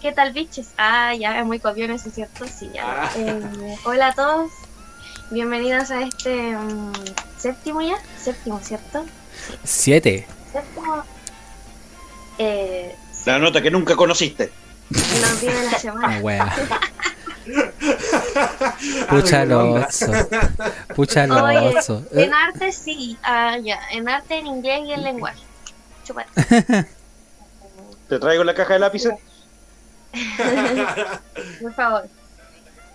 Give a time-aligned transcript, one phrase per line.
[0.00, 0.68] ¿Qué tal, biches?
[0.76, 2.44] Ah, ya, es muy copión eso, ¿cierto?
[2.46, 2.84] Sí, ya.
[3.04, 3.10] Ah.
[3.16, 4.50] Eh, hola a todos.
[5.30, 6.92] Bienvenidos a este mm,
[7.38, 7.96] séptimo ya.
[8.22, 9.04] Séptimo, ¿cierto?
[9.64, 10.26] Siete.
[10.52, 11.04] Séptimo.
[12.38, 12.94] Eh,
[13.26, 14.52] La nota que nunca conociste.
[14.90, 16.18] nos viene la Ah, semana.
[16.20, 16.54] wea.
[19.08, 19.86] Pucha Ah, lo onda.
[19.88, 20.06] oso.
[20.94, 22.02] Pucha Oye, oso.
[22.12, 23.18] Eh, En arte sí.
[23.22, 23.80] Ah, ya.
[23.92, 25.40] En arte, en inglés y en lenguaje.
[26.06, 26.30] Chúpate.
[28.08, 29.14] Te traigo la caja de lápices.
[31.60, 32.08] Por favor.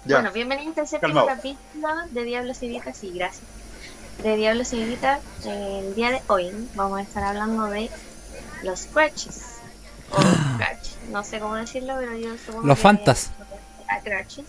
[0.06, 0.16] Ya.
[0.18, 1.28] Bueno, bienvenidos al séptimo Calmao.
[1.36, 2.94] capítulo de Diablos y Vita.
[2.94, 3.44] Sí, gracias.
[4.24, 4.82] De Diablos y.
[5.46, 7.90] El día de hoy vamos a estar hablando de
[8.64, 9.42] los crutches.
[10.12, 10.16] O
[10.58, 10.96] crutch.
[11.12, 13.32] No sé cómo decirlo, pero yo supongo Los que- fantas.
[13.90, 14.46] a crutches.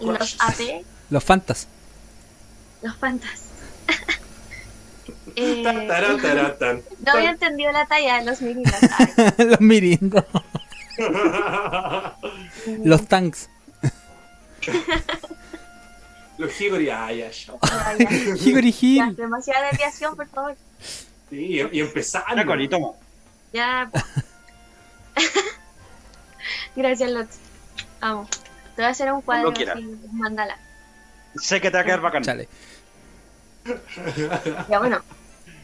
[0.00, 1.66] Y los AP, Los fantas.
[2.82, 3.30] los fantas.
[5.36, 8.74] Eh, no había entendido la talla de los mirinos.
[8.98, 10.24] Ay, los mirindos.
[12.84, 13.48] Los tanks.
[16.38, 17.30] Los Higori, ah, ya.
[18.44, 19.16] Higori Hill.
[19.16, 20.56] demasiada desviación, por favor.
[21.30, 21.82] Sí, y.
[21.82, 22.92] Una colita, toma.
[23.52, 23.90] Ya.
[26.76, 27.38] Gracias, Lotz.
[28.00, 28.28] Vamos.
[28.30, 29.72] Te voy a hacer un cuadro quiera.
[29.72, 30.56] así, mandala.
[31.36, 32.22] Sé que te va a quedar bacán.
[32.22, 32.48] Chale.
[34.68, 35.00] Ya, bueno.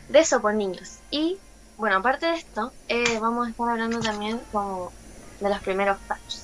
[0.08, 0.98] De eso, por niños.
[1.10, 1.38] Y,
[1.76, 4.92] bueno, aparte de esto, eh, vamos a estar hablando también como
[5.40, 6.42] de los primeros facts.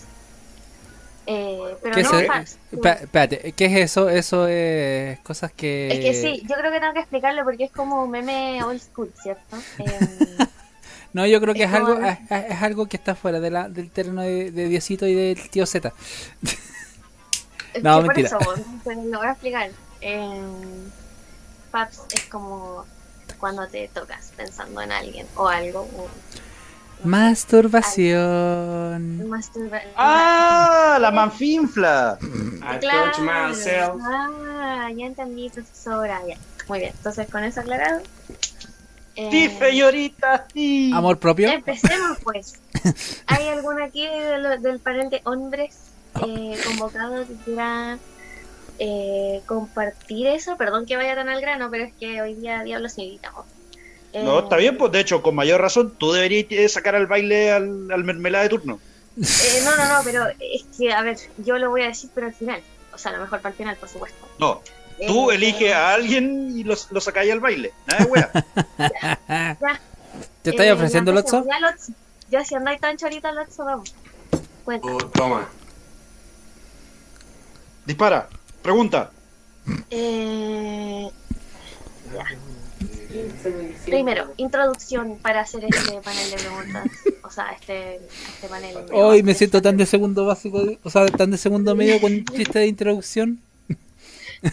[1.26, 4.08] Eh, pero ¿Qué no es, Espérate, ¿qué es eso?
[4.08, 5.88] Eso es cosas que.
[5.92, 8.80] Es que sí, yo creo que tengo que explicarlo porque es como un meme old
[8.80, 9.56] school, ¿cierto?
[9.78, 10.38] Eh,
[11.12, 13.68] No, yo creo que Es es algo, es, es algo que está fuera de la,
[13.68, 15.92] del terreno de, de Diosito y del tío Z.
[17.82, 18.30] No, mentira.
[18.30, 19.70] Por eso, pero lo voy a explicar.
[20.00, 20.42] Eh,
[21.70, 22.84] Paps es como
[23.38, 25.80] cuando te tocas pensando en alguien o algo.
[25.82, 26.08] o-
[27.04, 29.28] Masturbación.
[29.28, 30.98] masturba- ¡Ah!
[31.00, 32.18] La manfinfla.
[32.22, 33.10] I Claro.
[33.12, 34.00] touch myself.
[34.04, 36.20] Ah, ya entendí, profesora.
[36.28, 36.36] Ya.
[36.68, 38.00] Muy bien, entonces con eso aclarado.
[39.16, 40.90] eh, Sí, señorita, sí.
[40.94, 41.50] Amor propio.
[41.50, 42.54] Empecemos pues.
[43.26, 45.76] ¿Hay alguno aquí de lo- del panel de hombres
[46.14, 46.24] Oh.
[46.26, 47.98] eh, convocado que quiera
[48.78, 50.56] eh, compartir eso?
[50.56, 53.44] Perdón que vaya tan al grano, pero es que hoy día diablos invitamos.
[54.12, 57.50] Eh, No, está bien, pues de hecho, con mayor razón, tú deberías sacar al baile
[57.52, 58.80] al, al mermelada de turno.
[59.16, 62.26] eh, no, no, no, pero es que, a ver, yo lo voy a decir, pero
[62.28, 62.60] al final.
[62.92, 64.18] O sea, a lo mejor para el final, por supuesto.
[64.38, 64.62] No,
[65.06, 67.72] tú Eh, eliges a alguien y lo, lo sacáis al baile.
[67.86, 68.30] Nada de wea.
[69.58, 69.80] ya,
[70.42, 71.44] ¿Te estás eh, ofreciendo, ya Lotso?
[71.46, 71.92] Ya, Lotso.
[72.30, 73.94] Ya, si andáis tan chorita, Lotso, vamos.
[74.64, 74.86] Cuenta.
[74.88, 75.48] Oh, toma.
[77.86, 78.28] Dispara.
[78.62, 79.10] Pregunta.
[79.90, 81.08] Eh,
[82.14, 82.24] ya.
[83.84, 86.86] Primero, introducción para hacer este panel de preguntas.
[87.24, 88.74] O sea, este, este panel.
[88.86, 92.12] de Hoy me siento tan de segundo básico, o sea, tan de segundo medio con
[92.12, 93.40] un chiste de introducción.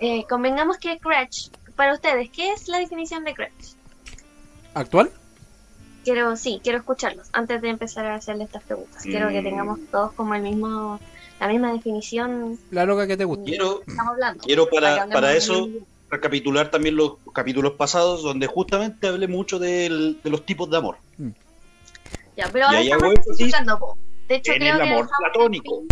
[0.00, 3.72] Eh, convengamos que Cratch, para ustedes, ¿qué es la definición de Cratch?
[4.74, 5.10] ¿Actual?
[6.04, 9.02] Quiero, sí, quiero escucharlos antes de empezar a hacerle estas preguntas.
[9.02, 9.44] Quiero que Mm.
[9.44, 11.00] tengamos todos como el mismo,
[11.40, 12.58] la misma definición.
[12.70, 13.44] La loca que te gusta.
[13.44, 14.44] Quiero, Estamos hablando.
[14.44, 15.68] quiero Para para, eso
[16.10, 20.96] recapitular también los capítulos pasados donde justamente hablé mucho del- de los tipos de amor.
[22.36, 23.98] Ya, pero ahora estamos especificando, po.
[24.28, 25.82] De hecho, en creo el que amor el platónico.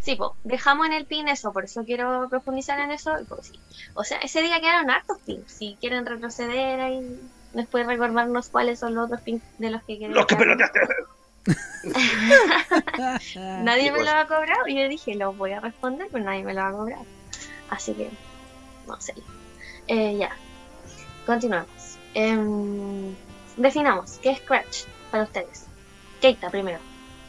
[0.00, 3.12] Sí, po, dejamos en el pin eso, por eso quiero profundizar en eso.
[3.28, 3.60] pues sí.
[3.94, 5.50] O sea, ese día quedaron hartos pins.
[5.50, 7.20] Si quieren retroceder ahí,
[7.54, 10.14] después recordarnos cuáles son los otros pins de los que quieren.
[10.14, 10.80] Los que peloteaste.
[13.62, 14.04] Nadie Sí, me pues.
[14.04, 16.68] lo ha cobrado y yo dije, lo voy a responder, pero nadie me lo va
[16.68, 16.98] a cobrar.
[17.70, 18.10] Así que,
[18.86, 19.14] no sé.
[19.88, 20.30] Eh, ya,
[21.26, 21.68] continuamos.
[22.14, 23.14] Em,
[23.56, 25.64] definamos, ¿qué es Scratch para ustedes?
[26.20, 26.78] Keita primero,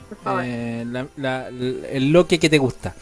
[0.10, 0.44] por favor.
[0.46, 2.96] Eh, la- la- el loque que te gusta.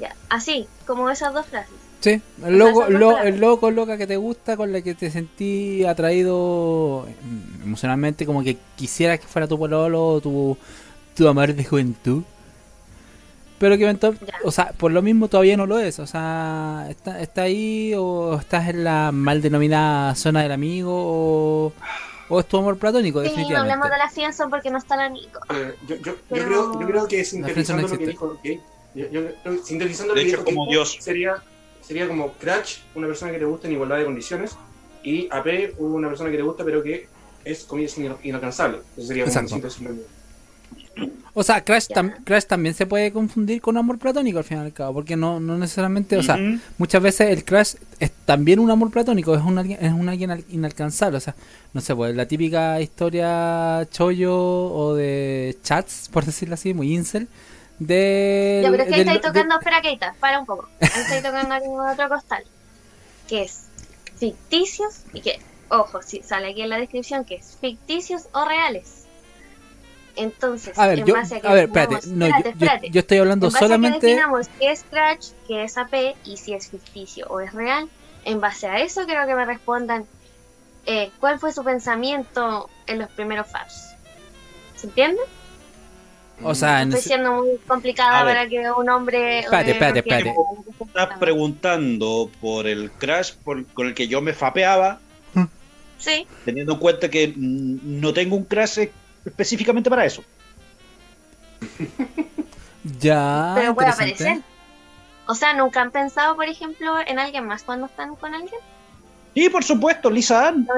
[0.00, 1.74] Ya, así, como esas dos frases.
[2.00, 5.84] Sí, el loco, lo- el loco, loca que te gusta, con la que te sentí
[5.84, 10.56] atraído mm, emocionalmente, como que quisieras que fuera tu pololo o tu,
[11.14, 12.22] tu amor de juventud.
[13.60, 15.98] Pero que eventualmente, o sea, por lo mismo todavía no lo es.
[16.00, 21.72] O sea, está, está ahí o estás en la mal denominada zona del amigo o,
[22.30, 23.72] o es tu amor platónico, Sí, no definitivamente.
[23.74, 25.40] hablemos de la Fianson porque no está la Nico.
[25.54, 28.10] Eh, yo, yo, yo, creo, yo creo que sintetizando no lo que existe.
[28.12, 30.96] dijo Kate, sintetizando lo que dijo como Dios.
[31.00, 31.36] sería
[31.82, 34.56] sería como Cratch, una persona que te gusta en igualdad de condiciones,
[35.02, 37.08] y AP, una persona que te gusta pero que
[37.44, 37.66] es
[37.98, 38.78] ino- inalcanzable.
[38.96, 39.68] Eso sería como Exacto.
[41.32, 44.66] O sea, Crash, tam- Crash también se puede confundir con amor platónico al final y
[44.66, 46.36] al cabo, porque no, no necesariamente, o sea,
[46.78, 50.30] muchas veces el Crash es también un amor platónico, es un alguien, es un alguien
[50.32, 51.34] al- inalcanzable, o sea,
[51.72, 57.28] no sé, pues la típica historia chollo o de chats, por decirlo así, muy incel,
[57.78, 58.60] de...
[58.62, 60.68] Ya, pero es que ahí estáis tocando, espera, Keita, para un poco.
[60.80, 61.54] Ahí estáis tocando
[61.92, 62.42] otro costal.
[63.28, 63.62] Que es
[64.18, 65.40] ficticios y que,
[65.70, 68.99] ojo, si sale aquí en la descripción que es ficticios o reales.
[70.16, 72.90] Entonces, A ver, en yo, base a que a ver, espérate, no, espérate, yo- espérate.
[72.90, 74.06] yo estoy hablando En base a que solamente...
[74.06, 77.88] definamos qué es Crash, qué es AP y si es ficticio o es real,
[78.24, 80.04] en base a eso quiero que me respondan
[80.86, 83.94] eh, cuál fue su pensamiento en los primeros fans.
[84.76, 85.20] ¿Se entiende?
[86.42, 88.34] O sea, Estoy ese- siendo muy complicada A ver.
[88.34, 89.40] para que un hombre...
[89.40, 90.28] Espérate, eh, espérate, espérate.
[90.30, 95.00] estoy Estás preguntando por el Crash por- con el que yo me fapeaba,
[95.98, 98.86] Sí, teniendo en cuenta que no tengo un Crash
[99.24, 100.24] específicamente para eso.
[103.00, 103.52] ya...
[103.54, 104.40] pero puede aparecer.
[105.26, 108.60] O sea, ¿nunca han pensado, por ejemplo, en alguien más cuando están con alguien?
[109.34, 110.66] Y por supuesto, Lisa Ann.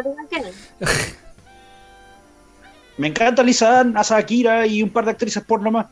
[2.99, 5.87] Me encanta Lisa Ann, Asa Akira y un par de actrices porno más.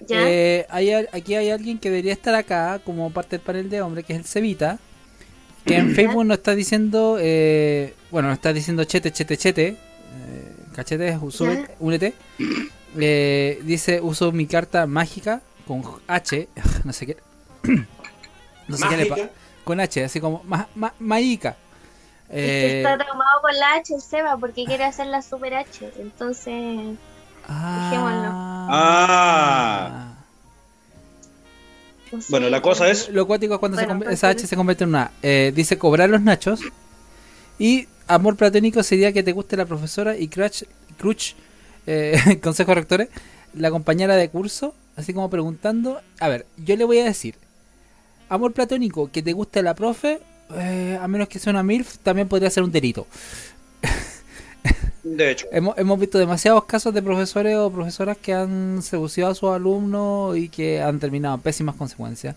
[0.00, 0.28] ¿Ya?
[0.28, 3.82] Eh, hay al- aquí hay alguien que debería estar acá como parte del panel de
[3.82, 4.78] hombre, que es el Cevita,
[5.66, 9.76] que en Facebook nos está diciendo, eh, bueno, nos está diciendo chete, chete, chete,
[10.74, 12.14] cachete, sube- únete.
[12.98, 16.48] Eh, dice, uso mi carta mágica con H,
[16.84, 17.16] no sé qué,
[18.68, 19.30] no sé qué le pasa,
[19.64, 21.56] con H, así como ma, ma- Maika.
[22.28, 25.54] Es que Eh, está traumado con la H el Seba porque quiere hacer la super
[25.54, 25.90] H.
[25.98, 26.96] Entonces,
[27.46, 28.30] dejémoslo.
[28.32, 30.14] Ah.
[32.10, 34.84] sé, Bueno, la cosa es- Lo cuático es cuando Bueno, pues, esa H se convierte
[34.84, 35.10] en una.
[35.22, 36.60] eh, dice cobrar los nachos.
[37.58, 40.64] Y amor platónico sería que te guste la profesora y Crutch,
[40.98, 41.34] Crutch
[41.86, 43.08] eh, consejos rectores,
[43.54, 46.00] la compañera de curso, así como preguntando.
[46.20, 47.36] A ver, yo le voy a decir:
[48.28, 50.20] amor platónico, que te guste la profe,
[50.56, 53.06] eh, a menos que sea una MILF, también podría ser un delito.
[55.02, 59.34] De hecho, Hemos, hemos visto demasiados casos de profesores o profesoras que han seducido a
[59.34, 62.36] sus alumnos y que han terminado pésimas consecuencias.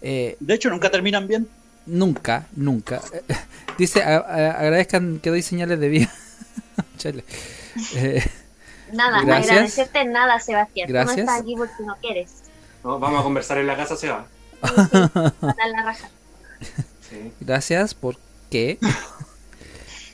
[0.00, 1.46] Eh, de hecho nunca terminan bien.
[1.88, 3.00] Nunca, nunca.
[3.78, 6.12] Dice, a- a- agradezcan que doy señales de vida.
[6.98, 7.24] Chale.
[7.96, 8.22] Eh,
[8.92, 9.50] Nada, Gracias.
[9.50, 10.88] agradecerte nada, Sebastián.
[10.88, 11.16] Gracias.
[11.16, 12.30] No estás aquí porque no quieres.
[12.82, 14.26] No, vamos a conversar en la casa, se va.
[17.08, 18.16] Sí, gracias por
[18.50, 18.78] qué.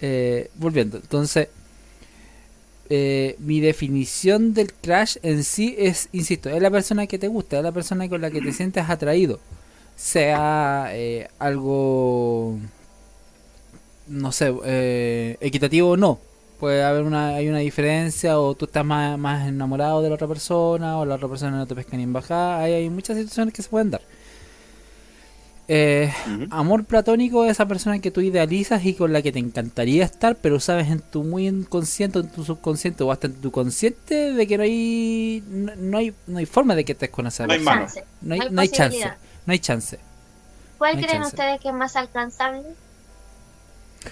[0.06, 1.48] Eh, volviendo, entonces,
[2.90, 7.56] eh, mi definición del crash en sí es, insisto, es la persona que te gusta,
[7.56, 9.40] es la persona con la que te sientes atraído.
[9.96, 12.58] Sea eh, algo,
[14.06, 16.19] no sé, eh, equitativo o no.
[16.58, 20.29] Puede haber una, hay una diferencia o tú estás más, más enamorado de la otra
[20.29, 22.61] persona o la otra persona no te pesca ni en bajada.
[22.61, 24.02] Hay, hay muchas situaciones que se pueden dar.
[25.67, 26.12] Eh.
[26.50, 30.37] Amor platónico es esa persona que tú idealizas y con la que te encantaría estar,
[30.37, 34.46] pero sabes en tu muy inconsciente, en tu subconsciente o hasta en tu consciente de
[34.46, 37.55] que no hay no, no hay no hay forma de que estés con esa No
[37.55, 37.87] hay persona.
[38.20, 39.11] No hay, No hay no hay chance.
[39.46, 39.99] No hay chance.
[40.79, 41.37] ¿Cuál No hay creen chance.
[41.37, 42.62] ustedes que es más alcanzable?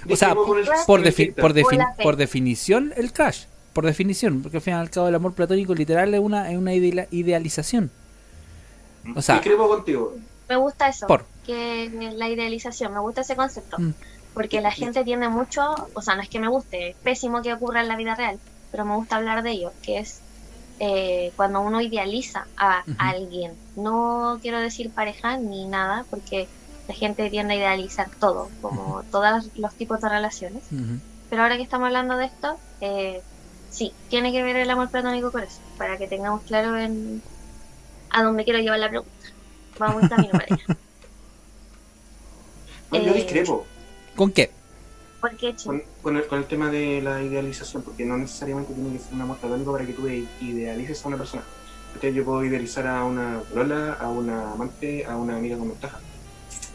[0.09, 3.45] O sea, Por, defi- por, defi- por definición, el crash.
[3.73, 6.59] Por definición, porque al fin y al cabo el amor platónico literal es una, es
[6.59, 7.91] una idea- idealización.
[9.17, 10.17] O sea, contigo.
[10.49, 11.07] Me gusta eso.
[11.07, 11.25] Por.
[11.47, 13.79] Que la idealización, me gusta ese concepto.
[13.79, 13.93] Mm.
[14.35, 15.63] Porque la gente tiende mucho,
[15.95, 18.39] o sea, no es que me guste, es pésimo que ocurra en la vida real,
[18.71, 20.21] pero me gusta hablar de ello, que es
[20.79, 23.59] eh, cuando uno idealiza a alguien.
[23.75, 26.49] No quiero decir pareja ni nada, porque
[26.87, 30.65] la gente tiende a idealizar todo, como todos los tipos de relaciones.
[31.29, 33.23] Pero ahora que estamos hablando de esto, eh,
[33.69, 37.23] sí, tiene que ver el amor platónico con eso, para que tengamos claro en
[38.11, 39.27] a dónde quiero llevar la pregunta.
[39.79, 40.65] Vamos en camino para allá.
[42.93, 43.65] Yo Eh, discrepo
[44.17, 44.51] ¿con qué?
[45.23, 48.93] ¿Por qué, con, con el, con el tema de la idealización, porque no necesariamente tiene
[48.93, 51.43] que ser un amor platónico para que tú idealices a una persona.
[51.95, 56.01] Entonces yo puedo idealizar a una lola, a una amante, a una amiga con ventaja.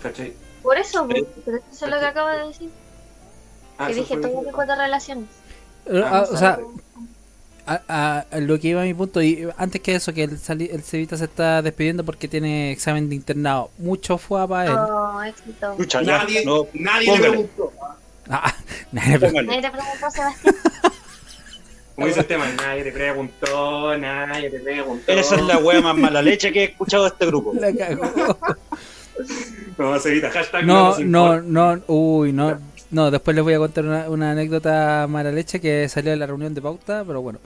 [0.01, 0.33] ¿Cachai?
[0.63, 2.69] Por eso, Pero- pero eso es lo que acabo de decir.
[3.77, 5.25] Ah, que dije todo tipo de relaciones.
[5.91, 6.59] Ah, ah, o sea,
[7.65, 10.39] a, a- a lo que iba a mi punto, y antes que eso, que el,
[10.39, 13.71] sali- el Cevita se está despidiendo porque tiene examen de internado.
[13.77, 14.77] Mucho fue para él.
[14.77, 15.75] Oh, éxito.
[15.77, 17.73] Lucha, Nadie, no, nadie le preguntó.
[18.29, 18.53] Ah,
[18.91, 19.47] nadie- póngale.
[19.47, 20.55] Nadie te preguntó, Sebastián.
[21.95, 25.11] Como dice el tema, nadie te preguntó, nadie te preguntó.
[25.11, 27.53] Esa es la wea más mala leche que he escuchado de este grupo.
[27.59, 28.37] la cagó.
[29.79, 31.41] No, se evita, hashtag No, no, importa.
[31.47, 32.59] no, uy, no.
[32.91, 36.25] No, después les voy a contar una, una anécdota mala leche que salió de la
[36.27, 37.39] reunión de pauta, pero bueno.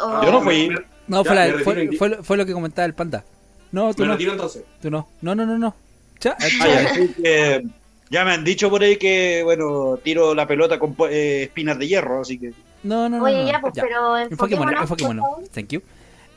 [0.00, 0.68] O- Yo no fui.
[1.08, 3.24] No, Ya, fue, la- fue, fue lo- fue lo que comentaba el panda.
[3.72, 4.62] No, tú Me no, retiro entonces.
[4.80, 5.08] tú no.
[5.20, 5.74] No, no, no, no.
[6.18, 7.64] Cha- Ah, ya, que
[8.10, 11.86] ya me han dicho por ahí que, bueno, tiro la pelota con eh, espinas de
[11.88, 12.52] hierro, así que.
[12.82, 13.24] No, no, no.
[13.24, 15.50] Oye, no, ya, pues, pero Enfoquémonos, enfoquémonos, enfoquémonos.
[15.50, 15.82] Thank you.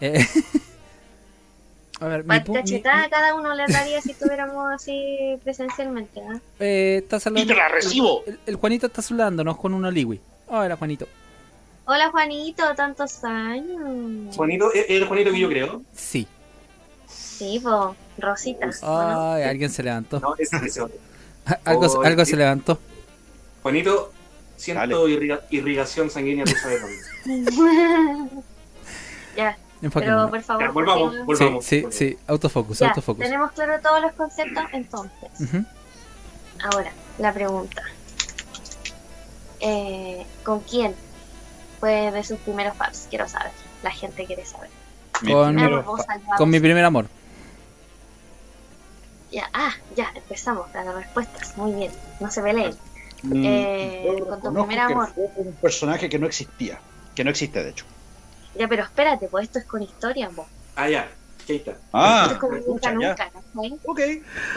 [0.02, 0.26] Eh,
[2.00, 6.40] a ver, mi, pu- mi- Cachetada cada uno le daría si tuviéramos así presencialmente, ¿ah?
[6.60, 7.54] eh, está ¡Y saludando.
[7.54, 8.24] te la recibo!
[8.26, 10.20] El, el Juanito está saludándonos con un Oliwi.
[10.48, 11.08] Hola, Juanito.
[11.86, 14.36] Hola Juanito, tantos años.
[14.36, 15.82] Juanito, es el Juanito que yo creo.
[15.94, 16.28] Sí.
[17.08, 18.70] Sí, po, Rosita.
[18.84, 20.20] ¿o Ay, alguien se levantó.
[20.20, 20.98] No, es ese otro.
[21.66, 22.80] Algo, algo se levantó.
[23.64, 24.12] Juanito,
[24.58, 27.52] siento irriga- irrigación sanguínea, tú sabes dónde.
[29.38, 29.58] ya,
[29.94, 30.64] pero por favor.
[30.64, 31.66] Ya, volvamos, Sí, volvamos.
[31.66, 32.18] sí, sí.
[32.28, 33.24] Autofocus, Ya, autofocus.
[33.24, 35.30] tenemos claro todos los conceptos, entonces.
[36.64, 37.82] Ahora, la pregunta.
[39.60, 40.96] Eh, ¿Con quién
[41.80, 43.08] fue de sus primeros fans?
[43.10, 43.52] Quiero saber.
[43.84, 44.70] La gente quiere saber.
[45.24, 45.84] Con-.
[46.38, 47.06] Con mi primer amor.
[49.32, 51.58] Ya, ah, ya, empezamos las respuestas.
[51.58, 52.76] Muy bien, no se peleen.
[53.24, 55.10] Mm, Eh, con tu primer amor.
[55.14, 56.80] fue un personaje que no existía.
[57.16, 57.86] Que no existe, de hecho.
[58.58, 60.48] Ya, pero espérate, pues esto es con historia, vos.
[60.76, 61.10] Ah, ya.
[61.50, 61.72] Ahí está.
[61.72, 62.94] esto Ah, es como nunca, escucha, ya.
[63.10, 63.80] nunca, ¿cachai?
[63.86, 64.00] Ok,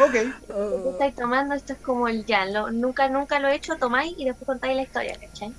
[0.00, 0.90] ok.
[0.92, 4.24] Estáis tomando, esto es como el ya, lo- nunca, nunca lo he hecho, tomáis y
[4.24, 5.52] después contáis la historia, ¿cachai?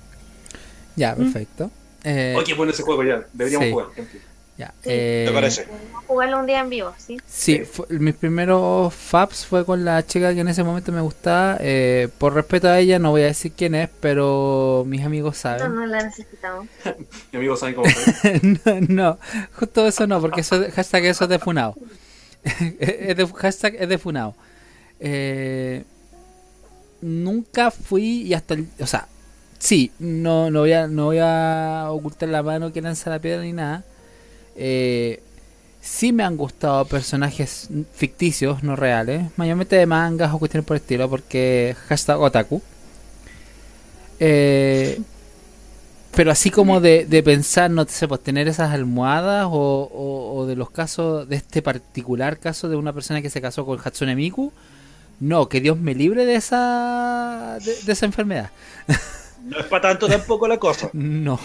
[0.94, 1.70] Ya, perfecto.
[2.04, 3.24] Eh, Oye, bueno ese juego ya.
[3.32, 3.72] Deberíamos Sí.
[3.72, 3.86] jugar.
[3.96, 4.20] En fin.
[4.58, 4.88] Ya, Sí.
[4.92, 5.66] eh, ¿Te parece?
[5.70, 7.18] Vamos a jugarlo un día en vivo, ¿sí?
[7.26, 11.56] Sí, fue- mis primeros faps fue con la chica que en ese momento me gustaba.
[11.60, 15.74] eh, por respeto a ella, no voy a decir quién es, pero mis amigos saben.
[15.74, 16.66] no la necesitamos.
[17.32, 17.86] Mi amigo sabe cómo
[18.64, 19.18] no, no,
[19.58, 21.74] justo eso no, porque eso, hashtag eso es de funado.
[22.78, 24.34] es de, hashtag es de funado.
[25.00, 25.84] Eh,
[27.02, 29.06] nunca fui y hasta el, o sea,
[29.58, 33.42] sí, no, no voy a, no voy a ocultar la mano que lanza la piedra
[33.42, 33.84] ni nada.
[34.56, 35.20] Eh,
[35.80, 40.82] sí me han gustado personajes ficticios, no reales, mayormente de mangas o cuestiones por el
[40.82, 42.62] estilo, porque hashtag otaku.
[44.18, 45.00] Eh,
[46.14, 49.50] pero así como de, de pensar, no sé, pues tener esas almohadas o,
[49.92, 53.66] o- o de los casos, de este particular caso de una persona que se casó
[53.66, 54.50] con Hatsune Miku,
[55.20, 58.50] no, que Dios me libre de esa, de, de esa enfermedad.
[59.44, 60.88] No es para tanto tampoco la cosa.
[60.94, 61.38] No,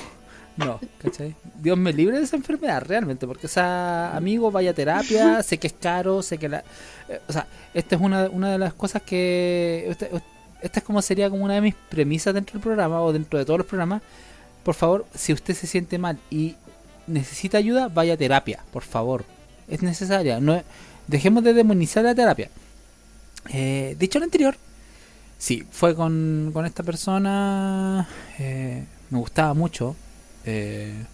[0.57, 1.35] no, ¿cachai?
[1.61, 5.67] Dios me libre de esa enfermedad, realmente, porque esa amigo vaya a terapia, sé que
[5.67, 6.63] es caro, sé que la...
[7.09, 9.85] eh, o sea, esta es una, una de las cosas que...
[9.89, 10.07] Esta,
[10.61, 13.45] esta es como sería como una de mis premisas dentro del programa o dentro de
[13.45, 14.01] todos los programas.
[14.63, 16.55] Por favor, si usted se siente mal y
[17.07, 19.25] necesita ayuda, vaya a terapia, por favor.
[19.67, 20.39] Es necesaria.
[20.39, 20.61] No,
[21.07, 22.49] dejemos de demonizar la terapia.
[23.49, 24.55] Eh, dicho lo anterior,
[25.39, 28.07] sí, fue con, con esta persona.
[28.37, 29.95] eh, me gustaba mucho.
[30.45, 31.05] Eh,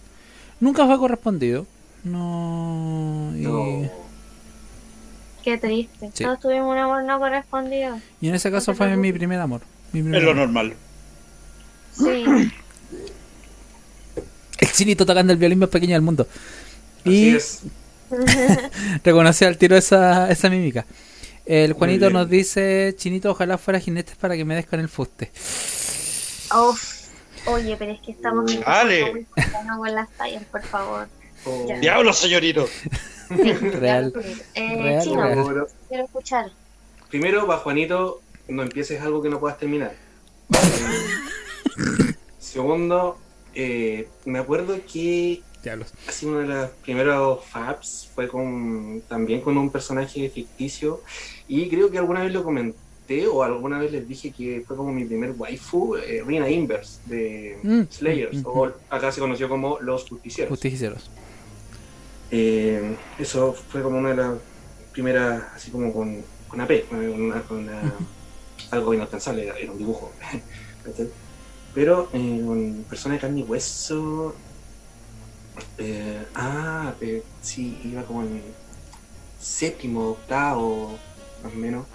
[0.59, 1.65] nunca fue correspondido.
[2.03, 3.31] No.
[3.35, 3.89] Y, No.
[5.43, 6.11] Qué triste.
[6.13, 6.23] Sí.
[6.23, 7.99] Todos tuvimos un amor no correspondido.
[8.19, 9.61] y en ese caso fue mi primer amor.
[9.93, 10.43] Mi primer Es lo amor.
[10.45, 10.73] normal.
[11.93, 12.25] Sí.
[14.59, 16.27] El chinito tocando el violín más pequeño del mundo.
[17.05, 17.61] Así Y es.
[19.03, 20.85] reconocí al tiro esa, esa mímica.
[21.45, 25.31] El Juanito nos dice, Chinito, ojalá fuera jinetes para que me des con el fuste.
[26.53, 26.96] Uf.
[27.47, 29.25] Oye, pero es que estamos en Dale.
[29.65, 31.07] no con las tallas, por favor.
[31.45, 31.65] Oh.
[31.79, 32.67] Diablo, señorito.
[33.27, 34.13] Sí, Real.
[34.55, 35.43] Eh, Real, Chino, real.
[35.43, 36.49] Bueno, quiero escuchar.
[37.09, 39.93] Primero, va Juanito, no empieces algo que no puedas terminar.
[42.39, 43.17] Segundo,
[43.53, 45.93] eh, me acuerdo que Diablos.
[46.07, 51.01] así uno de los primeros faps fue con también con un personaje ficticio
[51.49, 52.77] y creo que alguna vez lo comenté
[53.31, 57.57] o alguna vez les dije que fue como mi primer waifu, eh, Rina Inverse de
[57.63, 60.49] Mm, Slayers, mm, mm, o acá se conoció como Los Justicieros.
[60.49, 61.09] Justicieros.
[62.29, 64.33] Eh, eso fue como una de las
[64.91, 67.93] primeras, así como con, con AP, una- una-
[68.71, 70.11] algo inalcanzable, era, un dibujo.
[71.73, 74.35] Pero eh, un personaje de carne y hueso.
[76.35, 76.93] ah,
[77.41, 78.41] sí, iba como en
[79.39, 80.97] séptimo, octavo,
[81.43, 81.85] más o menos.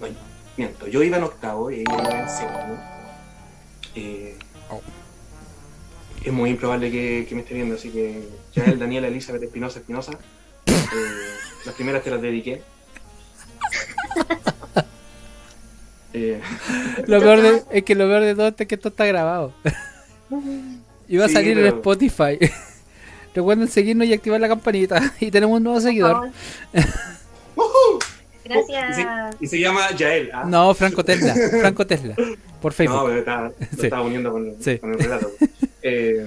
[0.00, 0.06] No,
[0.56, 2.78] miento, yo iba en octavo y ella iba en séptimo.
[3.94, 4.38] Eh,
[4.70, 4.82] Oh.
[6.22, 9.78] Es muy improbable que, que me esté viendo, así que ya el Daniel Elizabeth Espinosa
[9.78, 10.12] Espinosa.
[10.66, 10.74] eh,
[11.64, 12.62] las primeras te las dediqué.
[16.14, 16.40] Eh,
[17.06, 19.52] Lo peor de, es que lo peor de todo es que esto está grabado.
[20.32, 22.38] Va a Sí, salir en Spotify.
[23.34, 25.14] Recuerden seguirnos y activar la campanita.
[25.20, 26.30] Y tenemos un nuevo seguidor.
[27.54, 27.98] favor.
[28.48, 28.66] ¡Woohoo!
[28.68, 29.36] Gracias.
[29.40, 30.30] y se llama Yael.
[30.32, 30.44] ¿ah?
[30.46, 31.34] No, Franco Tesla.
[31.60, 32.14] Franco Tesla.
[32.60, 33.02] Por No, Facebook.
[33.06, 33.84] pero estaba, lo Sí.
[33.84, 34.78] estaba uniendo con, Sí.
[34.78, 35.30] con el relato.
[35.82, 36.26] Eh,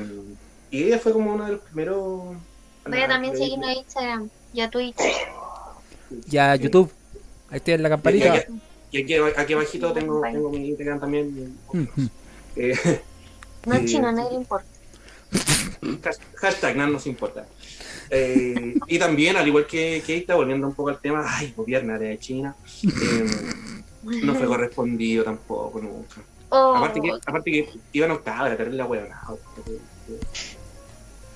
[0.71, 2.35] y ella fue como uno de los primeros.
[2.87, 4.95] Voy a también seguirnos en Instagram y a Twitch.
[6.27, 6.63] Ya, Sí.
[6.63, 6.91] YouTube.
[7.49, 8.33] Ahí tienen la Y campanita.
[8.33, 8.53] aquí,
[8.91, 11.57] y aquí, aquí abajito tengo, tengo mi Instagram también.
[12.55, 12.75] Eh,
[13.65, 13.85] No es Sí.
[13.87, 14.65] chino, a nadie le importa.
[16.03, 17.45] Has- Hashtag, no nos importa.
[18.13, 22.19] Eh, y también, al igual que Keita, volviendo un poco al tema, ay, gobierna de
[22.19, 22.53] China,
[22.83, 23.25] eh,
[24.03, 26.21] no fue correspondido tampoco nunca.
[26.49, 29.07] Oh, Aparte que, aparte que iba en octava, era terrible la hueá.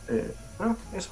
[0.09, 1.11] Eh, ah, eso.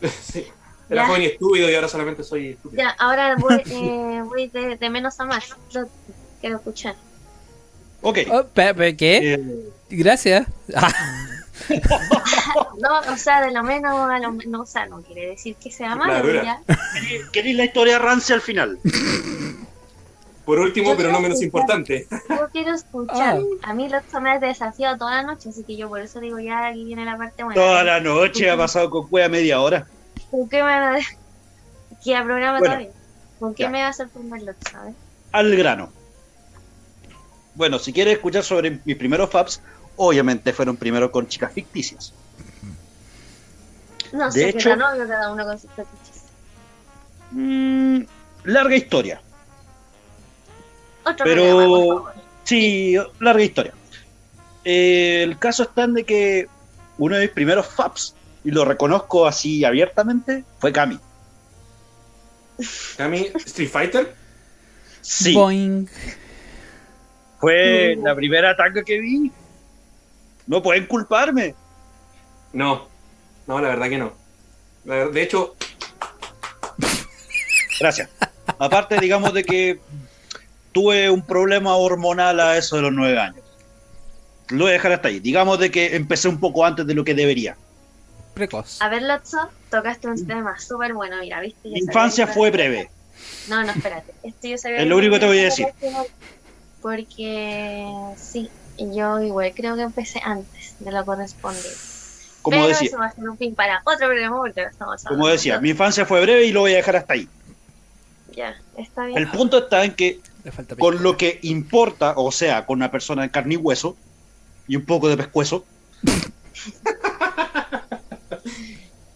[0.22, 0.46] sí.
[0.88, 1.06] Era Ya.
[1.08, 2.82] joven y estúpido y ahora solamente soy estúpido.
[2.82, 5.54] ya, ahora voy, eh, voy de, de menos a más.
[5.74, 5.88] Lo
[6.40, 6.96] quiero escuchar.
[8.00, 8.18] Ok.
[8.30, 8.44] Oh,
[8.96, 9.34] ¿Qué?
[9.34, 10.46] Eh, Gracias.
[12.78, 15.70] No, o sea, de lo menos a lo menos, o sea, no quiere decir que
[15.70, 16.22] sea malo.
[16.24, 18.78] ¿queréis- ¿Queréis la historia rancia al final?
[20.44, 22.06] Por último, Yo pero no menos importante.
[22.28, 23.38] Yo quiero escuchar.
[23.62, 23.70] Ah.
[23.70, 26.40] A mí los me ha desafiado toda la noche, así que yo por eso digo
[26.40, 27.60] ya aquí viene la parte buena.
[27.60, 29.86] Toda la noche ha pasado con cueva media hora.
[30.30, 30.98] ¿Con qué me van a
[32.04, 32.92] que a programa Bueno, todavía?
[33.38, 33.70] ¿Con qué ya.
[33.70, 34.94] me va a sorprender sabes?
[35.30, 35.92] Al grano.
[37.54, 39.62] Bueno, si quieres escuchar sobre mis primeros faps,
[40.06, 42.12] obviamente fueron primero con chicas ficticias.
[44.12, 46.22] No De sé, hecho- novio, cada uno con sus fetiches.
[47.30, 48.02] Mm,
[48.44, 49.20] larga historia.
[51.04, 52.14] Otro Pero- programa, por favor.
[52.44, 53.72] Sí, larga historia.
[54.64, 56.48] Eh, el caso está en de que
[56.98, 60.98] uno de mis primeros faps, y lo reconozco así abiertamente, fue Cami.
[62.96, 64.14] Cami, Street Fighter.
[65.00, 65.88] Sí, Boing.
[67.40, 69.32] fue la primera tanga que vi.
[70.52, 71.54] No pueden culparme.
[72.52, 72.86] No,
[73.46, 74.12] no, la verdad que no.
[74.84, 75.56] De hecho,
[77.80, 78.10] Gracias.
[78.58, 79.80] Aparte, digamos de que
[80.72, 83.42] tuve un problema hormonal a eso de los nueve años.
[84.50, 85.20] Lo voy a dejar hasta ahí.
[85.20, 87.56] Digamos de que empecé un poco antes de lo que debería.
[88.34, 88.76] Precoz.
[88.82, 91.70] A ver, Lotso, tocaste un tema súper bueno, mira, ¿viste?
[91.70, 92.90] Mi infancia que- fue breve.
[93.48, 94.12] No, no, espérate.
[94.22, 95.66] Esto yo sabía Es lo único que te voy a decir.
[96.82, 97.86] Porque
[98.18, 101.70] sí, yo igual creo que empecé antes de lo correspondiente.
[102.42, 105.04] Como Pero decía, eso va a ser un fin para otro programa porque ahora estamos
[105.04, 107.28] como decía, de- mi infancia fue breve y lo voy a dejar hasta ahí.
[108.34, 109.18] Ya, está bien.
[109.18, 110.20] El punto está en que
[110.50, 113.96] falta con lo que importa, o sea, con una persona de carne y hueso
[114.66, 115.64] y un poco de pescuezo,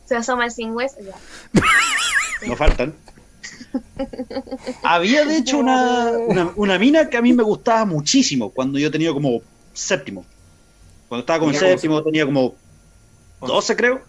[0.04, 1.14] Se asoma el sin hueso, ya.
[2.46, 2.94] no faltan.
[4.84, 8.88] Había de hecho una, una, una mina que a mí me gustaba muchísimo cuando yo
[8.90, 9.40] tenía como
[9.76, 10.24] séptimo.
[11.08, 12.54] Cuando estaba como en Tenía como séptimo tenía como
[13.40, 14.00] 12 creo,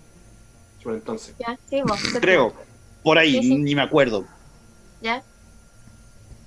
[0.84, 1.36] por entonces.
[1.40, 2.00] Ya, sí, vos.
[2.20, 2.54] creo.
[3.04, 3.56] Por ahí, Sí, sí.
[3.56, 4.26] ni me acuerdo.
[5.02, 5.24] Ya,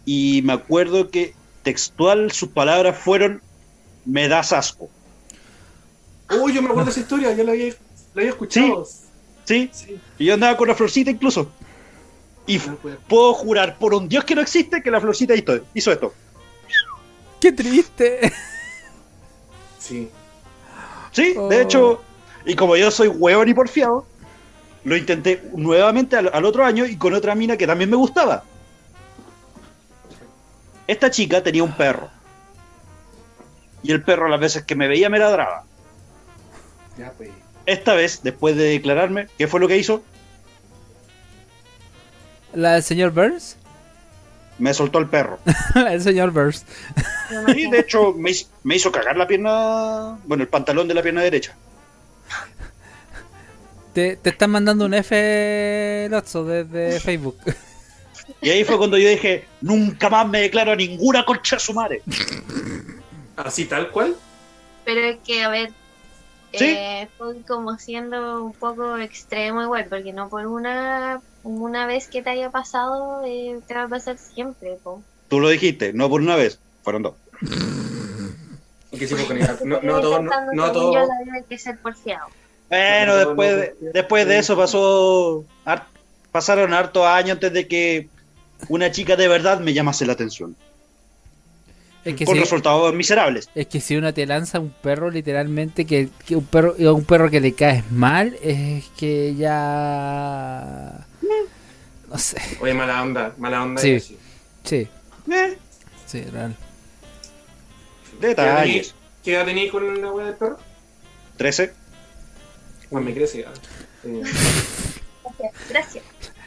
[0.04, 3.42] Y me acuerdo que textual sus palabras fueron
[4.04, 4.90] me das asco.
[6.42, 7.68] Uy, yo me acuerdo de esa historia, yo la había,
[8.14, 8.87] la había escuchado.
[9.44, 9.68] ¿Sí?
[9.72, 10.00] Sí.
[10.18, 11.50] Y yo andaba con la florcita incluso.
[12.46, 12.76] Y no
[13.09, 16.12] puedo jurar por un dios que no existe que la florcita hizo, hizo esto.
[17.40, 18.33] ¡Qué triste!
[19.81, 20.09] Sí.
[21.11, 21.49] Sí, Oh.
[21.49, 22.01] de hecho,
[22.47, 24.07] y como yo soy hueón y porfiado,
[24.85, 28.45] lo intenté nuevamente al, al otro año y con otra mina que también me gustaba.
[30.87, 32.09] Esta chica tenía un perro.
[33.83, 35.64] Y el perro las veces que me veía me ladraba.
[36.99, 37.31] Ya, pues.
[37.66, 40.03] Esta vez, después de declararme, ¿qué fue lo que hizo?
[42.53, 43.57] ¿La del señor Burns?
[44.61, 45.38] Me soltó el perro.
[45.75, 50.49] Del señor me Y de hecho me hizo, me hizo cagar la pierna, bueno, el
[50.49, 51.57] pantalón de la pierna derecha.
[53.94, 57.37] Te, te están mandando un F, Lotso, desde Facebook.
[58.40, 62.03] Y ahí fue cuando yo dije, nunca más me declaro a ninguna concha su madre.
[63.37, 64.14] Así tal cual.
[64.85, 65.70] Pero es que, a ver,
[66.55, 66.64] ¿Sí?
[66.64, 72.22] eh, fue como siendo un poco extremo igual, porque no por una una vez que
[72.22, 75.03] te haya pasado, eh, te va a pasar siempre, po.
[75.29, 77.14] Tú lo dijiste, no por una vez, fueron dos.
[78.92, 79.07] Sí,
[79.64, 80.92] no, todo, no, no todo.
[81.48, 82.26] que ser porfiado.
[82.68, 85.44] Bueno, No, no, después, de, después de eso pasó,
[86.33, 88.09] pasaron hartos años antes de que
[88.68, 90.57] una chica de verdad me llamase la atención.
[92.05, 93.48] Es que, Con si, resultados miserables.
[93.55, 97.05] es que si uno te lanza un perro, literalmente, que, que un perro a un
[97.05, 101.07] perro que le caes mal, es que ya.
[102.11, 102.38] No sé.
[102.61, 103.81] Oye, mala onda, mala onda.
[103.81, 103.88] Sí.
[103.90, 104.18] y así.
[104.64, 104.88] Sí,
[105.33, 105.59] Eh,
[106.07, 106.57] sí, real.
[108.20, 108.94] detalles.
[109.25, 110.59] ¿Qué edad tenías con la wea del perro?
[111.37, 111.73] 13.
[112.90, 113.44] Bueno, me crece.
[113.46, 113.53] ah.
[114.05, 114.23] Eh,
[115.70, 116.05] Gracias.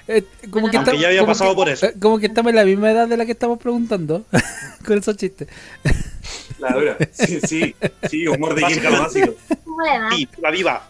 [0.07, 1.85] Eh, como que ya había como pasado que- por eso.
[1.85, 4.25] eh, Como que estamos en la misma edad de la que estamos preguntando.
[4.85, 5.47] Con esos chistes.
[6.59, 6.97] la dura.
[7.13, 7.75] Sí, sí,
[8.09, 9.33] sí, humor de quinta básico.
[10.15, 10.89] Sí, la viva.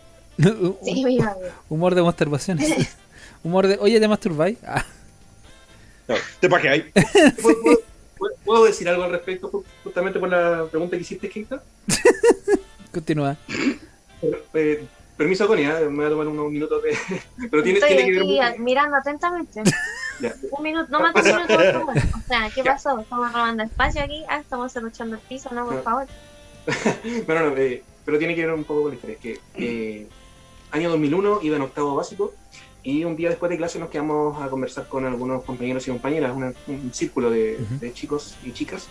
[0.84, 1.30] Sí, bien.
[1.70, 2.98] Humor de masturbaciones.
[3.44, 4.58] Humor de, oye, ¿te masturbáis?
[4.66, 4.84] Ah,
[6.08, 6.86] No, ¿Te pajeáis?
[7.42, 7.80] ¿Puedo, puedo-
[8.18, 11.62] puedo- puedo decir algo al respecto ju- justamente por la pregunta que hiciste, Keita?
[12.94, 13.36] continúa.
[14.54, 14.86] Eh,
[15.18, 15.90] permiso, Connie, ¿eh?
[15.90, 16.98] me voy a tomar unos minutos de...
[17.52, 19.62] Pero tiene, Estoy tiene que ver aquí mucho- mirando atentamente.
[20.20, 20.34] Ya.
[20.52, 21.96] Un minuto, no más de un minuto, por favor.
[21.98, 23.00] O sea, ¿qué pasó?
[23.00, 24.24] ¿Estamos robando espacio aquí?
[24.30, 25.82] Ah, estamos cerruchando el piso, no, por No.
[25.82, 26.08] favor.
[27.28, 29.16] No, no, no, eh, pero tiene que ver un poco con la historia.
[29.16, 30.08] Es que eh,
[30.72, 32.34] año 2001 iba en octavo básico
[32.84, 36.36] y un día después de clase nos quedamos a conversar con algunos compañeros y compañeras,
[36.36, 37.78] una- un círculo de, Ujú.
[37.80, 38.88] de chicos y chicas.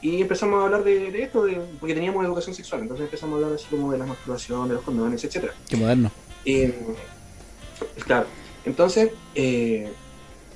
[0.00, 3.36] Y empezamos a hablar de, de esto, de- porque teníamos educación sexual, entonces empezamos a
[3.44, 5.54] hablar así como de la masturbación, de los condones, etcétera.
[5.68, 6.10] Qué moderno.
[6.44, 6.74] Eh,
[8.06, 8.26] claro,
[8.64, 9.90] entonces eh,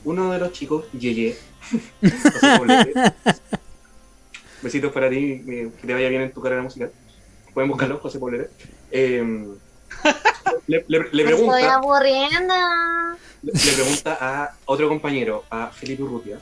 [0.04, 1.36] uno de los chicos, Yeye,
[4.62, 6.92] besitos para ti, eh, que te vaya bien en tu carrera musical.
[7.52, 8.50] Pueden buscarlo, José Poblete.
[8.90, 9.24] Eh,
[10.66, 12.54] le, le- le Me estoy pregunta, aburriendo.
[13.42, 16.38] le, le pregunta a otro compañero, a Felipe Urrutia,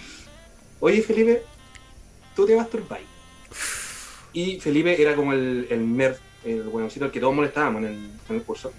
[0.80, 1.42] oye Felipe,
[2.34, 3.06] ¿tú te masturbáis?
[4.32, 8.10] Y Felipe era como el, el nerd, el buenosito al que todos molestábamos en el,
[8.28, 8.72] en el curso.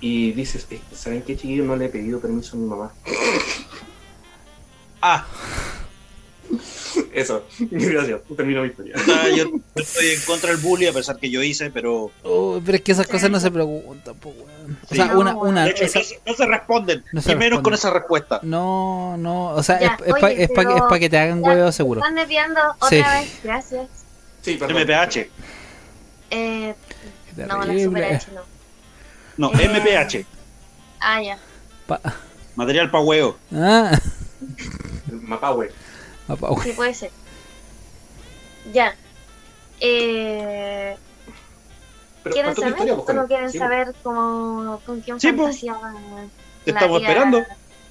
[0.00, 1.64] Y dices, "Eh, ¿saben qué chiquillo?
[1.64, 2.92] No le he pedido permiso a mi mamá.
[5.02, 5.26] Ah,
[7.12, 8.94] Eso, gracias, termino mi historia.
[9.36, 12.82] yo estoy en contra del bullying a pesar que yo hice, pero Oh, pero es
[12.82, 14.78] que esas cosas no se preguntan, po, weón.
[14.90, 17.36] O sea, una, una, de hecho, esa- no, se, no se responden, No se y
[17.36, 18.40] menos con esa respuesta.
[18.42, 21.70] no, no, o sea, Ya, es, es para oye, que, pero- que te hagan huevo
[21.72, 22.00] seguro.
[22.00, 22.96] Están desviando otra Sí.
[22.96, 23.40] vez.
[23.42, 23.88] Gracias.
[24.42, 24.82] Sí, perdón.
[24.82, 25.28] MPH,
[26.30, 26.74] Eh,
[27.36, 27.78] no, la.
[27.84, 28.40] Super H no.
[29.50, 29.68] no, Eh.
[29.68, 30.24] MPH,
[31.00, 31.38] Ah, ya.
[31.86, 32.00] Pa-
[32.56, 33.36] material pa' huevo.
[33.54, 33.98] ah,
[35.10, 35.70] El Mapahue.
[36.26, 36.62] Papá, güey.
[36.68, 37.10] Sí, puede ser.
[38.72, 38.94] Ya.
[39.80, 40.96] Eh,
[42.24, 42.70] ¿Quieren saber?
[42.72, 45.60] historia, pues, ¿O no quieren Sí, saber cómo, con quién Sí, pues.
[45.60, 45.94] fantaseaba
[46.64, 47.44] Te la estamos tía- esperando.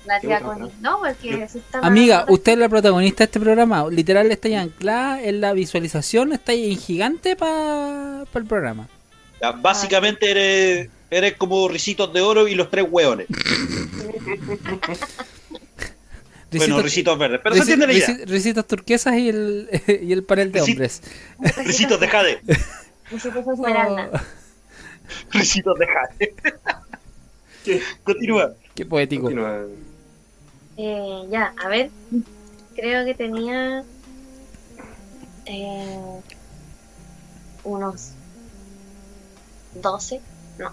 [0.05, 0.71] La tía estamos Connie?
[0.81, 3.87] No, porque se están Amiga, usted es la protagonista de este programa.
[3.89, 8.87] Literal está ahí anclada en la visualización, está ahí en gigante para el programa.
[9.41, 13.27] Ya, básicamente eres, eres como risitos de oro y los tres hueones.
[16.57, 18.07] Bueno, Risitos- verdes, pero se entiende la idea.
[18.07, 19.69] risi- Risitos turquesas y el,
[20.01, 21.01] y el panel de Risi- hombres.
[21.65, 22.41] Risitos de jade.
[23.11, 24.23] Risitos Esmeralda.
[25.31, 26.35] Risitos de jade.
[27.63, 27.81] ¿Qué?
[28.03, 28.53] Continúa.
[28.73, 29.23] qué poético.
[29.23, 29.65] Continúa.
[30.77, 31.89] Eh, ya, a ver.
[32.75, 33.83] Creo que tenía
[35.45, 36.19] eh,
[37.63, 38.11] unos
[39.81, 40.19] 12,
[40.59, 40.71] no,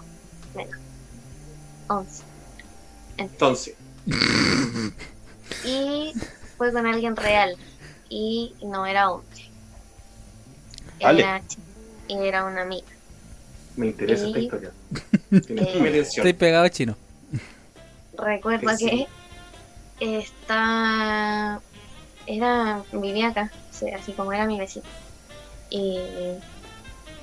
[0.55, 0.77] menos,
[1.87, 2.23] 11.
[3.17, 3.75] Entonces,
[5.65, 6.13] Y
[6.57, 7.55] fue con alguien real.
[8.09, 9.49] Y no era hombre.
[10.99, 11.41] Era,
[12.09, 12.87] era una amiga.
[13.75, 14.71] me interesa esta Y- historia.
[15.47, 15.99] Tiene Eh.
[15.99, 16.95] Estoy pegado chino.
[18.17, 19.07] Recuerdo Que sí.
[19.99, 21.59] que está
[22.27, 24.85] era vivía acá, o sea, así como era mi vecino.
[25.69, 25.97] Y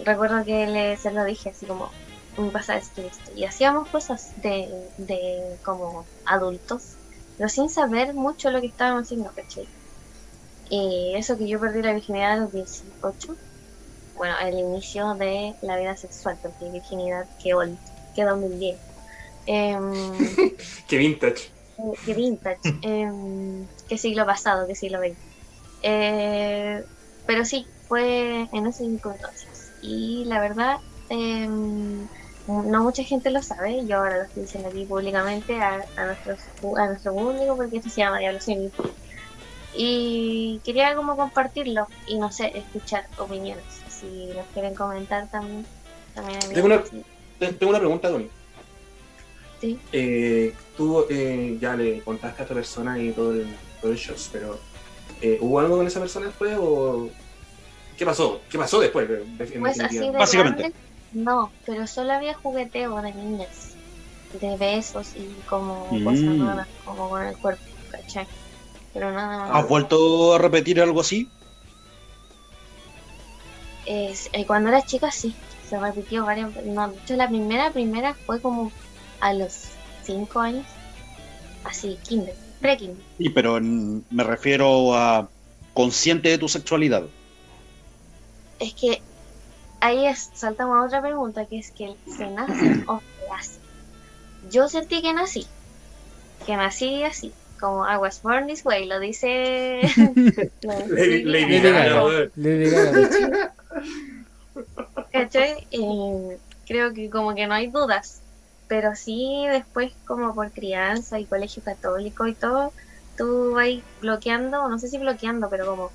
[0.05, 1.91] recuerdo que le, se lo dije así como
[2.37, 3.31] me pasa esto y esto.
[3.37, 6.95] Y hacíamos cosas de, de como adultos,
[7.41, 9.71] pero sin saber mucho lo que estábamos haciendo, ¿cachai?
[10.65, 13.39] Y eso que yo perdí la virginidad a los 18,
[14.15, 17.81] bueno, el inicio de la vida sexual, porque virginidad que, ol-
[18.15, 18.83] que 2010.
[19.47, 20.39] Em,
[20.89, 21.53] Qué vintage.
[21.79, 25.21] eh, qué vintage, em, qué siglo pasado, qué siglo XX.
[25.81, 26.85] Eh,
[27.25, 29.75] pero sí, fue en ese entonces.
[29.81, 30.77] Y la verdad,
[31.09, 32.09] em,
[32.65, 36.39] no mucha gente lo sabe, yo ahora lo estoy diciendo aquí públicamente a, a, nuestros,
[36.79, 38.39] a nuestro público porque esto se llama Diablo.
[39.75, 43.65] Y quería como compartirlo y no sé, escuchar opiniones.
[43.89, 45.65] Si nos quieren comentar también.
[46.15, 46.83] también Tengo una-
[47.39, 48.29] Tengo una pregunta, Tony.
[49.61, 49.79] Sí.
[49.93, 53.47] Eh, tú eh, ya le contaste a esta persona y todo el,
[53.81, 54.59] todo el show, pero
[55.21, 57.11] eh, ¿hubo algo con esa persona después o
[57.97, 58.41] qué pasó?
[58.51, 59.07] ¿Qué pasó después?
[59.07, 59.53] Pues así
[59.99, 60.13] definitiva?
[60.13, 60.63] de Básicamente.
[60.63, 60.77] grande,
[61.13, 63.75] no, pero solo había jugueteo de niñas,
[64.33, 66.05] de besos y como Mm.
[66.05, 68.27] cosas raras, como con el cuerpo, ¿cachai?
[68.95, 69.69] Pero nada ¿Has más.
[69.69, 71.29] vuelto a repetir algo así?
[73.87, 75.35] Es- eh, cuando era chica sí,
[75.69, 76.71] se repitió varias veces.
[76.71, 78.73] No, de hecho la primera, primera fue como
[79.21, 79.53] a los
[80.05, 80.67] 5 años,
[81.65, 83.05] así, kinder, pre-kinder.
[83.19, 85.29] Sí, pero en- me refiero a
[85.75, 87.05] consciente de tu sexualidad.
[88.59, 89.03] Es que
[89.81, 93.61] ahí es, saltamos a otra pregunta, que es que se nace o se hace.
[94.51, 95.47] Yo sentí que nací,
[96.47, 99.81] que nací así, como I was born this way, lo dice...
[100.63, 101.25] Lady-
[102.71, 103.55] Gaga.
[105.13, 105.67] ¿cachai?
[105.71, 108.21] Eh, creo que como que no hay dudas.
[108.69, 112.73] Pero sí, después como por crianza y colegio católico y todo,
[113.17, 113.69] tú vas
[114.01, 115.91] bloqueando, no sé si bloqueando, pero como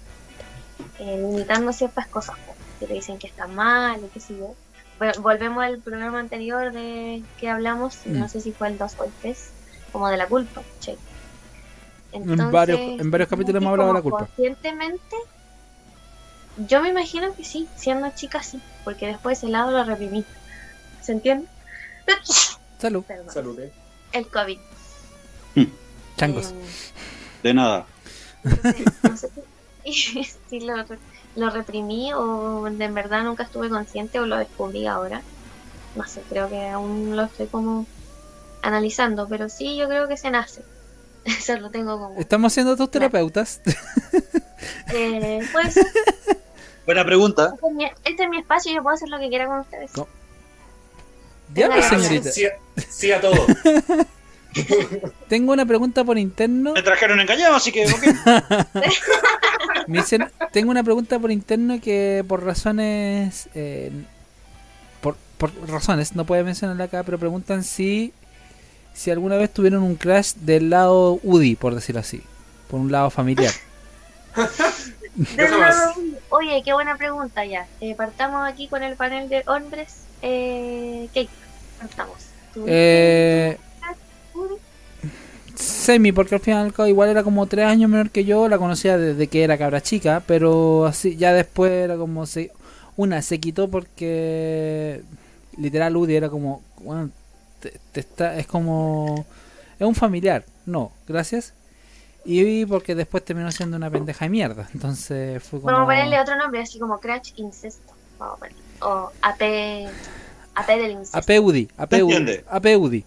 [1.00, 2.36] eh, limitando ciertas cosas
[2.80, 4.54] que te dicen que está mal y qué sé yo.
[5.00, 8.20] Vol- Volvemos al programa anterior de que hablamos, Mm.
[8.20, 9.50] no sé si fue el 2 o el 3,
[9.92, 10.62] como de la culpa.
[10.80, 10.98] che.
[12.12, 14.20] En varios- en varios capítulos hemos hablado de la culpa.
[14.20, 15.16] Conscientemente,
[16.58, 20.24] yo me imagino que sí, siendo chica sí, porque después ese lado lo reprimí.
[21.02, 21.48] ¿Se entiende?
[22.80, 23.34] Salud, Perdón.
[23.34, 23.72] Salud, eh.
[24.14, 24.58] El COVID.
[26.18, 26.52] changos.
[26.52, 26.58] Em,
[27.44, 27.86] De nada.
[29.04, 29.30] no sé
[29.84, 30.86] si, si lo,
[31.36, 35.22] lo reprimí o de en verdad nunca estuve consciente o lo descubrí ahora.
[35.96, 37.86] No sé, creo que aún lo estoy como
[38.62, 40.62] analizando, pero sí, yo creo que se nace.
[41.26, 42.20] Eso lo tengo como...
[42.20, 43.62] Estamos siendo tus terapeutas.
[44.94, 46.38] Eh, pues, este
[46.86, 47.54] Buena pregunta.
[47.68, 49.92] es mi- este es mi espacio y yo puedo hacer lo que quiera con ustedes.
[49.92, 50.08] ¿Cómo?
[51.50, 52.32] Diablo, Venga, señorita.
[52.32, 52.52] Sí, a-
[52.90, 53.36] sí a todo.
[55.28, 56.74] Tengo una pregunta por interno.
[56.74, 57.86] Me trajeron engañado, así que.
[57.86, 58.04] ok.
[59.88, 63.92] Me dicen- tengo una pregunta por interno que por razones eh,
[65.02, 68.14] por, por razones no puede mencionarla acá pero preguntan si
[68.94, 72.22] si alguna vez tuvieron un crash del lado UDI por decirlo así
[72.70, 73.54] por un lado familiar
[75.38, 75.94] lado-
[76.30, 77.68] Oye, qué buena pregunta ya.
[77.80, 80.00] Eh, partamos aquí con el panel de hombres.
[80.22, 81.30] Eh, ¿Qué?
[81.80, 82.18] Partamos.
[82.54, 82.72] ¿Tuviste
[83.52, 83.58] eh,
[84.34, 84.58] un-
[85.56, 89.28] semi porque al final igual era como tres años menor que yo la conocía desde
[89.28, 92.52] que era cabra chica pero así ya después era como se
[92.98, 95.02] una se quitó porque
[95.58, 97.10] literal UDI era como bueno,
[97.60, 99.26] te- te está, es como
[99.80, 101.54] es un familiar no gracias
[102.26, 106.20] y porque después terminó siendo una pendeja de mierda entonces fue como Vamos a ponerle
[106.20, 107.94] otro nombre, así como Crash Incesto.
[108.18, 108.60] Vamos a ponerle.
[108.82, 109.90] O AP.
[110.56, 111.18] AP del incesto.
[111.18, 112.40] AP UDI AP UDI?
[112.50, 113.06] AP UDI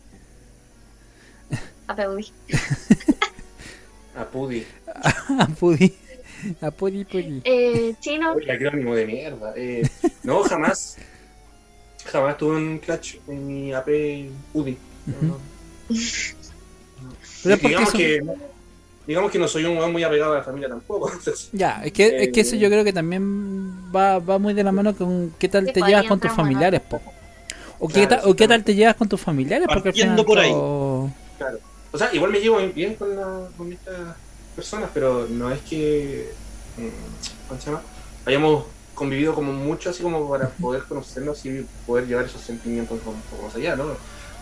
[4.16, 4.64] A Pudi.
[5.38, 5.94] AP UDI
[6.60, 7.40] AP UDI Pudi.
[7.44, 8.34] Eh, chino.
[8.34, 9.52] Uy, el acrónimo de mierda.
[9.56, 9.82] Eh,
[10.22, 10.96] no, jamás.
[12.06, 13.88] Jamás tuve un clutch en mi AP
[14.54, 14.76] UDI.
[15.06, 15.38] No, no.
[17.42, 18.22] Pero es porque digamos, son- que,
[19.06, 21.10] digamos que no soy un muy apegado a la familia tampoco.
[21.52, 24.64] Ya, es que, es que eso Eh, yo creo que también va, va muy de
[24.64, 27.00] la mano con qué tal te pues, llevas con tus familiares, po.
[27.80, 30.24] O qué, tal, o qué sí, tal te llevas con tus familiares, porque al final
[30.24, 30.50] por ahí.
[30.50, 31.58] todo- Claro.
[31.92, 34.16] O sea, igual me llevo bien con, la, con estas
[34.54, 36.32] personas, pero no es que.
[36.76, 37.82] mm, ¿Cómo se llama?
[38.26, 43.16] Hayamos convivido como mucho, así como para poder conocernos y poder llevar esos sentimientos como,
[43.30, 43.84] como más allá, ¿no?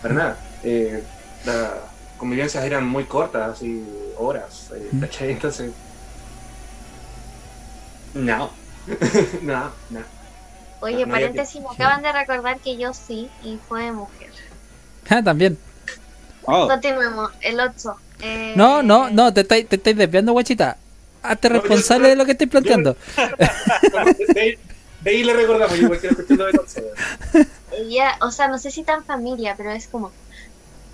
[0.01, 0.37] Para nada.
[0.63, 1.03] Eh,
[1.45, 1.71] las
[2.17, 3.83] convivencias eran muy cortas, así,
[4.17, 4.89] horas, eh.
[4.99, 5.31] ¿cachai?
[5.31, 5.71] Entonces.
[8.13, 8.49] No.
[9.43, 9.99] no, no.
[10.81, 14.31] Oye, No, paréntesis, me acaban de recordar que yo sí, y fue mujer.
[15.09, 15.57] Ah, también.
[16.47, 17.31] Oh, Continuemos.
[17.41, 17.95] El 8.
[18.21, 20.77] Eh, No, no, no, te estáis te estáis desviando, guachita.
[21.21, 22.95] Hazte No, yo- responsable de lo que estoy planteando.
[23.17, 24.57] De, ahí-
[25.01, 26.57] de ahí le recordamos, yo igual quiero escuchar lo de.
[27.77, 30.11] Ella, o sea, no sé si tan familia, pero es como,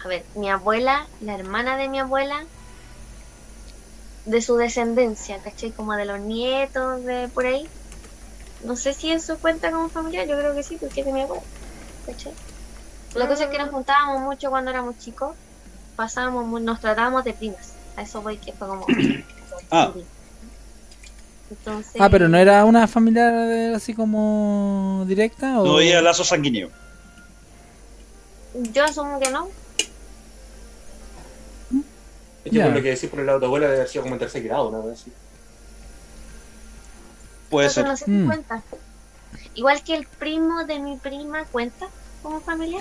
[0.04, 2.44] a ver, mi abuela, la hermana de mi abuela,
[4.26, 5.72] de su descendencia, ¿cachai?
[5.72, 7.68] Como de los nietos, de por ahí.
[8.64, 11.22] No sé si eso cuenta como familiar, yo creo que sí, porque es de mi
[11.22, 11.44] abuela,
[12.06, 12.34] ¿cachai?
[13.16, 15.36] La cosa es que nos juntábamos mucho cuando éramos chicos,
[15.96, 18.86] pasábamos, mu- nos tratábamos de primas, a eso voy que fue como...
[19.72, 19.92] Ah.
[21.50, 23.34] Entonces, Ah, pero no era una familiar
[23.76, 26.70] así como directa o no había lazo sanguíneo.
[28.72, 29.48] Yo asumo que no,
[32.46, 32.66] Es que Ya.
[32.66, 34.20] por lo que decís por el lado de tu abuela debe haber sido como en
[34.20, 34.92] tercer grado, ¿no?
[34.92, 35.12] Así.
[37.50, 37.86] Puede ser.
[37.86, 38.26] no sé si Mm.
[38.28, 38.62] cuenta.
[39.56, 41.88] Igual que el primo de mi prima cuenta
[42.22, 42.80] como familia.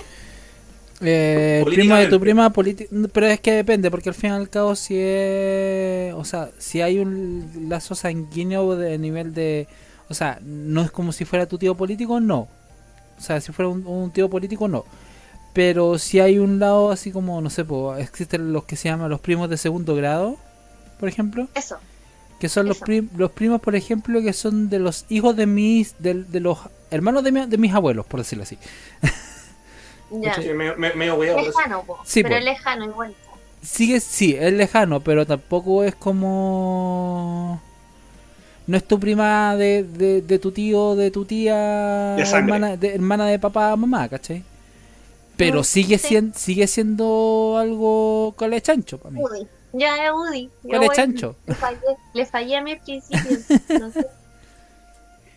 [1.03, 4.33] Eh, el primo de tu prima político, pero es que depende, porque al fin y
[4.33, 9.67] al cabo si es, o sea, si hay un lazo sanguíneo de nivel de,
[10.09, 12.47] o sea, no es como si fuera tu tío político, no.
[13.17, 14.85] O sea, si fuera un, un tío político, no.
[15.53, 19.09] Pero si hay un lado así como, no sé, pues, existen los que se llaman
[19.09, 20.37] los primos de segundo grado,
[20.99, 21.77] por ejemplo, Eso.
[22.39, 25.95] que son los, prim- los primos, por ejemplo, que son de los hijos de mis,
[25.99, 26.57] de, de los
[26.91, 28.57] hermanos de, mi- de mis abuelos, por decirlo así.
[30.21, 30.35] Ya.
[30.35, 30.75] Sí, me-
[31.39, 31.57] eso.
[31.57, 31.99] Lejano, po.
[32.05, 32.39] Sí, pero po.
[32.39, 33.15] es lejano igual.
[33.61, 37.61] Sigue, sí, es lejano, pero tampoco es como...
[38.67, 42.93] No es tu prima de, de, de tu tío, de tu tía, De hermana, de,
[42.95, 44.43] hermana de papá, mamá, ¿cachai?
[45.35, 46.07] Pero Mm, sigue, sí.
[46.09, 49.21] sien- sigue siendo algo cole chancho para mí.
[49.21, 49.47] Udi.
[49.73, 50.49] Ya es Udi.
[50.61, 51.35] Cole voy- chancho.
[51.47, 51.79] Le fallé,
[52.13, 53.39] le fallé a mis principios.
[53.79, 54.05] No sé.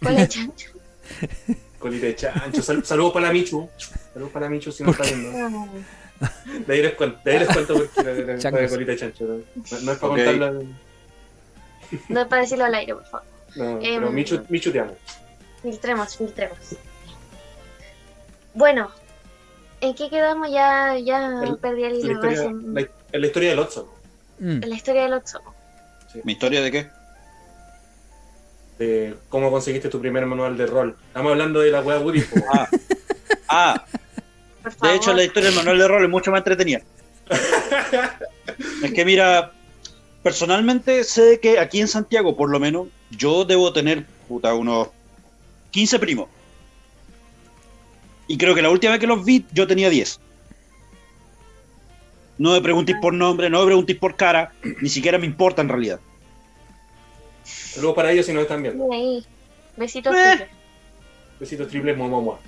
[0.02, 0.70] Cole chancho.
[1.86, 2.62] Colita de chancho.
[2.62, 3.68] Sal- saludos para la Michu.
[4.12, 5.68] Saludos para Michu si no está viendo.
[6.66, 9.24] De ahí les cuento, de ahí les cuento porque de colita de chancho.
[9.24, 10.18] No, no es para Ok.
[10.24, 10.62] contarlo.
[12.08, 13.26] No es para decirlo al aire, por favor.
[13.54, 13.80] No, Em.
[14.00, 14.96] pero Michu, Michu te amo.
[15.62, 16.58] Filtremos, filtremos.
[18.54, 18.90] Bueno,
[19.80, 20.50] ¿en qué quedamos?
[20.50, 22.20] Ya, ya El- perdí el La hilo.
[22.22, 22.80] la,
[23.12, 23.94] en la historia del Otso.
[24.40, 24.60] Mm.
[24.64, 25.40] La historia del Otso.
[26.24, 26.90] ¿Mi historia de qué?
[28.78, 30.96] De cómo conseguiste tu primer manual de rol.
[31.08, 32.20] Estamos hablando de la wea Woody.
[32.20, 32.36] po.
[32.52, 32.68] Ah,
[33.48, 33.84] ah
[34.82, 36.82] de hecho la historia del manual de rol es mucho más entretenida.
[38.82, 39.52] Es que mira,
[40.22, 44.88] personalmente sé que aquí en Santiago, por lo menos, yo debo tener puta, unos
[45.70, 46.28] 15 primos.
[48.28, 50.20] Y creo que la última vez que los vi, yo tenía 10.
[52.38, 55.68] No me preguntéis por nombre, no me preguntéis por cara, ni siquiera me importa en
[55.68, 56.00] realidad.
[57.76, 58.90] Saludos para ellos si nos están viendo.
[58.90, 59.22] Ahí.
[59.76, 60.16] Besitos.
[60.16, 60.48] Eh.
[61.38, 62.38] Besitos triples, mua, mua.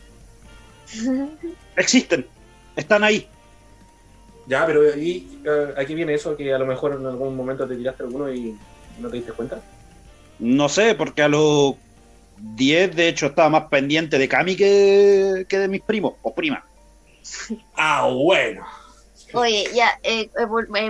[1.76, 2.26] Existen,
[2.74, 3.28] están ahí.
[4.46, 7.76] Ya, pero y, eh, aquí viene eso que a lo mejor en algún momento te
[7.76, 8.56] tiraste alguno y
[8.98, 9.60] no te diste cuenta.
[10.38, 11.74] No sé, porque a los
[12.38, 16.64] 10 de hecho estaba más pendiente de Cami que, que de mis primos o primas.
[17.76, 18.66] Ah, bueno.
[19.34, 20.30] Oye, ya, eh,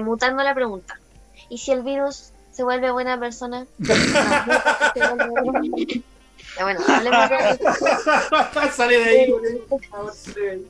[0.01, 1.01] mutando la pregunta.
[1.49, 3.67] ¿Y si el virus se vuelve buena persona?
[3.79, 3.95] Ya,
[6.65, 9.33] bueno, hablemos de Sale de ahí,
[9.69, 10.67] por favor, sale de ahí.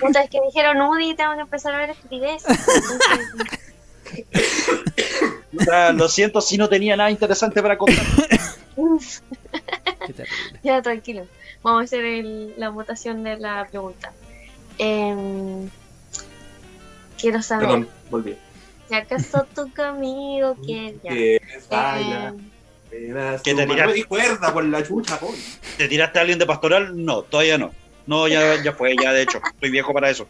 [0.00, 2.44] Puta, es que dijeron Udi tengo que empezar a ver estupidez.
[2.46, 4.38] Entonces,
[5.58, 8.06] O sea, lo siento si no tenía nada interesante para contar.
[10.62, 11.26] Ya, tranquilo.
[11.64, 14.12] Vamos a hacer el- la votación de la pregunta.
[14.78, 15.68] Em,
[17.20, 18.36] quiero saber, Perdón, volví.
[18.92, 20.94] ¿Y acaso tú conmigo quieres?
[21.02, 21.10] Ya.
[21.10, 22.34] Que baila,
[22.90, 23.74] me das Que tu te mano.
[23.74, 25.34] tiras- No me di cuerda por la chucha, po.
[25.78, 27.04] ¿Te tiraste a alguien de pastoral?
[27.04, 27.72] No, todavía no.
[28.06, 29.40] No, ya, ya fue, ya de hecho.
[29.54, 30.26] Estoy viejo para eso.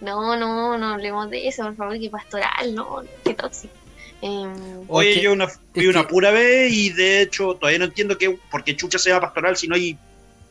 [0.00, 3.74] no, no, no hablemos de eso, por favor, que pastoral, no, qué tóxico.
[4.22, 8.38] Em, Oye, yo una, fui una pura vez y de hecho todavía no entiendo que,
[8.50, 9.98] por qué chucha sea pastoral si no hay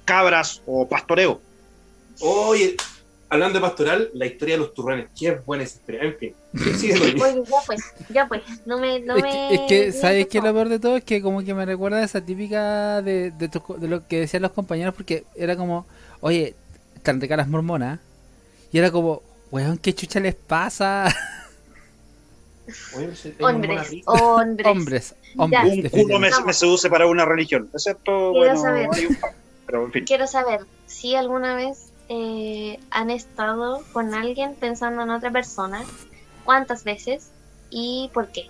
[0.05, 1.41] cabras o pastoreo.
[2.19, 2.75] Oye,
[3.33, 5.07] hablando de pastoral, la historia de los turrones.
[5.17, 6.03] Qué buena esa historia.
[6.03, 6.35] En fin.
[6.53, 8.99] Oye, ya pues, ya pues, no me...
[8.99, 10.39] No es, me que, es que, ¿sabes qué?
[10.39, 13.47] Lo peor de todo es que como que me recuerda a esa típica de, de,
[13.47, 15.87] de lo que decían los compañeros porque era como,
[16.21, 16.53] oye,
[16.95, 17.99] están ricas las mormonas.
[18.71, 21.13] Y era como, weón, ¿qué chucha les pasa?
[22.93, 24.67] Pues, Hombres, hombres.
[24.75, 25.93] hombres, hombres.
[25.93, 27.69] Un culo me, me seduce para una religión.
[27.73, 28.89] Excepto, Quiero bueno, saber.
[28.93, 29.33] hay un par,
[29.65, 30.05] pero en fin.
[30.05, 35.83] Quiero saber si alguna vez eh, han estado con alguien pensando en otra persona,
[36.43, 37.29] cuántas veces
[37.69, 38.47] y por qué.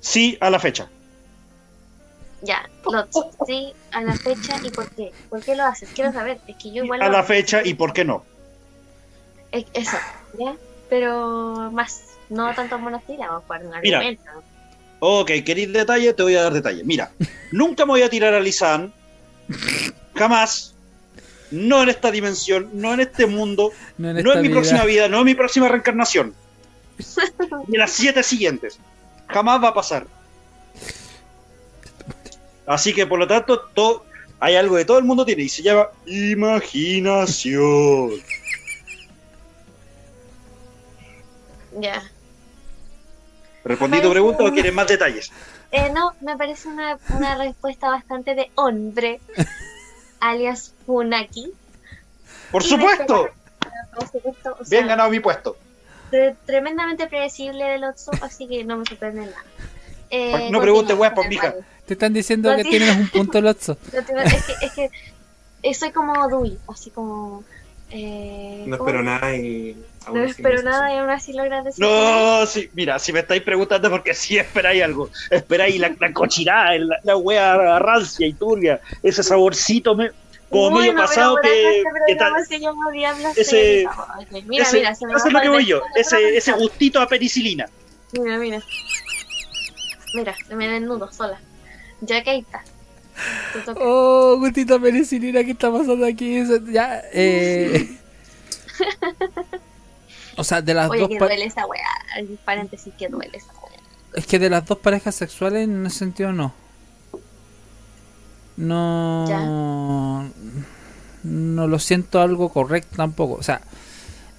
[0.00, 0.88] Sí, a la fecha.
[2.42, 5.12] Ya, Lots, sí, a la fecha y por qué.
[5.28, 5.90] ¿Por qué lo haces?
[5.94, 7.28] Quiero saber, es que yo igual A lo la hago.
[7.28, 8.24] fecha y por qué no.
[9.52, 9.98] Es- Eso,
[10.38, 10.54] ¿ya?
[10.88, 13.98] Pero más, no tanto a jugar un Mira.
[13.98, 14.22] argumento.
[15.00, 16.12] Ok, ¿queréis detalle?
[16.14, 16.82] Te voy a dar detalle.
[16.84, 17.10] Mira,
[17.52, 18.92] nunca me voy a tirar a Lisan.
[20.14, 20.74] Jamás.
[21.50, 24.60] No en esta dimensión, no en este mundo, No en, no esta en mi vida.
[24.60, 26.34] próxima vida, no en mi próxima reencarnación.
[27.66, 28.78] Ni en las siete siguientes.
[29.28, 30.06] Jamás va a pasar.
[32.66, 34.04] Así que por lo tanto, todo,
[34.38, 38.10] hay algo que todo el mundo tiene y se llama imaginación.
[41.80, 42.02] Ya.
[43.64, 45.32] ¿Respondí tu pregunta o quieres más detalles?
[45.72, 49.20] Eh, no, me parece una, una respuesta bastante de hombre,
[50.20, 51.52] alias Funaki.
[52.52, 55.56] Por supuesto, respetable, Por supuesto, o sea, bien ganado mi puesto.
[56.10, 59.44] tre- tremendamente predecible del Otso, así que no me sorprende nada.
[60.10, 61.54] Eh, No pregunte, continúa, weá, por mija.
[61.86, 63.76] Te están diciendo que tiene- tienes un punto Lotso.
[63.92, 64.90] Es que, es
[65.62, 67.44] que soy como Dewey, así como...
[67.90, 69.76] Eh, No espero nada y.
[70.06, 71.84] aún No espero nada y aún así logras decir...
[71.84, 76.76] No, sí, mira, si me estáis preguntando porque sí esperáis algo, esperáis la, la cochinada,
[76.78, 80.10] la, la wea rancia y turbia, ese saborcito me-
[80.48, 82.56] como medio pasado que, que tal, se
[83.36, 83.86] ese-
[84.46, 87.06] Mira, ese- mira, se me eso es lo que voy yo, ese, ese gustito a
[87.06, 87.66] penicilina.
[88.12, 88.60] Mira, mira.
[90.12, 91.38] Mira, me desnudo sola.
[92.00, 92.64] Ya que ahí está.
[93.76, 96.36] Oh, gustito penicilina, ¿qué está pasando aquí?
[96.38, 97.96] Eso- Ya, eh...
[100.40, 101.86] O sea, de las Oye, dos que pa- duele esa weá.
[102.44, 103.80] Paréntesis, que duele esa weá.
[104.14, 106.52] Es que de las dos parejas sexuales en ese sentido no.
[109.30, 110.30] No.
[111.22, 113.34] No lo siento algo correcto tampoco.
[113.34, 113.60] O sea,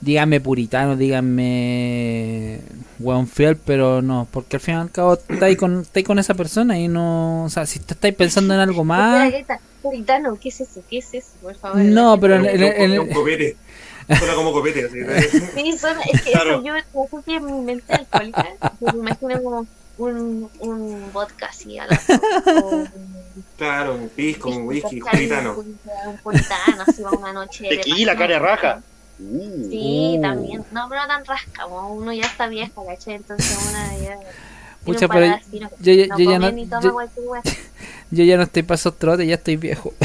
[0.02, 2.60] díganme puritano, díganme
[2.99, 6.34] weón fiel, pero no, porque al fin y al cabo estáis con, estáis con esa
[6.34, 7.43] persona y no.
[7.45, 9.32] O sea, si te estáis pensando en algo más.
[9.82, 10.82] puritano, ¿qué es eso?
[10.89, 11.30] ¿Qué es eso?
[11.41, 11.78] Por favor.
[11.80, 13.56] No, pero en, un- en-.
[14.18, 14.86] Suena como copete.
[14.86, 14.99] así.
[15.55, 16.51] Sí, son, es que Claro.
[16.55, 18.47] eso yo no sé si en mi mente alcohólica,
[18.80, 22.01] yo me imagino como un, un vodka así al lado,
[22.66, 22.89] o un
[23.57, 25.01] Claro, un pisco, un whisky.
[25.01, 27.68] Un puritano, un puritano, así va una noche.
[27.70, 28.82] Tequila, cara raja.
[29.20, 29.70] Uh.
[29.70, 30.22] Sí, Uh.
[30.22, 30.66] también.
[30.72, 33.16] No, pero no tan rasca, uno ya está vieja, ¿cachai?
[33.16, 34.18] Entonces una ya.
[34.84, 35.28] Pucha, pero
[35.80, 37.34] yo ya- no yo ya no- ni toma yo-.
[38.14, 39.93] Yo ya no estoy para esos trotes, ya estoy viejo.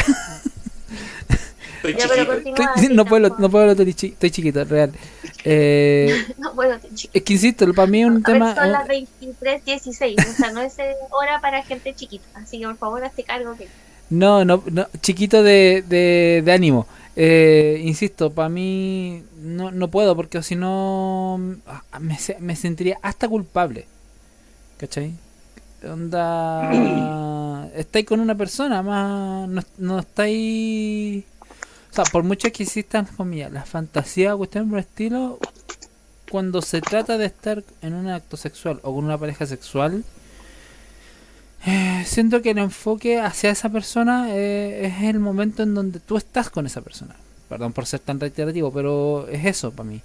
[1.89, 2.55] Estoy Ya, pero chiquito.
[2.55, 2.75] continúa.
[2.77, 4.93] Estoy- no puedo, no puedo, estoy, chi- estoy chiquito, real.
[5.49, 7.13] Eh, No puedo, te chico.
[7.15, 8.55] es que insisto, para mí es un A ver, tema.
[8.57, 12.25] son las 23.16, o sea, no es eh, hora para gente chiquita.
[12.35, 13.69] Así que por favor, hazte cargo que.
[14.11, 16.87] No, no, no chiquito de, de, de ánimo.
[17.15, 23.29] Eh, insisto, para mí no, no puedo porque si no ah, me, me sentiría hasta
[23.29, 23.87] culpable.
[24.79, 25.13] ¿Cachai?
[25.89, 27.71] Onda...
[27.77, 31.25] Estáis con una persona, más no, no estáis...
[31.97, 35.39] O sea, por mucho que existan, comillas, las fantasías o cuestiones por el estilo,
[36.31, 40.05] cuando se trata de estar en un acto sexual o con una pareja sexual,
[41.65, 46.19] eh, siento que el enfoque hacia esa persona eh, es el momento en donde tú
[46.19, 47.17] estás con esa persona.
[47.49, 50.03] Perdón por ser tan reiterativo, pero es eso para mí.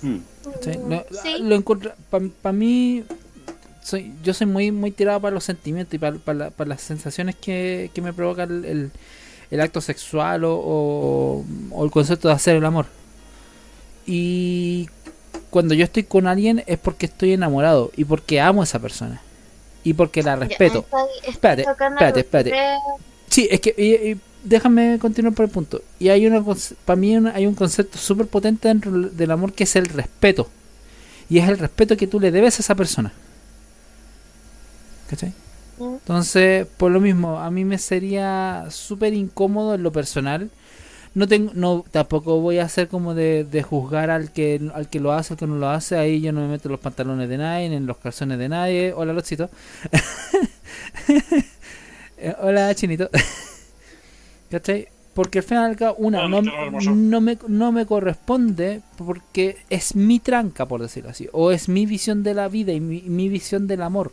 [0.00, 0.14] Hmm.
[0.14, 3.04] Mm, No, sí, Lo encuentro, para mí,
[3.82, 8.00] soy, yo soy muy muy tirado para los sentimientos y para, las sensaciones que, que
[8.00, 8.90] me provoca el, el-
[9.50, 12.86] el acto sexual o, o- o el concepto de hacer el amor.
[14.06, 14.88] Y
[15.50, 19.20] cuando yo estoy con alguien es porque estoy enamorado y porque amo a esa persona
[19.84, 20.80] y porque la ya, respeto.
[20.80, 22.52] estoy- estoy Espérate, espérate, espérate.
[23.28, 25.82] Sí, es que y- y déjame continuar por el punto.
[25.98, 26.42] Y hay una
[26.84, 30.48] para mí una- hay un concepto súper potente dentro del amor que es el respeto.
[31.28, 33.12] Y es el respeto que tú le debes a esa persona.
[35.08, 35.32] ¿Cachai?
[35.80, 40.50] Entonces, por lo mismo, a mí me sería súper incómodo en lo personal.
[41.14, 45.00] No tengo, no, tampoco voy a hacer como de, de juzgar al que, al que
[45.00, 45.96] lo hace, al que no lo hace.
[45.96, 48.92] Ahí yo no me meto los pantalones de nadie, ni en los calzones de nadie.
[48.94, 49.50] Hola, Lotcito.
[52.22, 53.08] Eh, Hola, Chinito.
[54.50, 54.88] ¿Cachai?
[55.14, 60.82] Porque al final, una, no, no, me, no me corresponde porque es mi tranca, por
[60.82, 61.28] decirlo así.
[61.32, 64.12] O es mi visión de la vida y mi, mi visión del amor.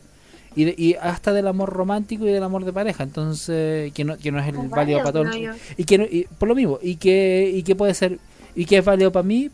[0.57, 3.03] Y, de- y hasta del amor romántico y del amor de pareja.
[3.03, 5.59] Entonces, que no, que no es el válido válido, para todo el- creo yo.
[5.77, 8.17] y que no- y por lo mismo y que y que puede ser
[8.55, 9.49] y que es válido para mí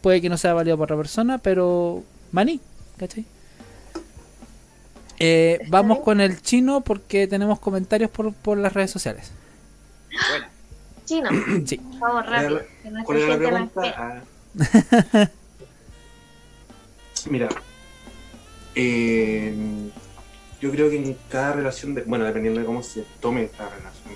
[0.00, 2.02] puede que no sea válido para otra persona pero
[2.32, 2.60] maní
[2.96, 3.24] ¿cachai?
[5.18, 6.04] Eh, vamos bien.
[6.04, 9.32] con el chino porque tenemos comentarios por, por las redes sociales
[10.30, 10.46] Bueno,
[11.04, 11.30] Chino,
[11.66, 12.60] sí por favor, rápido.
[12.60, 13.88] que.
[13.96, 14.22] Ah.
[17.30, 17.48] Mira,
[18.74, 19.54] eh,
[20.60, 24.14] yo creo que en cada relación, de, bueno, dependiendo de cómo se tome cada relación.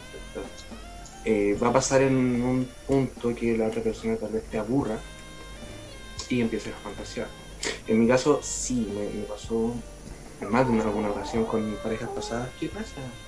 [1.24, 4.98] Eh, va a pasar en un punto que la otra persona tal vez te aburra
[6.28, 7.28] y empieces a fantasear.
[7.86, 9.74] En mi caso, sí, me, me pasó
[10.40, 12.48] en más de una, alguna ocasión con parejas pasadas.
[12.58, 13.18] ¿Qué pasa?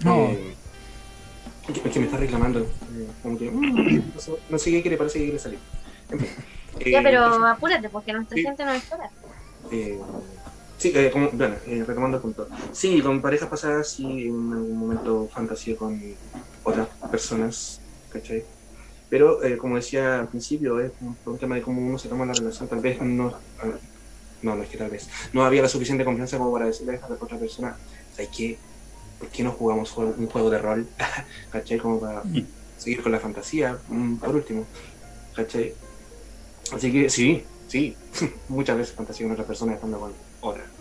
[0.00, 0.32] No.
[0.32, 0.56] Eh,
[1.72, 2.60] que, que me está reclamando.
[2.60, 5.62] eh, como que, mm, no, sé, no sé qué quiere, parece que quiere salir.
[6.10, 6.28] En fin.
[6.90, 9.12] Ya, Eh, pero entonces, apúrate porque nuestra gente nos espera.
[9.70, 10.06] eh,
[10.82, 12.48] sí, eh, como, bueno, eh, retomando el punto.
[12.72, 16.00] Sí, con parejas pasadas sí en algún momento fantasía con
[16.64, 18.44] otras personas, ¿cachai?
[19.08, 22.34] Pero eh, como decía al principio, es un, tema de cómo uno se toma la
[22.34, 22.68] relación.
[22.68, 23.30] Tal vez no,
[24.40, 27.08] no, no es que tal vez, no había la suficiente confianza como para decirle a
[27.08, 27.76] la otra persona,
[28.10, 28.58] ¿sabes qué?
[29.18, 30.88] ¿Por qué no jugamos un juego de rol?
[31.52, 31.78] ¿cachai?
[31.78, 32.46] Como para Mm.
[32.76, 34.66] seguir con la fantasía, mm, por último,
[35.36, 35.74] ¿cachai?
[36.72, 37.96] Así que sí, sí,
[38.48, 40.71] muchas veces fantasía con otra persona estando con otra.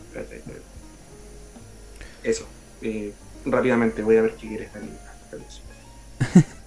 [2.23, 2.47] Eso,
[2.81, 3.13] eh,
[3.45, 4.97] rápidamente voy a ver qué quiere esta niña.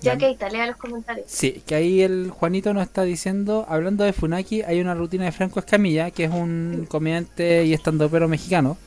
[0.00, 1.26] Ya que lea los comentarios.
[1.28, 5.32] Sí, que ahí el Juanito nos está diciendo, hablando de Funaki, hay una rutina de
[5.32, 8.78] Franco Escamilla, que es un comediante y estandopero mexicano,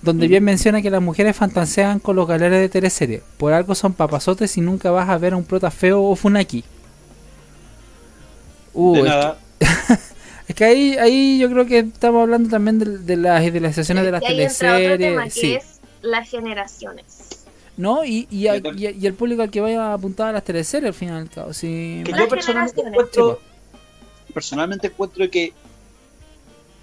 [0.00, 3.22] donde bien menciona que las mujeres fantasean con los galeros de teleserie.
[3.36, 6.64] Por algo son papazotes y nunca vas a ver a un prota feo o Funaki.
[8.72, 9.38] Uh, de es, nada.
[9.58, 9.66] que,
[10.50, 14.10] es que ahí, ahí yo creo que estamos hablando también de, de las idealizaciones de
[14.10, 15.34] las y ahí entra otro tema teleseries.
[15.34, 15.54] que Sí.
[15.54, 17.04] es las generaciones.
[17.76, 18.04] ¿No?
[18.04, 21.12] Y, y, a- el público al que vaya apuntado a las teleseries al fin y
[21.12, 21.52] al cabo.
[21.52, 22.02] Sí.
[22.04, 23.40] Que yo personalmente encuentro,
[24.34, 25.52] personalmente encuentro que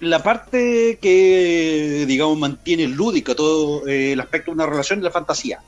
[0.00, 5.10] la parte que, digamos, mantiene lúdica todo eh, el aspecto de una relación es la
[5.10, 5.60] fantasía.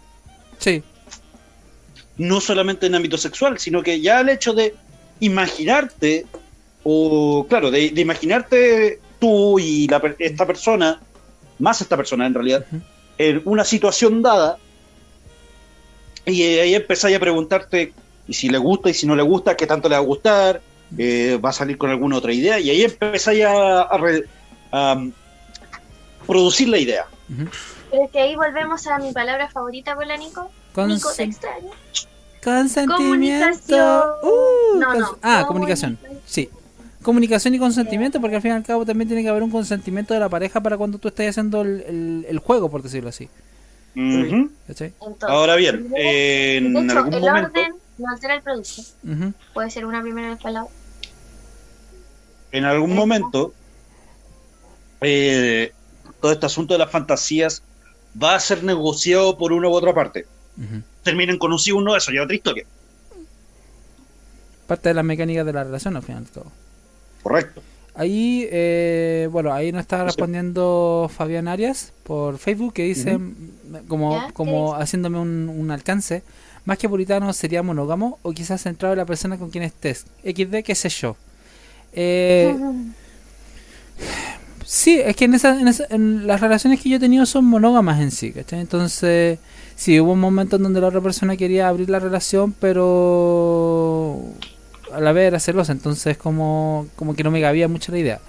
[0.58, 0.82] Sí.
[2.16, 4.74] No solamente en ámbito sexual, sino que ya el hecho de
[5.20, 6.26] imaginarte,
[6.84, 11.00] o claro, de, de imaginarte tú y la per- esta persona,
[11.58, 12.64] más esta persona en realidad,
[13.18, 14.56] en una situación dada,
[16.26, 17.92] Y eh, ahí empezáis a preguntarte,
[18.28, 20.60] y si le gusta y si no le gusta, qué tanto le va a gustar,
[20.98, 24.26] eh, va a salir con alguna otra idea, y ahí empezáis a, a re-
[24.70, 25.12] a, um,
[26.26, 27.06] producir la idea.
[27.90, 30.50] Pero es que ahí volvemos a mi palabra favorita la Nico.
[30.86, 31.70] Nico, te extraño.
[32.44, 32.96] consentimiento.
[32.96, 34.02] Comunicación.
[34.22, 35.96] Uh, No, cons- no, ah, comunicación.
[35.96, 36.22] comunicación.
[36.26, 36.50] Sí.
[37.02, 40.12] Comunicación y consentimiento, porque al fin y al cabo también tiene que haber un consentimiento
[40.12, 43.28] de la pareja para cuando tú estés haciendo el, el- el juego, por decirlo así.
[45.28, 48.82] Ahora bien, eh, en de hecho, algún el momento, orden no altera el producto.
[49.54, 50.70] Puede ser una primera palabra.
[52.52, 53.54] en algún momento,
[55.00, 55.72] eh,
[56.20, 57.62] todo este asunto de las fantasías
[58.22, 60.26] va a ser negociado por una u otra parte.
[61.02, 62.64] Terminen con un sí o un no, eso ya es otra historia.
[64.66, 66.52] Parte de las mecánicas de la relación, al fin y al cabo.
[67.22, 67.62] Correcto.
[67.94, 70.04] Ahí, eh, bueno, ahí nos está Sí.
[70.04, 73.18] respondiendo Fabián Arias por Facebook que dice,
[73.88, 74.26] como, ¿Ya?
[74.28, 74.82] ¿Qué como dice?
[74.82, 76.22] haciéndome un, un alcance,
[76.64, 80.06] más que puritano sería monógamo o quizás centrado en la persona con quien estés.
[80.24, 81.16] XD, qué sé yo.
[81.92, 82.56] Eh,
[84.64, 87.44] sí, es que en, esa, en, esa- en las relaciones que yo he tenido son
[87.44, 88.60] monógamas en sí, ¿cachai?
[88.60, 89.38] Entonces,
[89.76, 94.22] sí, hubo un momento en donde la otra persona quería abrir la relación, pero
[94.92, 98.20] a la vez era celosa, entonces como, como que no me cabía mucho la idea.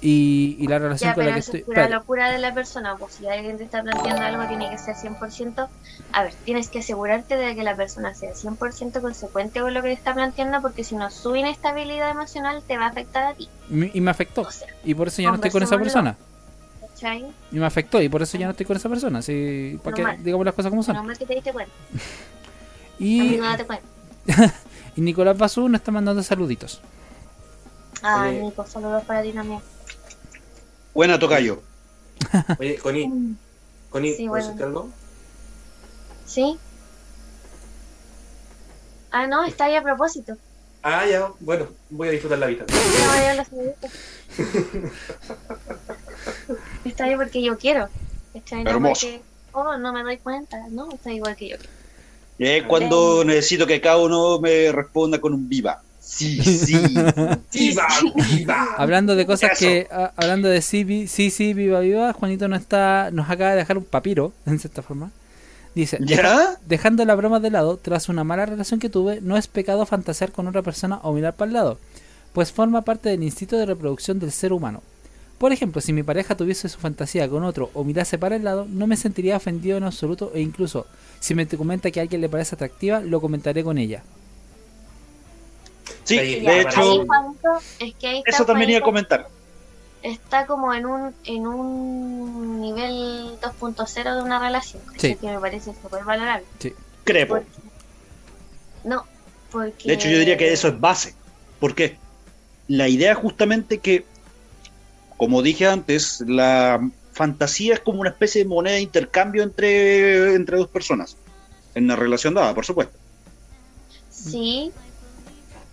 [0.00, 1.60] Y, y la relación Ya, con la que estoy...
[1.60, 2.96] es pura locura de la persona.
[2.96, 5.68] Pues si alguien te está planteando algo, tiene que ser 100%.
[6.12, 9.88] A ver, tienes que asegurarte de que la persona sea 100% consecuente con lo que
[9.88, 13.48] te está planteando, porque si no, su inestabilidad emocional te va a afectar a ti.
[13.70, 14.42] Y me afectó.
[14.42, 16.16] O sea, Y por eso ya no estoy con esa persona.
[16.80, 17.26] ¿cachai?
[17.50, 18.00] Y me afectó.
[18.00, 19.22] Y por eso ya no estoy con esa persona.
[19.22, 20.22] Sí, para que Normal.
[20.24, 20.94] digamos las cosas como son.
[20.94, 21.72] Menos mal que te diste cuenta.
[22.98, 23.86] Y, Amigo, date cuenta.
[24.96, 26.80] y Nicolás Basú nos está mandando saluditos.
[28.02, 28.40] Ah, Oye.
[28.42, 29.60] Nico, saludos para ti también.
[30.94, 31.62] Buena, Tocayo.
[32.58, 33.10] Oye, Connie,
[33.90, 34.64] Connie, Sí, ¿puedo bueno.
[34.66, 34.90] algo?
[36.24, 36.58] ¿Sí?
[39.10, 40.36] Ah, no, está ahí a propósito.
[40.82, 42.64] Ah, ya, bueno, voy a disfrutar la vida.
[43.06, 43.74] No, ya lo sabía.
[46.84, 47.88] Está ahí porque yo quiero.
[48.34, 49.06] Está ahí no Hermoso.
[49.06, 49.22] porque,
[49.52, 50.68] oh, no me doy cuenta.
[50.70, 51.56] No, está igual que yo.
[52.38, 55.80] Es cuando necesito que cada uno me responda con un viva.
[56.00, 56.74] Sí, sí.
[57.52, 57.86] ¡Viva!
[58.30, 58.68] ¡Viva!
[58.76, 59.58] Hablando de cosas Eso.
[59.60, 63.50] que, a- hablando de sí, vi- sí, sí, viva, viva, Juanito nos está, nos acaba
[63.50, 65.10] de dejar un papiro, en cierta forma.
[65.74, 66.56] Dice, ¿Ya?
[66.66, 70.32] dejando la broma de lado, tras una mala relación que tuve, no es pecado fantasear
[70.32, 71.78] con otra persona o mirar para el lado,
[72.32, 74.82] pues forma parte del instinto de reproducción del ser humano.
[75.36, 78.66] Por ejemplo, si mi pareja tuviese su fantasía con otro o mirase para el lado,
[78.70, 80.86] no me sentiría ofendido en absoluto e incluso,
[81.20, 84.02] si me te comenta que a alguien le parece atractiva, lo comentaré con ella.
[86.04, 87.48] Sí, de ya, hecho, Juanito,
[87.80, 89.28] es que eso también iba a comentar.
[90.02, 94.82] está como en un en un nivel 2.0 de una relación.
[94.96, 95.16] Sí.
[95.16, 96.46] Que me parece súper valorable.
[97.04, 97.34] Crepo.
[97.34, 97.50] Porque-
[98.84, 99.04] no,
[99.50, 99.88] porque...
[99.88, 101.14] De hecho, yo diría que eso es base.
[101.58, 101.96] ¿Por qué?
[102.68, 104.04] La idea es justamente que,
[105.16, 110.58] como dije antes, la fantasía es como una especie de moneda de intercambio entre, entre
[110.58, 111.16] dos personas.
[111.74, 112.96] En una relación dada, por supuesto.
[114.10, 114.70] Sí,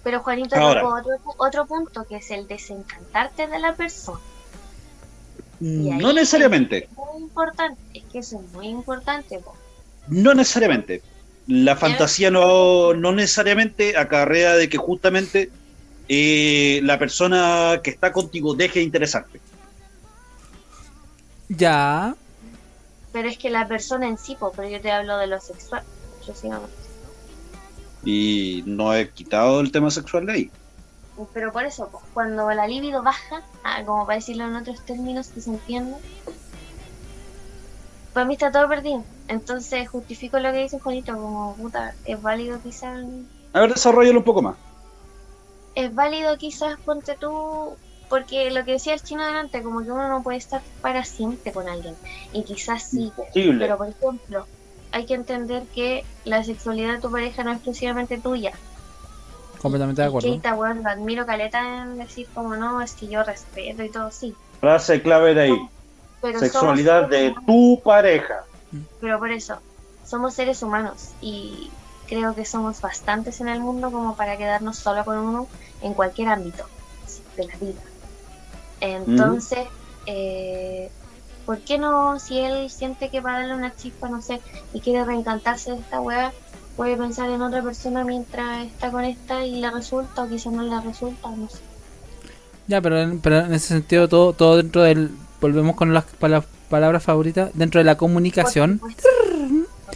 [0.03, 0.81] pero Juanito Ahora.
[0.81, 4.19] tocó otro, otro punto que es el desencantarte de la persona.
[5.61, 6.87] Ahí- No necesariamente.
[6.95, 9.39] Muy importante, es que eso es muy importante.
[9.39, 9.55] po.
[10.07, 11.01] No necesariamente.
[11.47, 15.49] La fantasía no, no necesariamente acarrea de que justamente
[16.07, 19.39] eh, la persona que está contigo deje de interesarte.
[21.49, 22.15] Ya,
[23.11, 25.83] Pero es que la persona en sí, po, pero yo te hablo de lo sexual.
[26.17, 26.75] exclusivamente.
[28.03, 30.51] Y no he quitado el tema sexual de ahí.
[31.33, 35.41] Pero por eso, cuando la libido baja, ah, como para decirlo en otros términos que
[35.41, 35.99] se entienden,
[38.13, 39.03] para mí está todo perdido.
[39.27, 43.05] Entonces justifico lo que dice Juanito, como puta, es válido quizás
[43.53, 44.57] A ver, desarrollalo un poco más.
[45.75, 47.77] es válido quizás ponte tú
[48.13, 51.51] porque lo que decía el chino delante como que uno no puede estar para siempre
[51.51, 51.95] con alguien
[52.31, 53.65] y quizás sí Imposible.
[53.65, 54.45] pero por ejemplo
[54.91, 58.51] hay que entender que la sexualidad de tu pareja no es exclusivamente tuya
[59.59, 60.29] completamente de acuerdo.
[60.29, 64.35] Keita, lo admiro caleta en decir como no es que yo respeto y todo sí
[64.59, 65.69] Frase clave de ahí.
[66.21, 68.43] pero Sexualidad de humanos, tu pareja.
[69.01, 69.57] pero por eso
[70.05, 71.71] somos seres humanos y
[72.07, 75.47] creo que somos bastantes en el mundo como para quedarnos solo con uno
[75.81, 76.63] en cualquier ámbito
[77.35, 77.81] de la vida.
[78.83, 79.59] Entonces,
[80.05, 80.89] eh,
[81.45, 84.41] ¿por qué no, si él siente que va a darle una chispa, no sé,
[84.73, 86.31] y quiere reencantarse de esta weá,
[86.75, 90.63] puede pensar en otra persona mientras está con esta y le resulta, o quizás no
[90.63, 91.59] le resulta, no sé.
[92.67, 95.11] Ya, pero en, pero en ese sentido todo, todo dentro del...
[95.41, 97.51] Volvemos con las pala- palabras favoritas.
[97.53, 98.79] Dentro de la comunicación.
[98.79, 98.91] Por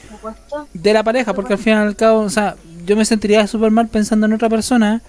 [0.10, 0.68] supuesto.
[0.74, 3.72] de la pareja, porque al fin y al cabo, o sea, yo me sentiría súper
[3.72, 5.02] mal pensando en otra persona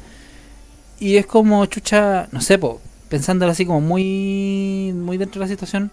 [1.01, 5.49] y es como chucha, no sé, po, pensándolo así como muy muy dentro de la
[5.49, 5.91] situación,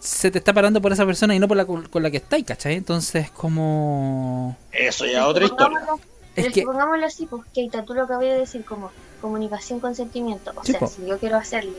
[0.00, 2.44] se te está parando por esa persona y no por la con la que estáis,
[2.44, 2.74] ¿cachai?
[2.74, 4.56] Entonces como...
[4.72, 5.78] Eso ya es otra historia.
[5.78, 5.90] Es
[6.34, 9.94] Pero es que- pongámoslo así, pues Keita, tú lo acabas de decir como comunicación con
[9.94, 10.50] sentimiento.
[10.56, 10.86] O Sí, sea, po.
[10.88, 11.72] si yo quiero hacerlo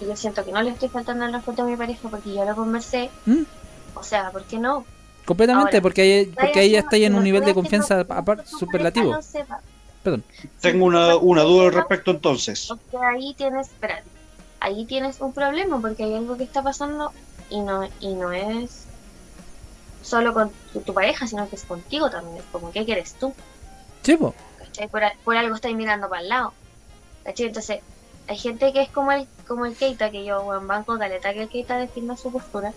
[0.00, 2.44] y yo siento que no le estoy faltando el respeto a mi pareja porque yo
[2.44, 3.42] lo conversé, ¿Mm?
[3.94, 4.84] o sea, ¿por qué no?
[5.26, 8.46] Completamente, Ahora, porque ahí, porque ahí ya está en un nivel de confianza no- aparte
[8.46, 9.12] superlativo.
[9.12, 9.60] no sepa.
[10.02, 10.24] Perdón.
[10.60, 12.68] Tengo una, una duda al respecto entonces.
[13.00, 14.08] Ahí tienes, espérate,
[14.60, 17.12] ahí tienes un problema porque hay algo que está pasando
[17.50, 18.86] y no, y no es
[20.02, 22.38] solo con tu, tu pareja, sino que es contigo también.
[22.38, 23.34] Es como, ¿qué quieres tú?
[24.02, 24.34] Sí, po.
[24.58, 24.88] ¿Cachai?
[24.88, 26.54] Por, a- por algo estáis mirando para el lado.
[27.24, 27.46] ¿Cachai?
[27.46, 27.80] Entonces,
[28.26, 31.42] hay gente que es como el, como el Keita, que yo, en banco caleta, que
[31.42, 32.72] el Keita defienda su postura,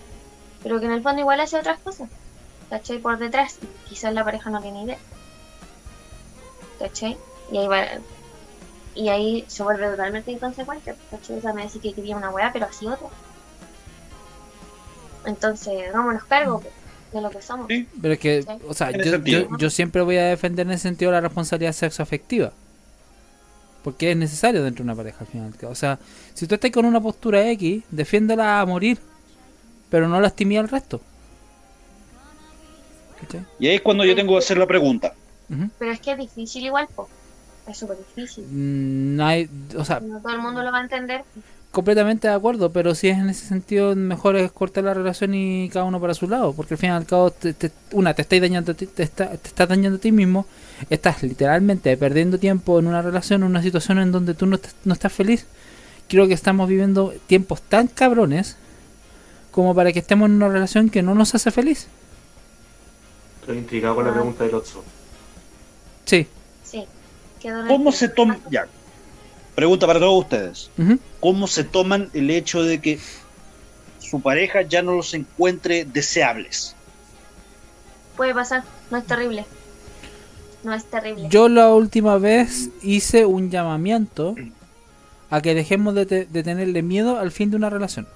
[0.64, 2.10] pero que en el fondo igual hace otras cosas.
[2.70, 3.00] ¿Cachai?
[3.00, 4.98] Por detrás, y quizás la pareja no tiene idea.
[6.82, 7.16] ¿Cachai?
[7.52, 7.86] Y ahí va.
[8.96, 10.96] Y ahí se vuelve totalmente inconsecuente.
[11.12, 11.38] ¿Cachai?
[11.38, 13.08] O sea, me decís que quería una weá, pero así otra.
[15.26, 16.74] Entonces, hagámonos cargo pues,
[17.14, 17.68] de lo que somos.
[17.68, 17.88] Sí.
[18.02, 21.74] Pero es que, o sea, yo, siempre voy a defender en ese sentido la responsabilidad
[21.74, 22.52] sexoafectiva.
[23.84, 25.54] Porque es necesario dentro de una pareja al final.
[25.68, 26.00] O sea,
[26.34, 29.00] si tú estás con una postura X, defiéndela a morir.
[29.90, 31.02] Pero no lastimé al resto.
[33.20, 33.46] ¿Cachai?
[33.60, 35.14] Y ahí es cuando yo tengo que hacer la pregunta.
[35.80, 37.08] Pero es que es difícil igual, po.
[37.68, 38.46] Es súper difícil.
[38.46, 41.24] Mm, no hay- o sea, No todo el mundo lo va a entender.
[41.72, 45.70] completamente de acuerdo, pero si es en ese sentido, mejor es cortar la relación y
[45.72, 48.24] cada uno para su lado, porque al fin y al cabo, te- te- una, te
[48.24, 50.46] estáis dañando, a ti- te, está- te estás dañando a ti mismo,
[50.90, 54.70] estás literalmente perdiendo tiempo en una relación, en una situación en donde tú no, te-
[54.86, 55.46] no estás feliz.
[56.10, 58.58] Creo que estamos viviendo tiempos tan cabrones
[59.52, 61.88] como para que estemos en una relación que no nos hace feliz.
[63.42, 64.84] Estoy intrigado con la pregunta del Otso.
[66.06, 66.28] Sí.
[66.64, 66.86] Sí.
[67.68, 68.40] ¿Cómo se toma?
[68.50, 68.68] Ya.
[69.56, 70.70] Pregunta para todos ustedes.
[71.20, 73.00] ¿Cómo se toman el hecho de que
[74.00, 76.76] su pareja ya no los encuentre deseables?
[78.18, 78.64] Puede pasar.
[78.90, 79.46] No es terrible.
[80.64, 81.28] No es terrible.
[81.30, 84.36] Yo la última vez hice un llamamiento
[85.30, 88.08] a que dejemos de, te- de tenerle miedo al fin de una relación.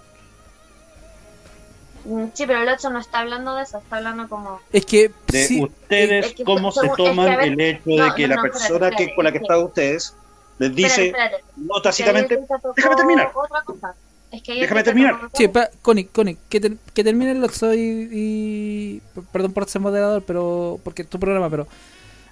[2.06, 3.80] Mm, Sí, pero el 8 no está hablando de eso.
[3.80, 4.60] Está hablando como.
[4.72, 8.16] Es que De sí, ustedes, es que- ¿cómo se toman ver, el hecho de no,
[8.16, 10.16] que no, la no, persona espérate, que espérate, con la que es que- está ustedes
[10.60, 11.44] les dice, Espérate, espérate.
[11.58, 12.40] no tácitamente,
[12.76, 13.32] déjame terminar.
[13.36, 13.96] Otra cosa.
[14.32, 15.16] Es que ahí el Déjame terminar.
[15.34, 19.02] Sí, pa- Connie, Connie, que, que termine el Oxo y, y-
[19.32, 20.80] Perdón por ser moderador, pero.
[20.84, 21.68] Porque es tu programa, pero.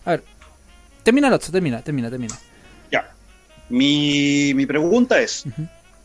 [0.06, 0.24] A ver.
[1.04, 2.38] Termina el Oxo, termina, termina, termina.
[2.92, 3.10] Ya.
[3.70, 5.46] Mi, mi pregunta es.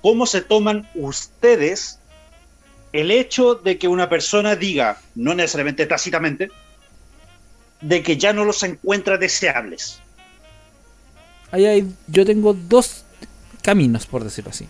[0.01, 1.99] ¿cómo se toman ustedes
[2.93, 6.51] el hecho de que una persona diga, no necesariamente tácitamente,
[7.81, 10.01] de que ya no los encuentra deseables?
[11.51, 13.05] Ahí hay, yo tengo dos
[13.63, 14.67] caminos, por decirlo así.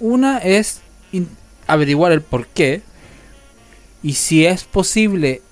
[0.00, 0.80] Una es
[1.66, 2.82] averiguar el por qué.
[4.02, 5.42] Y si es posible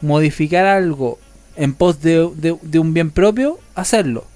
[0.00, 1.18] modificar algo
[1.56, 4.26] en pos de, de- de un bien propio, hacerlo.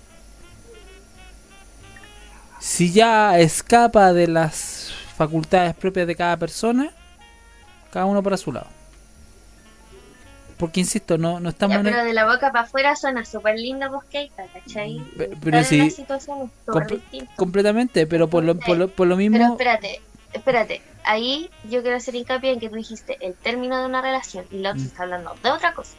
[2.60, 4.83] Si ya escapa de las
[5.16, 6.90] facultades propias de cada persona,
[7.92, 8.66] cada uno para su lado.
[10.56, 13.58] Porque insisto, no, no estamos Ya, en pero de la boca para afuera suena súper
[13.58, 15.00] linda vos Keita, ¿cachai?
[15.16, 16.04] Pe- Estar pero en si-
[16.66, 19.36] comple- completamente, pero por lo, por lo, por lo mismo...
[19.36, 20.00] Pero espérate,
[20.32, 20.82] espérate.
[21.04, 24.58] Ahí yo quiero hacer hincapié en que tú dijiste el término de una relación y
[24.58, 24.86] la otra Mm.
[24.86, 25.94] está hablando de otra cosa.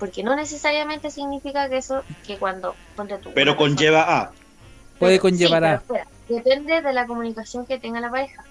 [0.00, 3.30] Porque no necesariamente significa que eso, que cuando ponte tú.
[3.34, 4.30] Pero persona- conlleva a...
[4.98, 8.44] Puede Pero- conllevar sí, a- pero espera, depende de la comunicación que tenga la pareja.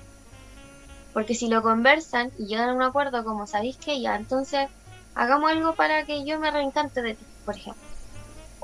[1.14, 4.68] Porque si lo conversan y llegan a un acuerdo como sabéis que ya, entonces
[5.14, 7.82] hagamos algo para que yo me reencante de ti, por ejemplo.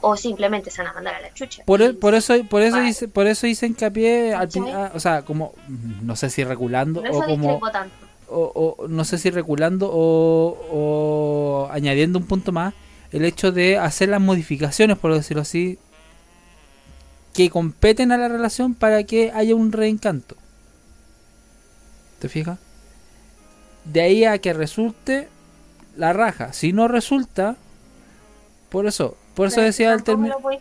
[0.04, 1.64] O simplemente se van a mandar a la chucha.
[1.64, 2.90] Por, Y- e- por eso por eso Vale.
[2.90, 4.72] hice, por eso hice hincapié al ¿Cachai?
[4.72, 7.94] ah, o sea como mm, no sé si reculando o como tanto.
[8.28, 12.74] o, o no sé si reculando o, o añadiendo un punto más
[13.12, 15.78] el hecho de hacer las modificaciones por decirlo así
[17.34, 20.36] que competen a la relación para que haya un reencanto
[22.20, 22.60] ¿te fijas?
[23.86, 25.28] de ahí a que resulte
[25.98, 27.56] la raja si no resulta
[28.70, 30.60] por eso por eso Pero decía el término pues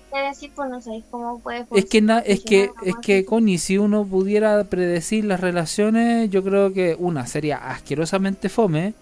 [0.70, 3.24] no sabéis cómo puede es que na- es que es que.
[3.24, 8.94] Connie si uno pudiera predecir las relaciones yo creo que una sería asquerosamente fome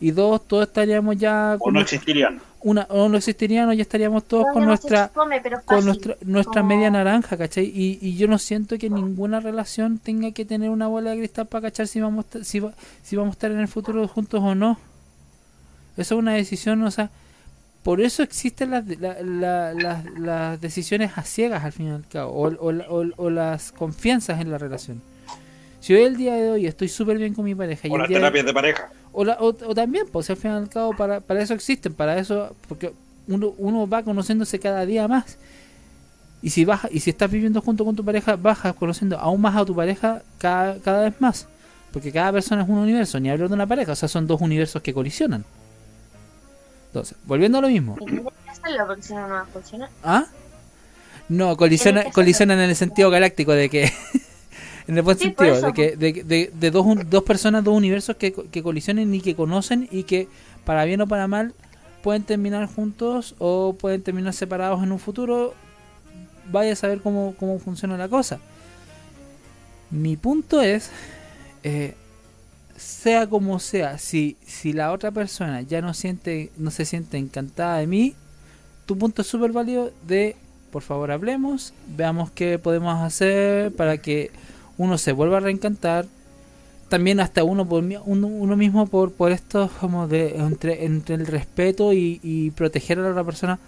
[0.00, 2.40] y dos todos estaríamos ya O con no existirían.
[2.64, 6.62] Una o no existirían o ya estaríamos todos No, con nuestra come, con nuestra, nuestra
[6.62, 7.64] Como- media naranja, ¿cachai?
[7.64, 11.46] Y, y yo no siento que ninguna relación tenga que tener una bola de cristal
[11.46, 14.40] para cachar si vamos, a- si, va- si vamos a estar en el futuro juntos
[14.42, 14.78] o no.
[15.96, 17.10] Eso es una decisión, o sea,
[17.82, 22.06] por eso existen las, la- la- las- las decisiones a ciegas al fin y al
[22.06, 25.02] cabo, o, o la- o- o las confianzas en la relación.
[25.80, 28.00] Si hoy el día de hoy estoy súper bien con mi pareja y O el
[28.02, 28.88] las día de- terapias de pareja.
[29.12, 31.94] O, la- o, o también, pues al fin y al cabo, para, para eso existen,
[31.94, 32.92] para eso, porque
[33.28, 35.36] uno, uno va conociéndose cada día más.
[36.42, 39.54] Y si baja, y si estás viviendo junto con tu pareja, vas conociendo aún más
[39.56, 41.46] a tu pareja cada, cada vez más.
[41.92, 44.40] Porque cada persona es un universo, ni hablar de una pareja, o sea, son dos
[44.40, 45.44] universos que colisionan.
[46.88, 47.94] Entonces, volviendo a lo mismo.
[47.96, 48.16] Porque
[49.02, 49.88] si no, no va a funcionar.
[50.02, 50.24] ¿Ah?
[51.28, 53.92] No, colisiona, colisionan en el sentido galáctico de que.
[54.86, 57.76] En el buen Sí, sentido, de que de, de- de dos, un- dos personas, dos
[57.76, 60.28] universos que, que colisionen y que conocen y que,
[60.64, 61.54] para bien o para mal,
[62.02, 65.54] pueden terminar juntos o pueden terminar separados en un futuro.
[66.50, 68.40] Vaya a saber cómo, cómo funciona la cosa.
[69.90, 70.90] Mi punto es.
[71.62, 71.94] eh,
[72.76, 77.78] sea como sea, si, si la otra persona ya no siente, no se siente encantada
[77.78, 78.14] de mí,
[78.86, 80.36] tu punto es súper válido de
[80.72, 84.30] por favor hablemos, veamos qué podemos hacer para que
[84.78, 86.06] uno se vuelva a reencantar.
[86.88, 91.26] También hasta uno por uno, uno mismo por, por esto como de entre, entre el
[91.26, 93.58] respeto y, y proteger a la otra persona.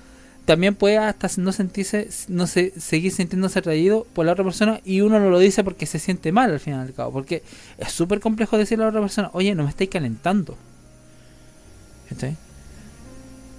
[0.44, 5.00] También puede hasta no sentirse, no se, seguir sintiéndose atraído por la otra persona y
[5.00, 7.12] uno no lo dice porque se siente mal al fin y al cabo.
[7.12, 7.42] Porque
[7.78, 10.58] es súper complejo decirle a la otra persona, oye, no me estáis calentando.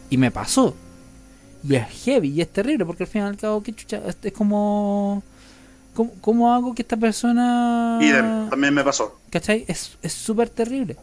[0.09, 0.75] Y me pasó.
[1.67, 4.33] Y es heavy y es terrible porque al fin y al cabo, qué chucha, es
[4.33, 5.23] como...
[5.95, 7.97] ¿Cómo, cómo hago que esta persona...
[8.01, 8.11] Y
[8.49, 9.17] también me pasó.
[9.31, 9.65] ¿Cachai?
[9.67, 10.97] Es es súper terrible.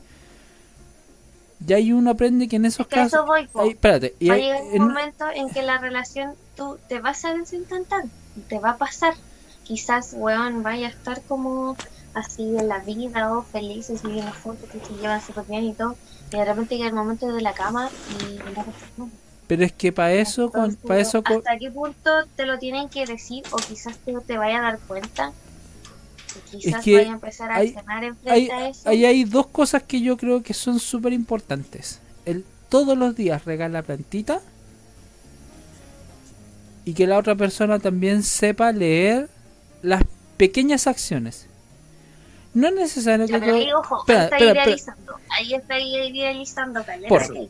[1.66, 3.26] Y ahí uno aprende que en esos Es que a eso casos...
[3.26, 6.78] voy, ahí, espérate, y va a llegar un en- momento en que la relación tú
[6.88, 8.04] te vas a desencantar,
[8.48, 9.14] te va a pasar.
[9.64, 11.76] Quizás, weón, vaya a estar como
[12.14, 15.96] así en la vida o felices viviendo juntos que se llevan súper bien y todo.
[16.32, 17.88] Y de repente llega el momento de la cama
[18.20, 19.10] y no pasa nada.
[19.52, 22.88] Pero es que para eso, con, para eso, con- ¿Hasta qué punto te lo tienen
[22.88, 25.30] que decir o quizás tú te vayas a dar cuenta?
[26.54, 28.88] Y quizás que vaya a empezar a hay- accionar en hay, a eso.
[28.88, 32.00] ahí hay dos cosas que yo creo que son súper importantes.
[32.24, 34.40] El todos los días regar la plantita
[36.86, 39.28] y que la otra persona también sepa leer
[39.82, 40.02] las
[40.38, 41.46] pequeñas acciones.
[42.54, 44.64] No es necesario Ya, que pero ahí, ojo, Espera, ahí está espera, espera.
[44.64, 45.14] idealizando.
[45.28, 46.84] Ahí está idealizando.
[47.08, 47.48] Por-.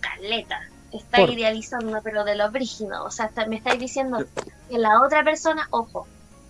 [0.00, 0.60] Caleta.
[0.92, 3.04] Está Por- idealizando, pero de lo brígido.
[3.04, 4.24] O sea, está- me estáis diciendo
[4.70, 6.06] que la otra persona, ojo,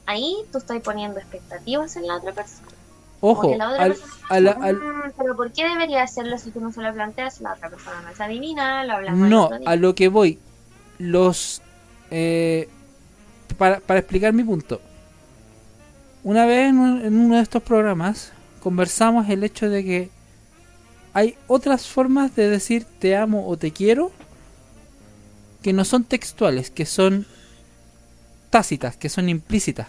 [0.07, 2.69] ahí tú estás poniendo expectativas en la otra persona.
[3.21, 6.53] Ojo, Porque la otra al- persona a la- "Mm, pero ¿por qué debería hacerlo si
[6.53, 7.41] tú no se lo planteas?
[7.41, 10.39] La otra persona no es adivina, lo hablamos no, a lo que voy,
[10.99, 11.61] los...
[12.13, 12.69] eh,
[13.59, 14.81] para, para explicar mi punto.
[16.23, 18.33] Una vez en, un- en uno de estos programas
[18.63, 20.11] conversamos el hecho de que
[21.19, 24.13] hay otras formas de decir te amo o te quiero
[25.63, 27.27] que no son textuales, que son
[28.51, 29.89] tácitas, que son implícitas.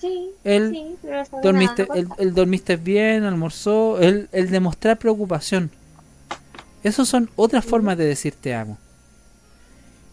[0.00, 1.86] Sí, El sí, pero dormiste,
[2.32, 5.70] dormiste bien, almorzó, el, el demostrar preocupación.
[6.82, 8.78] Esas son otras formas de decir te amo.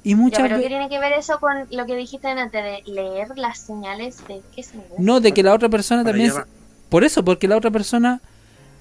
[0.03, 0.67] Y Ya, muchas pero ¿qué veces...
[0.67, 4.63] tiene que ver eso con lo que dijiste antes de leer las señales de qué
[4.63, 4.99] señales?
[4.99, 6.33] No, de que la otra persona Para también...
[6.89, 8.19] Por eso, porque la otra persona...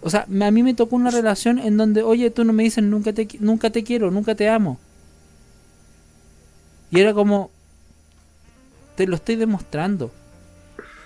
[0.03, 2.83] O sea, a mí me tocó una relación en donde, oye, tú no me dices
[2.85, 4.79] nunca te, nunca te quiero, nunca te amo.
[6.91, 7.51] Y era como...
[8.97, 10.11] Te lo estoy demostrando.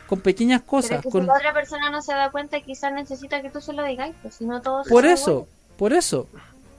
[0.09, 0.91] Con pequeñas Pero cosas.
[0.93, 1.23] es que con...
[1.23, 4.11] si la otra persona no se da cuenta, quizás necesita que tú se lo digas,
[4.23, 6.27] pues si no todos Por eso, por eso.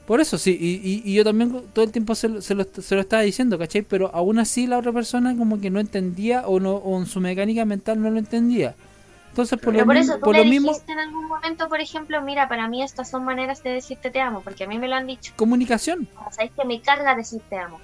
[0.05, 0.57] Por eso, sí.
[0.59, 3.21] Y, y- y yo también todo el tiempo se, lo- se lo, se lo estaba
[3.23, 3.81] diciendo, ¿cachai?
[3.81, 7.19] Pero aún así la otra persona como que no entendía o, no, o en su
[7.19, 8.73] mecánica mental no lo entendía.
[9.37, 11.69] Entonces, por Pero lo, por eso, tú por me lo mismo, dijiste en algún momento,
[11.69, 14.79] por ejemplo, mira, para mí estas son maneras de decirte te amo, porque a mí
[14.79, 15.31] me lo han dicho.
[15.35, 16.07] comunicación.
[16.27, 17.79] O sea, es que me carga decir te amo.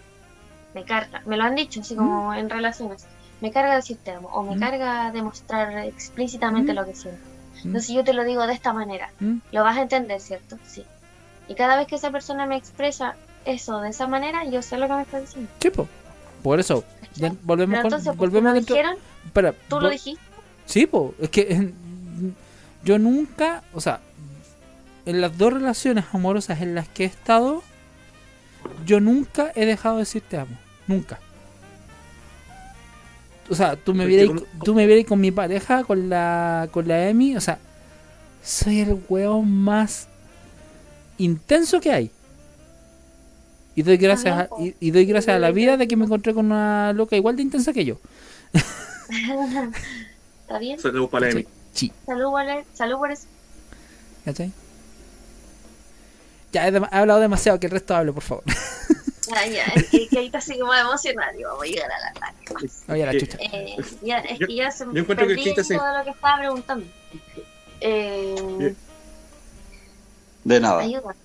[0.73, 1.21] Me carga.
[1.27, 3.05] Me lo han dicho, así como en relaciones.
[3.39, 4.29] Me carga decir te amo.
[4.33, 4.59] O me Mm.
[4.59, 6.75] carga demostrar explícitamente Mm.
[6.75, 7.21] lo que siento.
[7.63, 7.67] ¿Mm?
[7.67, 9.11] Entonces yo te lo digo de esta manera.
[9.19, 9.37] ¿Mm?
[9.51, 10.57] Lo vas a entender, ¿cierto?
[10.65, 10.83] Sí.
[11.47, 14.87] Y cada vez que esa persona me expresa eso de esa manera, yo sé lo
[14.87, 15.51] que me está diciendo.
[15.61, 15.87] Sí, po.
[16.41, 16.83] Por eso,
[17.43, 18.75] volvemos Pero con, entonces, pues, volvemos lo dentro.
[18.75, 20.32] dijeron, Espera, tú lo dijiste.
[20.65, 21.13] Sí, po.
[21.19, 21.71] Es que
[22.83, 24.01] yo nunca, o sea,
[25.05, 27.63] en las dos relaciones amorosas en las que he estado,
[28.85, 30.57] yo nunca he dejado de decir te amo.
[30.87, 31.19] Nunca.
[33.49, 36.87] O sea, tú me vieras, que tú me vieras con mi pareja, con la, con
[36.87, 37.59] la Emi, o sea,
[38.41, 40.07] soy el hueón más
[41.17, 42.11] intenso que hay.
[43.75, 44.49] Y doy gracias a,
[44.79, 47.41] y doy gracias a la vida de que me encontré con una loca igual de
[47.41, 47.97] intensa que yo.
[50.43, 50.79] ¿Está bien?
[50.79, 51.47] Saludos para la Emi.
[51.73, 53.27] Sí, Salud, por- salud por eso.
[54.25, 54.51] ¿cachai?
[56.51, 58.43] Ya he, dem- he hablado demasiado, que el resto hable, por favor.
[59.27, 61.65] Ya, ya, es que, que ahorita sí que me voy a emocionar y vamos a
[61.65, 62.69] llegar a la tarde.
[62.89, 63.37] Oye, la Que- chucha.
[63.39, 66.37] Eh, ya, es Yo- que ya se yo encuentro que se- todo lo que estaba
[66.39, 66.85] preguntando.
[67.81, 68.75] Eh,
[70.43, 70.81] De nada.
[70.81, 71.15] ayuda.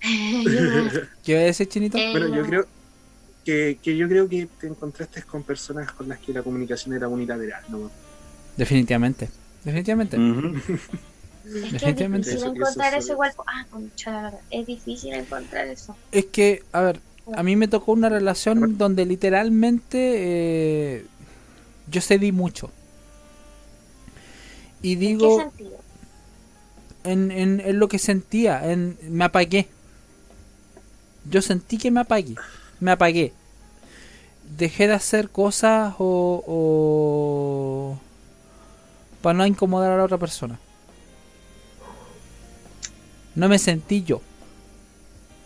[0.02, 1.08] ayuda.
[1.24, 1.98] ¿Qué iba a decir, Chinito?
[1.98, 2.66] Eh, Bueno, yo creo
[3.44, 7.08] que, que yo creo que te encontraste con personas con las que la comunicación era
[7.08, 7.90] unilateral, ¿no?
[8.56, 9.28] Definitivamente.
[9.64, 10.16] Definitivamente.
[10.16, 10.74] Es que
[11.54, 12.30] es Definitivamente.
[12.30, 13.32] difícil Eso- encontrar eso eso es- igual.
[13.46, 14.38] Ah, concha la lora.
[14.50, 15.96] Es difícil encontrar eso.
[16.12, 17.00] Es que, a ver,
[17.34, 19.98] a mí me tocó una relación donde literalmente
[20.98, 21.06] eh,
[21.90, 22.70] yo cedí mucho.
[24.82, 25.78] Y ¿En qué digo, sentido?
[27.04, 29.68] en, en, en lo que sentía, en, me apagué.
[31.30, 32.34] Yo sentí que me apagué.
[32.80, 33.32] Me apagué.
[34.58, 37.98] Dejé de hacer cosas o, o
[39.24, 40.58] para no incomodar a la otra persona.
[43.34, 44.20] No me sentí yo.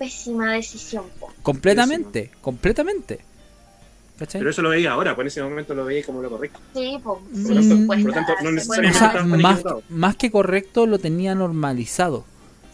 [0.00, 1.04] Pésima decisión.
[1.20, 1.32] po.
[1.42, 3.20] Completamente, completamente.
[4.18, 4.40] ¿Cachai?
[4.40, 6.58] Pero eso lo veía ahora, pues en ese momento lo veía como lo correcto.
[6.74, 7.22] Sí, po.
[7.32, 10.98] Sí, por lo puede por lo tanto, no O necesariamente sea, más, que correcto lo
[10.98, 12.24] tenía normalizado.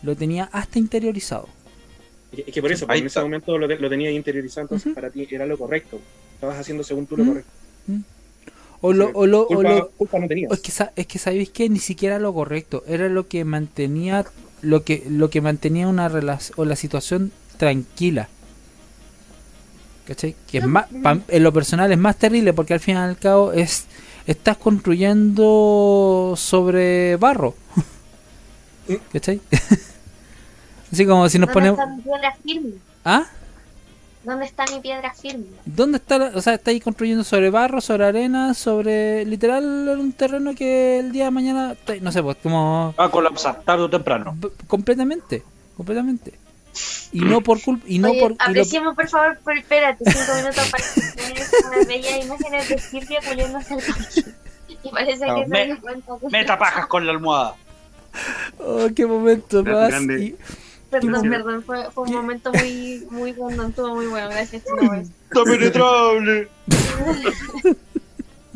[0.03, 1.49] Lo tenía hasta interiorizado.
[2.33, 5.11] Es que- por eso, pues, en ese momento lo, te- lo tenías interiorizado, entonces para
[5.11, 6.01] ti era lo correcto.
[6.35, 7.51] Estabas haciendo según tú lo correcto.
[8.87, 10.53] O lo, o lo, o Culpa, lo- culpa no tenías.
[10.53, 14.26] es que es que sabéis que ni siquiera lo correcto era lo que mantenía
[14.61, 18.28] lo que lo que mantenía una relación o la situación tranquila.
[20.07, 20.37] ¿Cachai?
[20.47, 23.16] Que es más, pa- en lo personal es más terrible porque al fin y al
[23.16, 23.85] cabo es
[24.26, 27.55] estás construyendo sobre barro.
[29.12, 29.41] ¿Cachai?
[30.93, 31.80] Así como si nos ¿Dónde ponemos...
[33.05, 33.24] ¿Ah?
[34.25, 35.47] ¿Dónde está mi piedra firme?
[35.66, 36.18] ¿Dónde está?
[36.18, 40.99] la- o sea, estáis construyendo sobre barro, sobre arena, sobre literal en un terreno que
[40.99, 44.37] el día de mañana, no sé, pues como Va a colapsar tarde o temprano.
[44.66, 45.43] completamente,
[45.77, 46.35] completamente.
[47.12, 50.05] Y no por culpa, y no Oye, por y lo- apreciemos por favor, por, espérate,
[50.11, 51.47] cinco minutos para poner
[51.77, 54.25] unas bellas imágenes de Silvia culiándose el.
[54.83, 56.29] Y parece No, que se me- dio cuenta que...
[56.31, 57.55] Meta pajas con la almohada.
[58.59, 59.89] oh, qué momento más.
[59.89, 60.25] grande.
[60.25, 60.37] y-
[61.01, 64.62] Perdón, perdón, fue, fue un momento muy, muy bueno, estuvo muy bueno, gracias.
[64.64, 66.49] Está penetrable.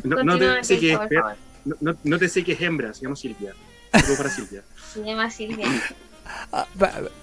[0.03, 1.35] No, te sé que Keita, por favor.
[1.65, 3.53] no, no- no te sé que es hembra, se llama Silvia.
[3.91, 4.63] Saludos para Silvia.
[4.93, 5.67] Se llama Silvia.
[6.53, 6.65] ah,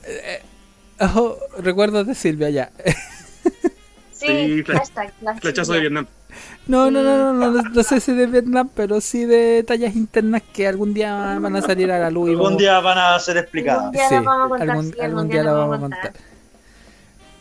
[0.04, 0.42] eh,
[1.14, 2.70] oh, recuerdos de Silvia ya.
[4.12, 5.12] Sí, Sí, flash- hashtag,
[5.74, 5.80] de.
[5.80, 6.06] Vietnam.
[6.66, 9.95] No, no, no, no, no, no, no sé si de Vietnam, pero sí de tallas
[9.95, 13.18] internas que algún día van a salir a la luz Algún vamos- día van a
[13.20, 13.93] ser Algún explicadas.
[13.93, 16.12] día Sí, la vamos a contar, algún, sí, algún día la vamos a contar.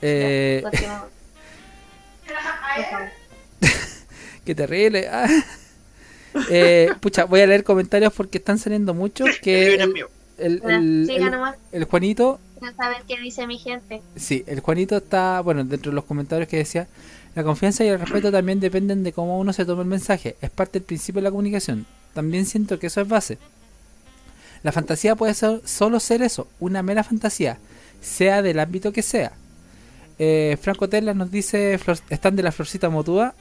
[0.01, 0.63] Eh.
[4.45, 5.07] Qué terrible.
[5.11, 5.27] ah.
[6.49, 9.39] Eh, pucha, voy a leer comentarios porque están saliendo muchos.
[9.41, 9.83] Que Viene
[10.37, 11.33] el, el, el- el-
[11.71, 14.01] el Juanito, quiero saber qué dice mi gente.
[14.17, 16.89] sí, el Juanito está, bueno, dentro de los comentarios que decía,
[17.35, 20.35] la confianza y el respeto también dependen de cómo uno se toma el mensaje.
[20.41, 21.85] Es parte del principio de la comunicación.
[22.13, 23.37] También siento que eso es base.
[24.63, 27.57] La fantasía puede ser, solo ser eso, una mera fantasía,
[28.01, 29.33] sea del ámbito que sea.
[30.17, 33.35] Eh, Franco Tela nos dice, "Flor- están de la florcita motúa.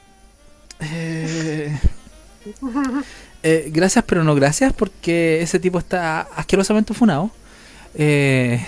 [0.81, 1.79] Eh,
[3.43, 7.31] eh, gracias, pero no gracias, porque ese tipo está asquerosamente funado.
[7.95, 8.67] Eh,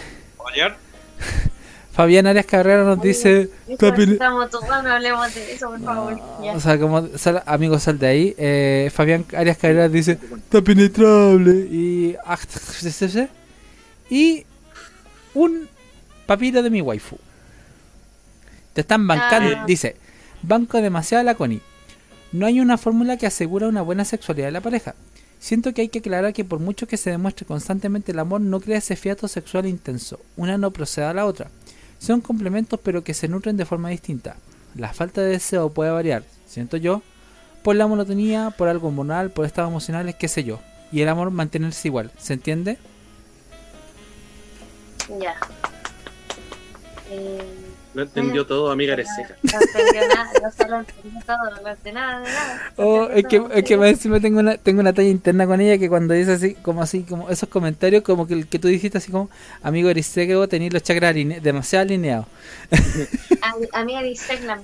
[1.97, 6.20] Fabián Arias Carrera nos dice, "Está pene- Estamos todos, no hablemos de eso, por favor.
[6.55, 8.34] O sea, como sal- amigos, sal de ahí.
[8.36, 11.53] Eh, Fabián Arias Carrera dice, está penetrable.
[11.70, 12.36] Y, ah,
[14.11, 14.44] y
[15.34, 15.68] un
[16.26, 17.16] papiro de mi waifu.
[18.74, 19.64] Te están bancando, Ah.
[19.66, 19.97] dice,
[20.42, 21.62] banco demasiado la Connie.
[22.32, 24.94] No hay una fórmula que asegura una buena sexualidad de la pareja.
[25.40, 28.61] Siento que hay que aclarar que por mucho que se demuestre constantemente el amor, no
[28.61, 30.20] crea ese fiato sexual intenso.
[30.36, 31.51] Una no procede a la otra.
[32.07, 34.36] Son complementos pero que se nutren de forma distinta.
[34.76, 37.02] La falta de deseo puede variar, siento yo,
[37.64, 40.61] por la monotonía, por algo hormonal, por estados emocionales, qué sé yo.
[40.92, 42.78] Y el amor mantenerse igual, ¿se entiende?
[45.18, 45.34] Ya.
[47.11, 47.65] Eh,
[47.97, 49.36] Lo entendió todo, amiga, eres seca.
[49.42, 52.72] No entendió nada, no solo entendió todo, no entendió nada de nada.
[52.76, 53.78] No Oh, es que, es que todo.
[53.78, 56.82] más encima tengo una, tengo una talla interna con ella que cuando dice así, como
[56.82, 59.30] así, como esos comentarios, como que el que tú dijiste así como,
[59.62, 62.26] amigo Erisego, tenéis los chakras aline- demasiado alineados.
[63.40, 64.61] A, a mí Ariseglam.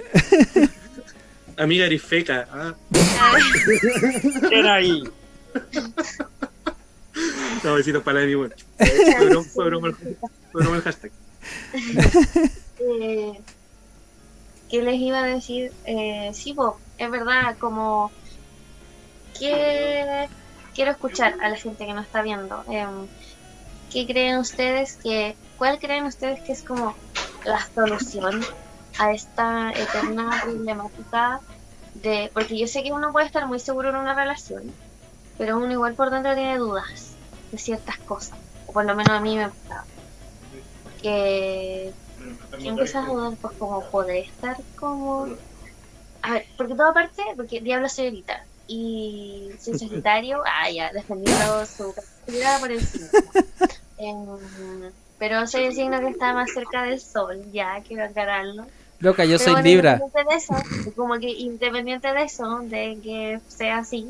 [1.56, 2.46] Amiga, eres feca.
[2.52, 2.74] Ah,
[4.48, 5.02] ¿quién ahí?
[7.64, 8.54] no, besitos para la bueno.
[9.54, 11.10] Fue broma el, fue broma el hashtag.
[12.82, 13.44] Eh,
[14.68, 15.72] ¿qué les iba a decir?
[15.84, 18.12] Eh, sí, po, es verdad, como
[19.38, 20.26] que
[20.74, 22.64] quiero escuchar a la gente que nos está viendo.
[22.70, 23.08] Em,
[23.90, 26.96] ¿Qué creen ustedes que, cuál creen ustedes que es como
[27.44, 28.42] la solución
[28.98, 31.40] a esta eterna problemática
[31.94, 34.76] de, porque yo sé que uno puede estar muy seguro en una relación,
[35.36, 37.18] pero uno igual por dentro tiene dudas
[37.50, 39.86] de ciertas cosas, o por lo menos a mí me pasa.
[40.98, 41.94] Que,
[42.58, 45.28] que empiezas a dudar, pues como poder estar como...
[46.22, 51.66] A ver, porque todo parte, porque Diablo soy ahorita, y soy Sagitario, ah ya, defendiendo
[51.66, 53.08] su capacidad por encima.
[53.98, 54.26] Em,
[55.18, 58.66] pero soy el signo que está más cerca del sol, ya quiero aclararlo.
[58.98, 59.92] Loca, yo Pero soy bueno, Libra.
[59.92, 64.08] Independiente de eso, como que independiente de eso, de que sea así,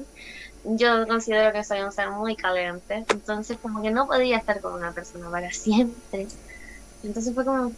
[0.65, 3.05] yo considero que soy un ser muy caliente.
[3.11, 6.29] Entonces, como que no podía estar con una persona para siempre.
[7.03, 7.73] Entonces fue como,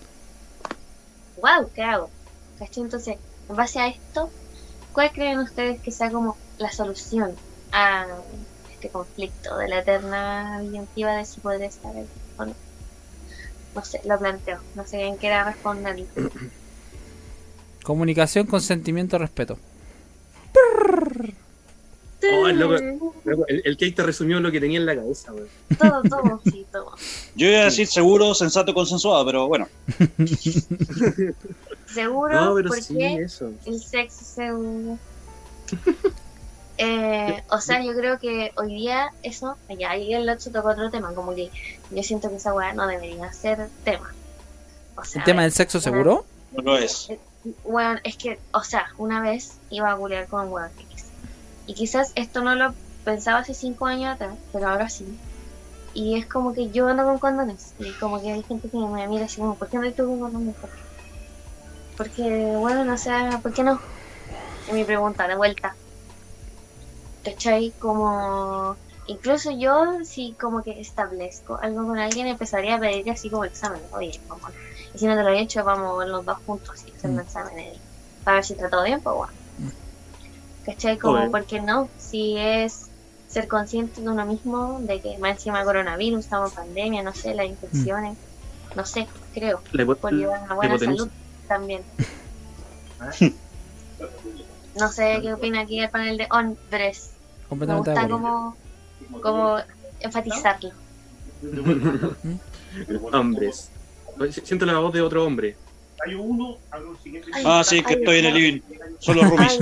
[1.45, 2.09] wow, ¿qué hago?
[2.59, 2.85] ¿Cachai?
[2.85, 3.19] Entonces,
[3.51, 4.31] en base a esto,
[4.95, 7.35] ¿cuál creen ustedes que sea como la solución
[7.71, 8.07] a
[8.73, 12.07] este conflicto de la eterna disyuntiva de si podré estar ahí
[12.39, 12.55] o no?
[13.75, 14.59] No sé, lo planteo.
[14.75, 16.07] No sé quién quiera responder.
[17.83, 19.59] Comunicación, consentimiento, respeto.
[22.33, 23.13] Oh, loco.
[23.25, 25.49] Loco, El, el Kate te resumió lo que tenía en la cabeza, weón.
[25.79, 26.95] Todo, todo, sí, todo.
[27.35, 29.69] Yo iba a decir seguro, sensato, consensuado, pero bueno.
[31.87, 33.53] Seguro, No, pero porque sí, eso.
[33.67, 34.99] el sexo seguro.
[36.77, 40.91] Eh, o sea, yo creo que hoy día eso, ya ahí el otro tocó otro
[40.91, 41.49] tema, como que
[41.93, 44.13] yo siento que esa weá no debería ser tema.
[44.97, 46.27] O sea, ¿El tema del sexo una- seguro?
[46.51, 47.13] No lo es.
[47.63, 50.71] Weón, es que, o sea, una vez iba a culiar con un weón.
[51.67, 55.21] Y quizás esto no lo pensaba hace cinco años atrás, pero ahora sí.
[55.95, 57.75] Y es como que yo ando con condones.
[57.79, 60.21] Y como que hay gente que me mira así como, ¿por qué no tú con
[60.21, 60.57] condones?
[61.97, 62.23] Porque,
[62.57, 63.11] bueno, no sé,
[63.43, 63.83] ¿por qué no?
[64.67, 65.79] Es mi pregunta, de vuelta.
[67.23, 67.75] ¿Cachai?
[67.79, 68.79] Como...
[69.07, 73.83] Incluso yo, si como que establezco algo con alguien, empezaría a pedir así como examen.
[73.93, 74.51] Oye, vamos.
[74.93, 77.21] Y si no te lo he hecho, vamos los dos juntos y hacer un Mm.
[77.21, 77.83] examen.
[78.23, 79.35] Para ver si está todo bien, pues bueno.
[80.65, 80.99] ¿Cachai?
[80.99, 81.31] Como, Obvio.
[81.31, 81.89] ¿por qué no?
[81.99, 82.87] Si es
[83.29, 87.35] ser consciente de uno mismo, de que más encima coronavirus, estamos en pandemia, no sé,
[87.35, 88.17] las infecciones,
[88.77, 91.09] no sé, creo, hipo- por llevar una buena salud
[91.49, 91.83] también.
[94.79, 97.11] No sé qué opina aquí el panel de hombres.
[97.51, 98.57] Me gusta como,
[99.23, 99.57] como
[100.01, 100.71] enfatizarlo.
[103.13, 103.71] Hombres.
[104.43, 105.57] Siento la voz de otro hombre.
[106.05, 106.59] Hay uno,
[107.45, 108.61] Ah, sí, es que estoy en el living.
[109.07, 109.41] Roomies.
[109.41, 109.59] ay,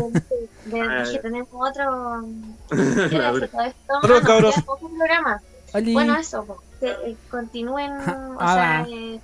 [0.64, 2.24] de- Ah, dije, tenemos otro.
[2.70, 4.54] Ah, cabros.
[4.78, 5.42] programa.
[5.72, 9.20] Bueno, eso, que eh, continúen, o Ah, sea, eh.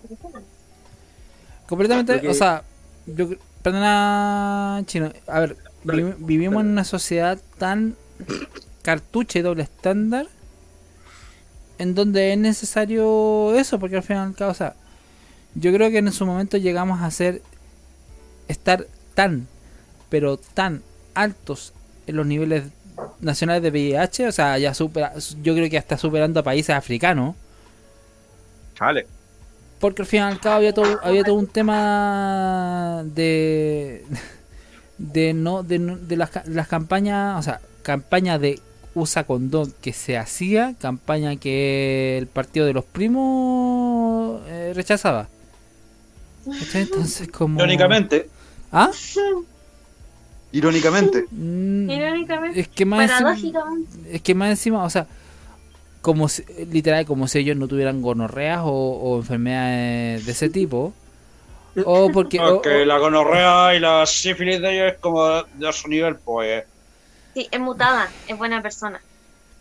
[1.69, 2.63] Completamente, o sea,
[3.07, 3.29] yo,
[3.63, 6.67] perdona, chino, a ver, Dale, vi- vivimos dale.
[6.69, 7.95] en una sociedad tan
[8.83, 10.27] cartucha y doble estándar
[11.79, 14.75] en donde es necesario eso, porque al final, y al cabo, o sea,
[15.55, 17.43] yo creo que en su momento llegamos a ser,
[18.49, 19.47] estar tan,
[20.09, 20.83] pero tan
[21.23, 21.73] altos
[22.07, 22.65] en los niveles
[23.21, 25.13] nacionales de VIH, o sea, ya supera,
[25.43, 27.35] yo creo que ya está superando a países africanos.
[28.77, 29.07] Chale.
[29.81, 34.05] Porque al fin y al cabo había todo, había todo un tema de
[34.99, 38.61] de no de, no- de las, ca- las campañas, o sea, campaña de
[38.95, 45.29] usa condón que se hacía, campaña que el partido de los primos eh, rechazaba.
[46.75, 48.29] Entonces como Irónicamente.
[48.73, 48.91] ¿Ah?
[50.53, 51.27] Irónicamente.
[51.31, 54.17] Mm, Irónicamente, es que más encima, paradójicamente.
[54.17, 55.07] es que más encima, o sea,
[56.01, 60.95] como si- literal como si ellos no tuvieran gonorreas o, o enfermedades de ese tipo.
[61.85, 65.73] O porque o- que o- la gonorrea y la sífilis de ellos es como de
[65.73, 66.65] su nivel, pues.
[67.35, 69.01] Sí, es mutada, es buena persona.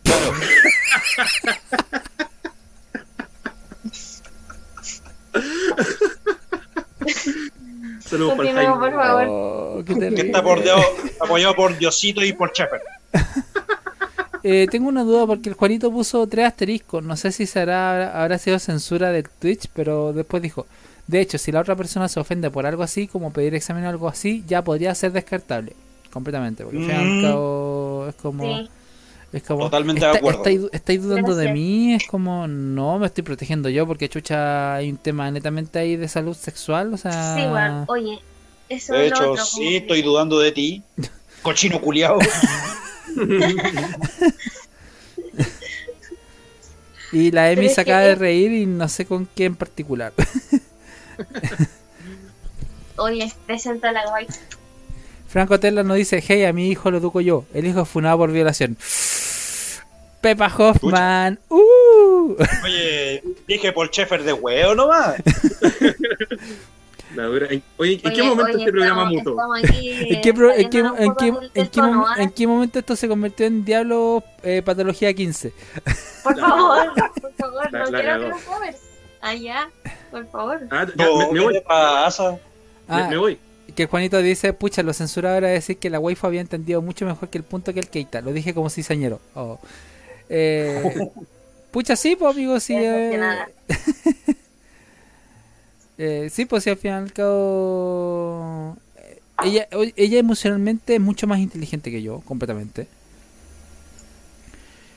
[0.04, 0.32] Claro.
[8.00, 8.64] Saludos por Jaime.
[8.64, 9.26] favor.
[9.28, 10.80] Oh, qué Que está por Dios-
[11.20, 12.80] apoyado por Diosito y por Shepard.
[14.44, 17.02] Eh, tengo una duda porque el Juanito puso tres asteriscos.
[17.02, 20.66] No sé si será habrá sido censura del Twitch, pero después dijo.
[21.08, 23.88] De hecho, si la otra persona se ofende por algo así, como pedir examen o
[23.88, 25.74] algo así, ya podría ser descartable.
[26.12, 26.64] Completamente.
[26.64, 27.22] Porque al Mm.
[27.22, 28.44] cabo es como.
[28.44, 28.68] Sí,
[29.32, 29.64] Es como.
[29.64, 30.38] Totalmente de "Está- acuerdo".
[30.38, 31.94] ¿Estáis, du- estáis dudando de mí?
[31.94, 32.46] Es como.
[32.48, 36.94] No, me estoy protegiendo yo porque chucha hay un tema netamente ahí de salud sexual.
[36.94, 37.36] O sea.
[37.36, 38.18] sí, bueno, oye,
[38.68, 39.44] eso De es lo hecho, otro.
[39.44, 40.82] como sí, que- estoy dudando de ti.
[41.42, 42.18] Cochino culiao.
[47.12, 50.12] Y la Emi se que acaba de reír y no sé con qué en particular.
[52.96, 54.26] Oye, presenta la guay.
[55.28, 57.44] Franco Tella nos dice, hey, a mi hijo lo educo yo.
[57.54, 58.76] El hijo es funado por violación.
[60.20, 61.38] Pepa Hoffman.
[61.48, 62.34] Uh.
[62.64, 65.16] Oye, dije por Sheffer de huevo nomás.
[67.16, 69.36] En- Oye, ¿en qué Oye, momento oye, este programa mutó?
[70.06, 70.20] ¿En
[72.30, 75.52] qué, momento esto se convirtió en Diablo eh, Patología 15?
[76.24, 78.22] Por favor, por favor, La- no la quiero cagó.
[78.24, 78.76] que lo covers.
[79.20, 79.68] Allá,
[80.10, 80.60] por favor.
[80.70, 81.60] Ah, ya, No, me, me ¿qué voy.
[81.66, 82.30] pasa?
[82.32, 82.38] me-
[82.88, 83.38] Ah, me voy.
[83.78, 87.28] Que Juanito dice, pucha, lo censurado era decir que la waifu había entendido mucho mejor
[87.28, 88.20] que el punto que el Keita.
[88.22, 89.20] Lo dije como cizañero.
[89.36, 89.60] Oh.
[90.28, 90.82] Eh,
[91.70, 92.74] pucha, sí, pues amigo, sí.
[92.74, 93.48] Eh, que nada.
[95.98, 98.76] eh, sí, pues sí, al final y al cabo...
[99.44, 102.88] Ella, ella emocionalmente es mucho más inteligente que yo, completamente.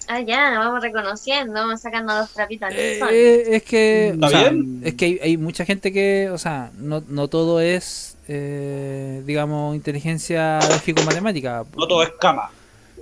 [0.08, 4.50] Ah, ya, vamos reconociendo, vamos sacando los trapitos Eh, eh, es que, ¿Está o sea,
[4.50, 4.82] bien?
[4.84, 9.76] es que hay, hay mucha gente que, o sea, no, no todo es, eh, digamos,
[9.76, 11.66] inteligencia lógico-matemática.
[11.76, 12.50] No todo es cama.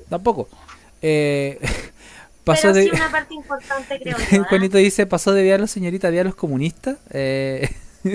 [0.09, 0.49] Tampoco.
[1.03, 1.59] Eh,
[2.43, 2.83] pasó Pero de.
[2.85, 4.41] sí una parte importante, creo yo.
[4.41, 4.45] ¿ah?
[4.49, 6.97] Juanito dice: pasó de diablos, señorita, diablos comunistas.
[7.11, 7.69] Eh,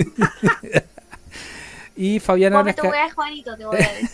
[1.95, 2.81] y Fabiana Juanito,
[3.55, 4.09] te voy a decir.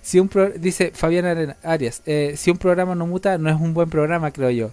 [0.00, 3.74] si un pro- dice Fabiana Arias: eh, si un programa no muta, no es un
[3.74, 4.70] buen programa, creo yo.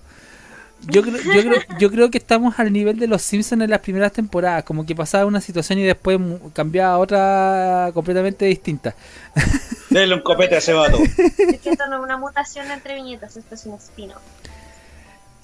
[0.90, 3.80] Yo creo, yo, creo, yo creo que estamos al nivel de los Simpsons en las
[3.80, 6.20] primeras temporadas, como que pasaba una situación y después
[6.54, 8.94] cambiaba a otra completamente distinta.
[9.90, 10.98] Denle un copete a ese vato.
[10.98, 14.16] Es que esto no es una mutación entre viñetas, esto es un espino.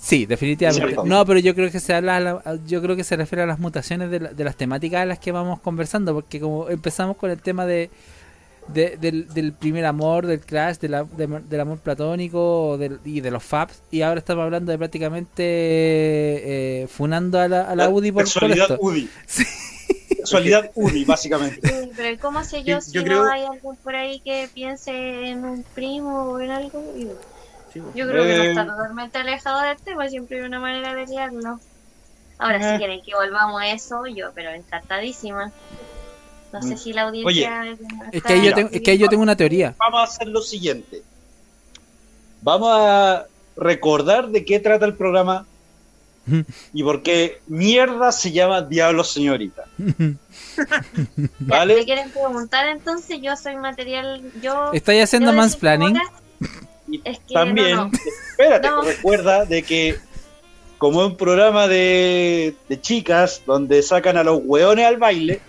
[0.02, 0.96] Sí, definitivamente.
[1.06, 3.46] No, pero yo creo que se habla, a la- yo creo que se refiere a
[3.46, 7.18] las mutaciones de, la- de las temáticas a las que vamos conversando, porque como empezamos
[7.18, 7.90] con el tema de,
[8.74, 13.22] de- del, del primer amor, del crash, de la- de- del amor platónico del- y
[13.22, 15.44] de los faps, y ahora estamos hablando de prácticamente
[16.84, 18.78] eh, funando a la, a la UDI por, por Sexualidad esto.
[18.82, 19.10] UDI.
[19.28, 19.44] Sí.
[20.18, 21.68] Sexualidad UDI, básicamente.
[21.68, 24.50] Sí, pero ¿y ¿cómo sé yo si yo no creo- hay alguien por ahí que
[24.54, 24.92] piense
[25.30, 26.84] en un primo o en algo?
[26.98, 27.08] Y
[27.74, 27.94] Sí, pues.
[27.96, 28.50] Yo creo que no Eh.
[28.50, 31.60] está totalmente alejado del tema, siempre hay una manera de liarlo.
[32.40, 32.72] Ahora, Eh.
[32.74, 35.52] si quieren que volvamos a eso, yo, pero encantadísima.
[36.52, 36.78] No sé Mm.
[36.78, 37.78] si la audiencia.
[38.12, 39.76] Es que, ahí yo está tengo, es que ahí yo tengo una teoría.
[39.78, 41.02] Vamos a hacer lo siguiente.
[42.42, 43.26] Vamos a
[43.56, 45.46] recordar de qué trata el programa
[46.74, 49.66] y por qué mierda se llama Diablo Señorita.
[51.40, 51.76] ¿Vale?
[51.78, 53.20] ¿Me quieren preguntar entonces?
[53.22, 54.22] Yo soy material.
[54.42, 54.72] Yo.
[54.74, 55.98] ¿Estáis haciendo mansplaining?
[57.04, 57.92] Es que también, no, no.
[58.32, 58.82] espérate, No.
[58.82, 60.00] recuerda de que
[60.80, 65.40] como es un programa de, de chicas donde sacan a los hueones al baile,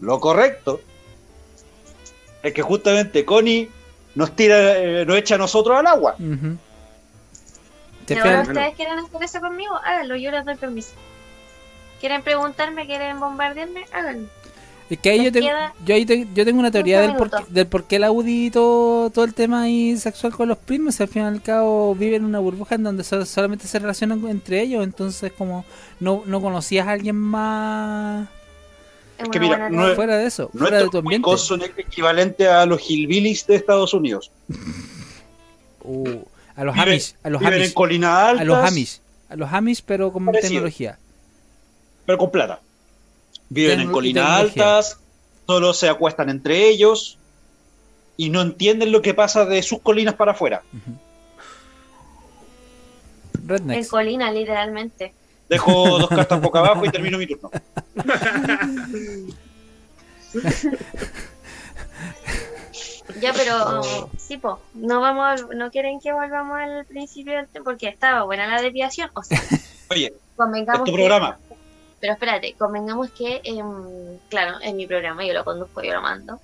[0.00, 0.80] lo correcto
[2.42, 3.68] es que justamente Connie
[4.14, 6.16] nos tira, eh, nos echa a nosotros al agua.
[8.06, 10.92] Te Si ahora fijas- ustedes quieren hacer eso conmigo, háganlo, yo les doy permiso.
[12.00, 13.84] ¿Quieren preguntarme, quieren bombardearme?
[13.92, 14.28] Háganlo.
[14.88, 17.66] Es que ahí yo queda yo, ahí te- yo tengo una teoría del por, del
[17.66, 21.08] por qué la UDI y todo, todo el tema ahí sexual con los primos, al
[21.08, 24.62] fin y al cabo viven en una burbuja en donde so- solamente se relacionan entre
[24.62, 25.66] ellos, entonces como
[26.00, 28.28] no, no conocías a alguien más
[29.18, 31.36] Es que mira, no fuera de eso, fuera de tu ambiente.
[31.36, 34.30] son equivalentes a los hillbillies de Estados Unidos.
[35.90, 36.22] Uh,
[36.54, 39.00] a los Viven- Amish, a los Viven en Amish, colinas a altas, los Amish,
[39.30, 40.48] a los Amish pero con Parecido.
[40.50, 40.98] tecnología.
[42.04, 42.60] pero con plata.
[43.48, 44.98] Viven en Tecno- colinas altas,
[45.46, 47.16] solo se acuestan entre ellos
[48.18, 50.62] y no entienden lo que pasa de sus colinas para afuera.
[53.40, 53.88] En Rednecks.
[53.88, 55.14] colina, literalmente.
[55.48, 57.50] Dejo dos cartas boca abajo y termino mi turno.
[63.20, 64.10] Ya, pero Oh.
[64.18, 68.22] sí, po, no vamos, a- no quieren que volvamos al principio del tema porque estaba
[68.24, 69.10] buena la desviación.
[69.14, 69.40] O sea,
[69.90, 71.38] Oye, es convengamos tu que- programa.
[72.00, 76.38] pero espérate, convengamos que, em, claro, en mi programa yo lo conduzco, yo lo mando.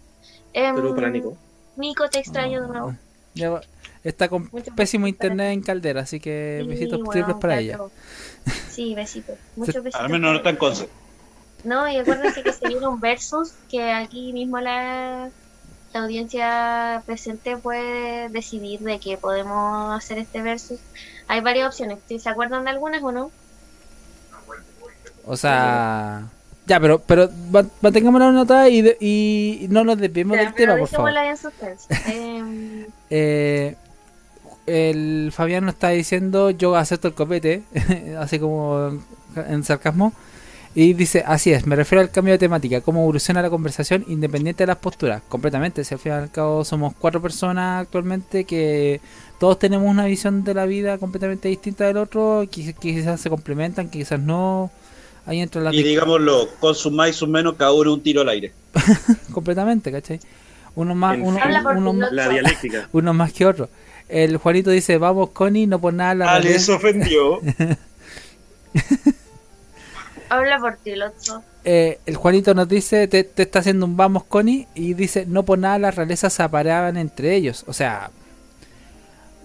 [0.55, 1.37] Em, Saludos para Nico.
[1.77, 2.95] Nico, te extraño de nuevo.
[3.35, 3.61] Ya va-
[4.05, 7.79] está con pésimo internet en Caldera, así que Sí, besitos triples para ella.
[8.71, 9.37] Sí, besitos.
[9.57, 10.01] Muchos besitos.
[10.01, 10.89] Al menos no está en Conce.
[11.65, 15.31] No, y acuérdense que se viene un versus que aquí mismo la,
[15.95, 20.79] la audiencia presente puede decidir de que podemos hacer este versus.
[21.27, 21.99] Hay varias opciones.
[22.07, 23.31] ¿Se acuerdan de algunas o no?
[25.27, 26.29] O sea,
[26.67, 30.77] ya, pero pero ma- mantengamos la nota y, de- y no nos desviemos del tema,
[30.77, 31.11] por favor.
[31.15, 31.31] dejémosla
[31.63, 31.79] en.
[32.13, 33.75] Em, Eh,
[34.67, 37.63] el Fabián nos está diciendo yo acepto el copete,
[38.19, 38.99] así como
[39.37, 40.13] en sarcasmo.
[40.77, 44.65] Y dice, así es, me refiero al cambio de temática, cómo evoluciona la conversación independiente
[44.65, 45.23] de las posturas.
[45.29, 49.01] Completamente, si al fin y al cabo somos cuatro personas actualmente que
[49.39, 53.89] todos tenemos una visión de la vida completamente distinta del otro, que quizás se complementan,
[53.89, 54.73] quizás no.
[55.27, 58.23] Ahí entra la Y digámoslo, con sus más y sus menos, cada uno un tiro
[58.23, 58.53] al aire.
[59.33, 60.19] completamente, ¿cachai?
[60.75, 62.89] Uno más, uno, uno tu más- La dialéctica.
[62.93, 63.69] uno más que otro.
[64.09, 66.41] El Juanito dice, vamos Connie, no por nada la Ah,
[66.75, 67.41] ofendió.
[70.29, 71.43] Habla por ti, Lotso.
[71.65, 75.45] Eh, el Juanito nos dice, te, te está haciendo un vamos Connie y dice, no
[75.45, 77.65] por nada las realezas se aparaban entre ellos.
[77.67, 78.11] O sea,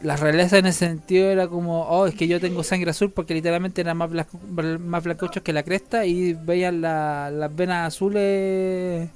[0.02, 3.34] las realezas en ese sentido era como, oh, es que yo tengo sangre azul porque
[3.34, 4.40] literalmente eran más, blanco-
[4.80, 9.10] más blancuchos que la cresta y veían la- las venas azules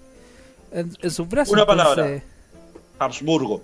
[0.72, 1.54] en, en sus brazos.
[1.54, 2.06] Una palabra.
[2.06, 2.30] entonces-
[3.00, 3.62] Habsburgo.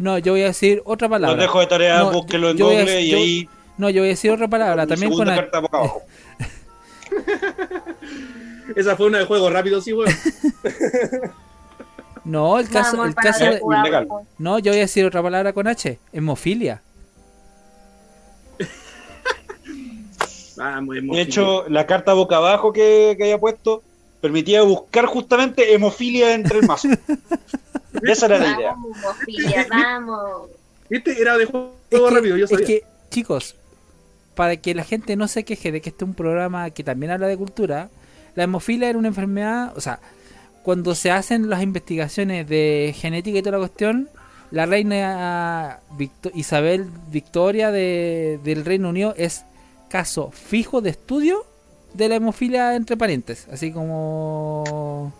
[0.00, 1.42] No, yo voy a decir otra Los palabra.
[1.42, 3.48] dejo de tarea, No, búsquelo en Google y yo- ahí.
[3.76, 4.86] No, yo voy a decir otra palabra.
[4.86, 6.02] También con boca abajo.
[8.76, 10.10] Esa fue una de juego rápido, sí, weón.
[12.24, 14.08] No, el caso, Vamos el caso la de-.
[14.38, 15.98] No, yo voy a decir otra palabra con H.
[16.14, 16.80] Hemofilia.
[20.56, 23.82] Vamos, hemos De hecho, la carta boca abajo que, que había puesto
[24.22, 26.88] permitía buscar justamente hemofilia entre el mazo.
[28.02, 28.70] Esa era la idea.
[28.72, 28.96] Vamos,
[29.70, 30.50] vamos.
[30.88, 31.20] ¿Viste?
[31.20, 32.66] Era de juego Es que- rápido, yo es sabía.
[32.66, 33.56] que, chicos,
[34.34, 37.12] para que la gente no se queje de que este es un programa que también
[37.12, 37.90] habla de cultura,
[38.34, 40.00] la hemofilia era una enfermedad, o sea,
[40.62, 44.08] cuando se hacen las investigaciones de genética y toda la cuestión,
[44.50, 49.44] la reina Victo- Isabel Victoria de- del Reino Unido es
[49.88, 51.44] caso fijo de estudio
[51.94, 55.12] de la hemofilia entre parientes, así como...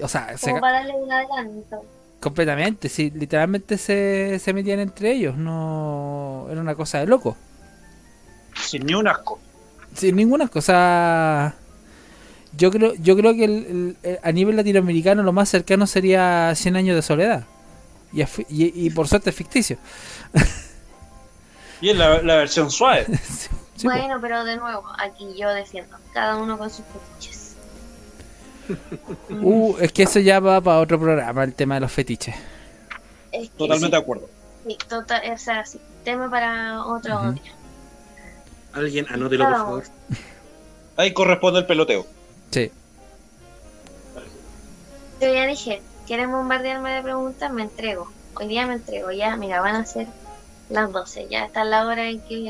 [0.00, 1.84] O sea, se, Como para darle un adelanto.
[2.20, 6.46] completamente, sí, literalmente se, se metían entre ellos, no...
[6.50, 7.36] Era una cosa de loco.
[8.54, 9.38] Sin ni un asco.
[9.94, 11.54] Sin ninguna cosa.
[12.56, 16.52] Yo creo, yo creo que el- el- el- a nivel latinoamericano lo más cercano sería
[16.54, 17.44] 100 años de soledad.
[18.12, 19.76] Y, es fi- y, y por suerte es ficticio.
[21.80, 23.06] Y es la, la versión suave.
[23.24, 23.48] Sí,
[23.82, 23.92] sí, po.
[23.92, 25.96] Bueno, pero de nuevo, aquí yo defiendo.
[26.12, 27.33] Cada uno con sus fetiches.
[29.30, 32.34] Uh, es que eso ya va para otro programa, el tema de los fetiches.
[33.32, 34.28] Es que Totalmente de acuerdo.
[34.66, 37.32] sí, total, o sea, sí, tema para otro Ujú.
[37.32, 37.52] día.
[38.72, 39.84] Alguien anótelo, por favor.
[40.96, 42.06] Ahí corresponde el peloteo.
[42.50, 42.70] Sí.
[45.20, 47.52] Yo ya dije, ¿quieren bombardearme de preguntas?
[47.52, 48.10] Me entrego.
[48.36, 49.10] Hoy día me entrego.
[49.12, 50.06] Ya, mira, van a ser
[50.70, 51.28] las 12.
[51.30, 52.42] Ya está la hora en que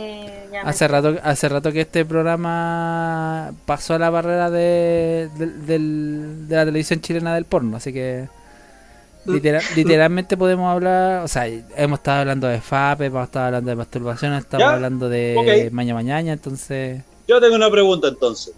[0.53, 6.65] ya me Hace rato, hace rato que este programa pasó la barrera de, de la
[6.65, 8.29] televisión chilena del porno, así que
[9.27, 13.77] literal- literalmente podemos hablar, o sea, hemos estado hablando de FAPE, hemos estado hablando de
[13.77, 15.73] masturbación, estamos Ya, hablando de ok.
[15.73, 18.55] maña mañana, entonces Yo tengo una pregunta entonces.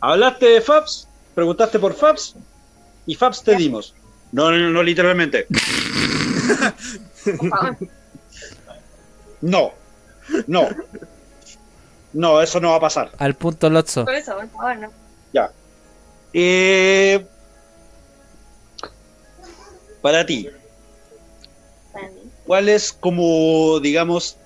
[0.00, 2.34] Hablaste de Fabs, preguntaste por Fabs
[3.06, 3.94] y Fabs te dimos.
[4.32, 5.46] No, no, no literalmente.
[7.24, 7.76] por favor.
[9.40, 9.72] No.
[10.46, 10.68] No.
[12.12, 13.10] No, eso no va a pasar.
[13.18, 14.04] al punto Lotso.
[14.04, 14.92] Por eso, por favor, no.
[15.32, 15.50] Ya.
[16.32, 17.24] Eh,
[20.02, 20.48] para ti.
[22.46, 24.36] ¿cuál es como, digamos,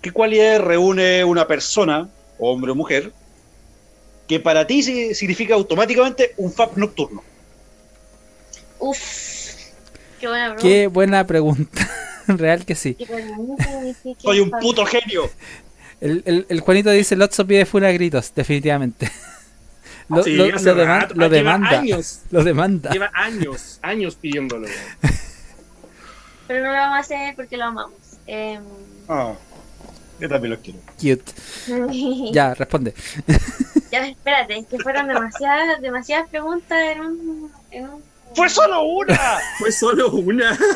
[0.00, 2.08] qué cualidades reúne una persona,
[2.38, 3.12] hombre o mujer,
[4.28, 7.24] que para ti si- significa automáticamente un Fab nocturno?
[8.78, 9.41] Uf.
[10.22, 10.62] Qué buena pregunta.
[10.62, 11.90] Qué buena pregunta.
[12.28, 12.96] Real que sí.
[14.18, 15.28] Soy un puto genio.
[16.00, 19.10] El, el, el Juanito dice Lotso pide full a gritos, definitivamente.
[20.08, 21.14] Lo, Sí, lo- lo deman- rato.
[21.14, 21.78] lo Lleva demanda.
[21.80, 22.20] años.
[22.30, 22.90] Lo demanda.
[22.90, 24.66] Lleva años, años pidiéndolo.
[26.48, 27.92] Pero no lo vamos a hacer porque lo amamos.
[29.08, 29.32] Ah,
[30.20, 30.78] yo también los quiero.
[30.96, 32.32] Cute.
[32.32, 32.94] Ya, responde.
[33.90, 38.02] Ya, espérate, es que fueron demasiadas, demasiadas preguntas en un, en un-
[38.34, 39.18] ¡Fue solo una!
[39.58, 40.58] Fue solo una.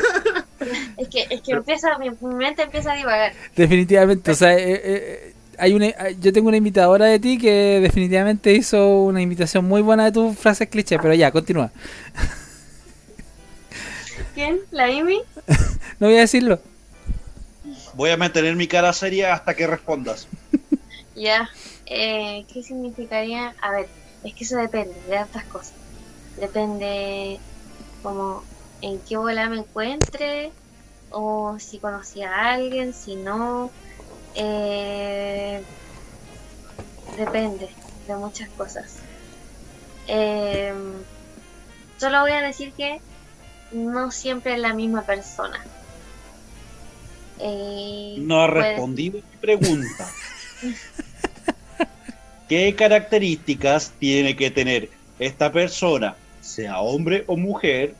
[0.96, 3.34] Es que, es que empieza, mi, mente empieza a divagar.
[3.54, 7.78] Definitivamente, o sea, eh, eh, hay una, eh, yo tengo una imitadora de ti que
[7.80, 11.70] definitivamente hizo una imitación muy buena de tus frases cliché, pero ya, continúa.
[14.34, 14.60] ¿Quién?
[14.70, 15.20] ¿La Amy?
[15.98, 16.60] No voy a decirlo.
[17.94, 20.28] Voy a mantener mi cara seria hasta que respondas.
[21.14, 21.48] Ya.
[21.86, 23.54] Eh, ¿Qué significaría?
[23.62, 23.88] A ver,
[24.24, 25.72] es que eso depende de hartas cosas.
[26.40, 27.38] Depende
[28.02, 28.42] como
[28.82, 30.50] en qué bola me encuentre,
[31.10, 33.70] o si conocí a alguien, si no.
[34.34, 35.62] Eh,
[37.16, 37.68] depende
[38.06, 38.96] de muchas cosas.
[40.08, 40.72] Eh,
[41.98, 43.00] solo voy a decir que
[43.72, 45.64] no siempre es la misma persona.
[47.38, 50.08] Eh, No ha respondido mi pregunta.
[52.48, 56.14] ¿Qué características tiene que tener esta persona,
[56.46, 57.94] sea hombre o mujer,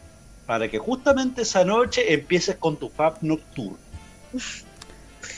[0.46, 3.76] para que justamente esa noche empieces con tu fab nocturno?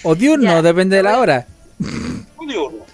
[0.02, 0.62] O diurno, Ya.
[0.62, 1.46] depende de la hora.
[1.78, 2.86] No digo,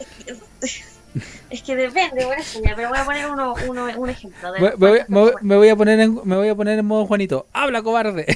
[1.50, 4.52] Es que depende, eso ya, pero voy a poner uno, uno, un ejemplo.
[4.52, 7.06] de voy- me voy- me voy a poner en, me voy a poner en modo
[7.06, 7.46] Juanito.
[7.52, 8.26] ¡Habla, cobarde!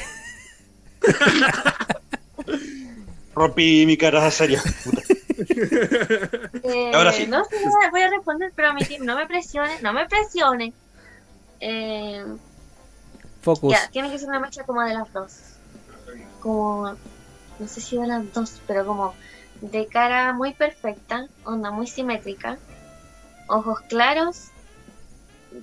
[3.35, 4.63] rompí mi cara seria.
[6.65, 7.27] Eh, Ahora sí.
[7.27, 7.57] No, sí,
[7.91, 9.05] voy a- responder, pero a mi tiempo.
[9.05, 10.73] No me presione, no me presione.
[11.61, 12.25] Eh,
[13.43, 13.73] Focus.
[13.73, 15.33] ya, tiene que ser una mezcla como de las dos.
[16.41, 16.95] Como,
[17.59, 19.15] no sé si de las dos, pero como
[19.61, 22.59] de cara muy perfecta, onda muy simétrica,
[23.49, 24.49] ojos claros,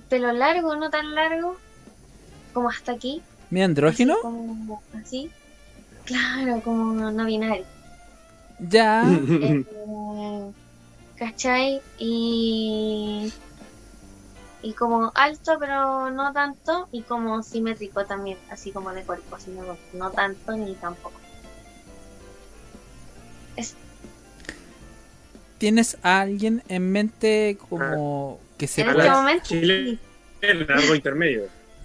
[0.08, 1.56] pelo largo, no tan largo,
[2.52, 3.22] como hasta aquí.
[3.50, 4.14] ¿Mi andrógino?
[4.14, 5.30] Así, como así.
[6.04, 7.64] Claro, como no binario.
[8.58, 9.04] Ya.
[9.88, 10.52] Eh,
[11.16, 11.80] ¿Cachai?
[11.98, 13.32] Y.
[14.66, 16.88] Y como alto, pero no tanto.
[16.90, 21.20] Y como simétrico también, así como de cuerpo, así no, no tanto ni tampoco.
[25.58, 29.44] ¿Tienes a alguien en mente como que se En este momento.
[29.44, 29.98] Chile.
[30.42, 30.48] sí.
[30.68, 31.44] algo intermedio.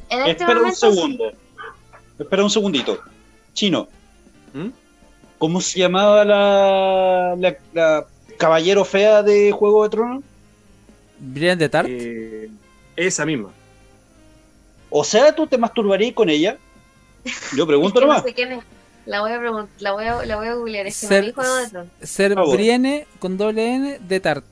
[0.09, 1.31] En este Espera un segundo.
[2.17, 2.99] Espera un segundito.
[3.53, 3.89] Chino,
[4.53, 4.69] ¿Mm?
[5.37, 8.07] ¿cómo se llamaba la, la, la
[8.39, 10.23] caballero fea de Juego de Tronos?
[11.19, 11.87] Brian de Tart?
[11.87, 12.49] Eh,
[12.95, 13.49] esa misma.
[14.89, 16.57] O sea, ¿tú te masturbarías con ella?
[17.55, 18.23] Yo Es pregunto que no nomás.
[18.23, 18.63] sé quién es.
[19.05, 20.85] La voy a preguntar, la voy a, la voy a googlear.
[20.87, 21.87] Es que Ser- no Tronos.
[22.01, 22.55] Ser favor.
[22.55, 24.45] Brienne con doble N de Tart.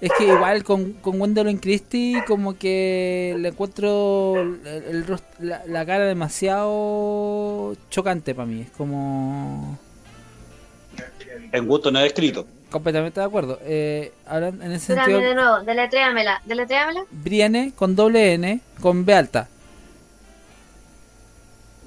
[0.00, 5.04] Es que igual con, con Gwendolyn Christie como que le encuentro el-
[5.40, 8.62] la, la cara demasiado chocante para mí.
[8.62, 9.78] Es como...
[11.52, 12.46] En gusto no he escrito.
[12.70, 13.58] Completamente de acuerdo.
[13.62, 15.20] Eh, ahora en ese Espérame sentido...
[15.20, 16.42] de nuevo, deletréamela.
[16.44, 17.04] Deletréamela.
[17.10, 19.48] Brienne con doble N con B alta.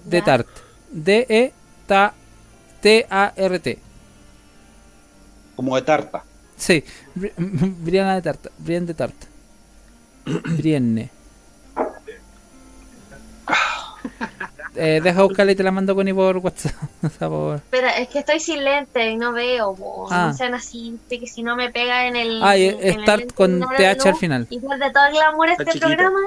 [0.04, 0.26] De Ya.
[0.26, 0.48] Tart.
[0.92, 1.54] D-E-T-A-R-T.
[5.56, 6.24] Como de tarta.
[6.58, 6.84] Sí,
[7.16, 8.48] Bri- Brianna de Tart.
[8.58, 9.16] Brienne de Tart.
[10.58, 11.10] Brienne.
[14.76, 16.74] Eh, deja buscarla y te la mando con por WhatsApp.
[17.04, 19.76] O sea, por- Espera, es que estoy sin lente y no veo.
[20.10, 20.28] Ah.
[20.28, 22.42] No sean así, que si no me pega en el.
[22.44, 24.48] Ah, y en es el Tart lente con de de TH al final.
[24.50, 25.88] Y pierde todo el glamour este chiquita.
[25.88, 26.20] programa.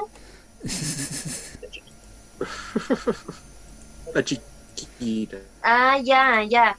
[4.14, 5.36] La chiquita.
[5.62, 6.76] Ah, ya, ya.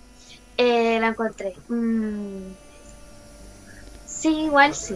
[0.58, 1.54] Eh, la encontré.
[1.68, 2.54] Mm.
[4.06, 4.96] Sí, igual sí.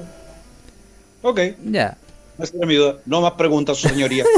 [1.21, 1.97] Ok, Ya.
[2.77, 2.97] duda.
[3.05, 4.23] No más preguntas, su señoría.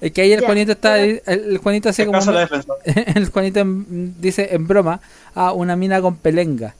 [0.00, 0.94] Es que ahí el Ya, Juanito está.
[0.94, 2.18] pero- El, Juanito hacía como.
[2.84, 5.00] El Juanito en- dice en broma.
[5.34, 6.74] Ah, una mina con pelenga.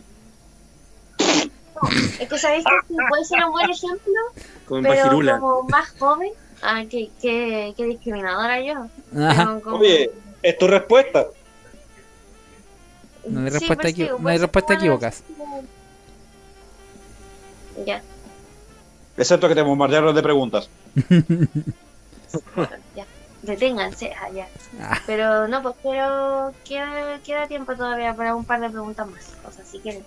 [2.18, 4.12] Es que sabéis que sí, puede ser un buen ejemplo,
[4.66, 5.38] Con pero Bajirula.
[5.38, 6.30] como más joven.
[6.62, 8.86] Ah, qué, qué, qué discriminadora yo.
[9.62, 10.10] Como- Oye,
[10.42, 11.26] es tu respuesta.
[13.28, 15.22] No hay Sí, respuesta pues sí, equi- no hay respuesta equivocas.
[17.84, 18.02] Ya,
[19.18, 20.68] Excepto que te bombardearon de preguntas.
[22.94, 23.04] ya.
[23.42, 24.48] Deténganse, ah, ya.
[24.80, 24.98] Ah.
[25.06, 29.28] Pero no, pues pero queda, queda tiempo todavía para un par de preguntas más.
[29.46, 30.02] O sea, si quieren.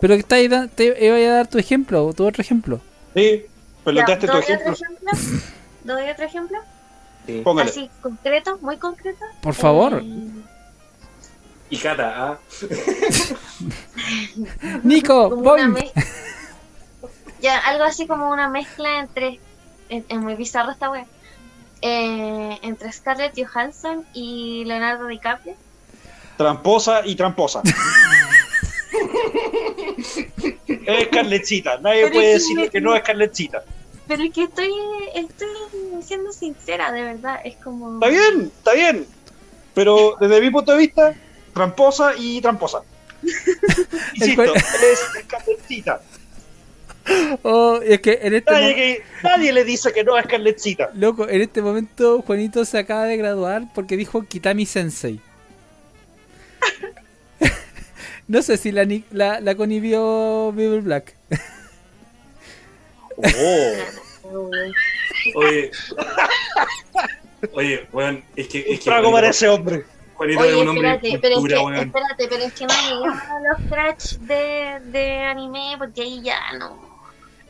[0.00, 2.80] Pero que está ahí, da- te iba a dar tu ejemplo, tu otro ejemplo.
[3.14, 3.44] Sí,
[3.84, 4.72] peloteaste Ya, tu ¿doy ejemplo.
[4.72, 5.10] otro ejemplo?
[5.84, 6.58] ¿Doy otro ejemplo?
[7.26, 7.40] Sí.
[7.44, 7.70] Póngale.
[7.70, 9.24] Así, concreto, muy concreto.
[9.42, 10.00] Por favor.
[10.02, 10.30] Eh,
[11.70, 12.38] Y Cata, ah.
[14.82, 15.42] Nico.
[17.40, 19.38] Ya, algo así como una mezcla entre.
[19.88, 21.06] Es, es muy bizarro esta wea.
[21.80, 25.54] Eh, entre Scarlett Johansson y Leonardo DiCaprio.
[26.36, 27.62] Tramposa y tramposa.
[30.66, 31.78] es Carletcita.
[31.78, 33.62] Nadie Pero puede decir me- que no es Carletcita.
[34.06, 34.70] Pero es que estoy,
[35.14, 35.48] estoy
[36.02, 37.40] siendo sincera, de verdad.
[37.44, 37.94] Es como.
[37.94, 39.06] Está bien, está bien.
[39.74, 41.14] Pero desde mi punto de vista,
[41.54, 42.82] tramposa y tramposa.
[44.14, 46.00] Insisto, es Carletcita.
[47.42, 50.90] Oh, es que en este Nadie, que- nadie le dice que no es Carletcita.
[50.94, 55.20] loco, en este momento Juanito se acaba de graduar porque dijo Kitami Sensei.
[58.28, 61.14] no sé si la, la, la Connie vio Bible Black.
[64.30, 64.50] Oh,
[65.34, 65.70] Oye.
[67.52, 68.58] Oye, weón, es que.
[68.60, 69.84] Es que trago para ese hombre.
[70.14, 71.86] Juanito es Oye, un hombre espérate, pero es cultura, que, weón.
[71.86, 76.38] espérate, pero es que no llegamos a los crash de, de anime porque ahí ya
[76.58, 76.87] no.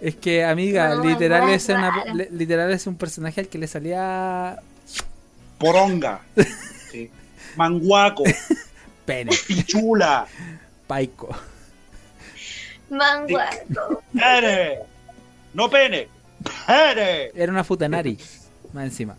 [0.00, 2.14] Es que, amiga, No, literal, es una, rara.
[2.14, 4.58] le- literal es un personaje al que le salía
[5.58, 6.20] Poronga,
[6.92, 7.10] Sí.
[7.56, 8.22] manguaco,
[9.04, 10.26] pene, pichula,
[10.86, 11.28] paico.
[12.90, 14.02] Manguaco.
[14.12, 14.78] pene.
[15.54, 16.08] No pene,
[16.66, 17.30] pene.
[17.34, 18.16] Era una futanari,
[18.72, 19.16] más encima.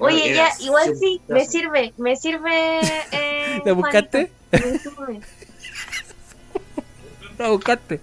[0.00, 2.78] Oye, ya, igual sí, me sirve, me sirve.
[3.10, 4.30] Eh, ¿La buscaste?
[7.46, 8.00] La buscaste.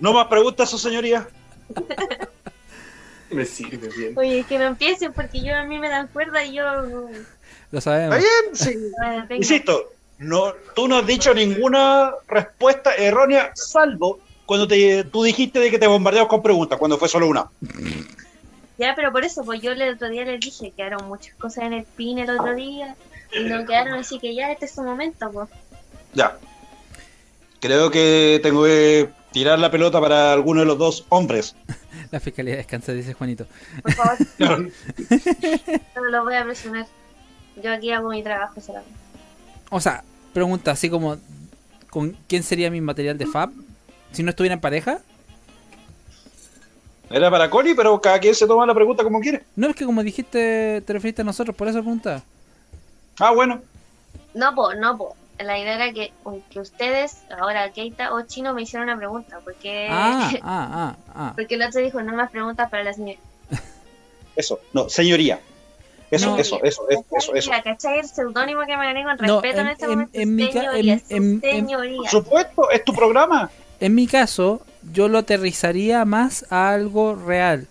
[0.00, 1.28] No más preguntas, su señoría.
[3.30, 4.18] Me sirve bien.
[4.18, 6.64] Oye, que no empiecen porque yo a mí me dan cuerda y yo
[7.70, 8.16] Lo sabemos.
[8.16, 8.56] ¿Está bien?
[8.56, 8.70] Sí.
[9.04, 15.22] eh, tengo- Insisto, no, tú no has dicho ninguna respuesta errónea, salvo cuando te, tú
[15.22, 17.48] dijiste de que te bombardeamos con preguntas, cuando fue solo una.
[18.78, 21.74] Ya, pero por eso, pues yo el otro día les dije, quedaron muchas cosas en
[21.74, 22.96] el pin el otro día
[23.32, 25.48] y no quedaron así que ya este es su momento, pues.
[26.14, 26.36] Ya.
[27.60, 31.54] Creo que tengo que tirar la pelota para alguno de los dos hombres.
[32.10, 33.46] La fiscalía descansa, dice Juanito.
[33.82, 34.18] Por favor,
[35.96, 36.86] no lo voy a presionar.
[37.62, 38.98] Yo aquí hago mi trabajo solamente.
[39.70, 41.18] O sea, pregunta así como:
[41.90, 43.50] ¿con quién sería mi material de Fab?
[44.12, 45.00] Si no estuviera en pareja.
[47.10, 49.44] Era para Connie, pero cada quien se toma la pregunta como quiere.
[49.56, 52.22] No, es que como dijiste, te referiste a nosotros, por eso pregunta.
[53.18, 53.60] Ah, bueno.
[54.34, 55.19] No, pues, no, pues.
[55.42, 56.12] La idea era que,
[56.50, 59.40] que ustedes, ahora Keita o Chino, me hicieron una pregunta.
[59.44, 61.32] Porque, Ah, ah, ah, ah.
[61.36, 63.18] porque el otro dijo, no más preguntas para la señora.
[64.36, 64.60] Eso.
[64.72, 65.40] No, señoría.
[66.10, 66.38] Eso, No.
[66.38, 67.50] eso, eso, eso, eso, eso.
[67.50, 68.00] Mira, ¿cachai?
[68.00, 70.18] El seudónimo que me gané con No, respeto en, en- este en- momento.
[70.18, 71.96] en mi señoría, en- en- su en- señoría.
[71.98, 73.50] Por supuesto, es tu programa.
[73.80, 74.60] En mi caso,
[74.92, 77.66] yo lo aterrizaría más a algo real.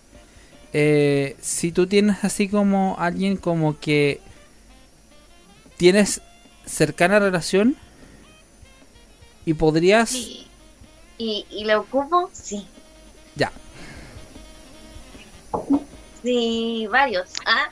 [0.72, 4.20] Eh, si tú tienes así como alguien como que
[5.76, 6.22] tienes
[6.70, 7.76] cercana relación
[9.44, 10.10] y podrías...
[10.10, 10.46] Sí.
[11.18, 12.30] ¿Y, ¿Y lo ocupo?
[12.32, 12.66] Sí.
[13.36, 13.52] Ya.
[16.22, 17.28] Sí, varios.
[17.46, 17.70] Ah,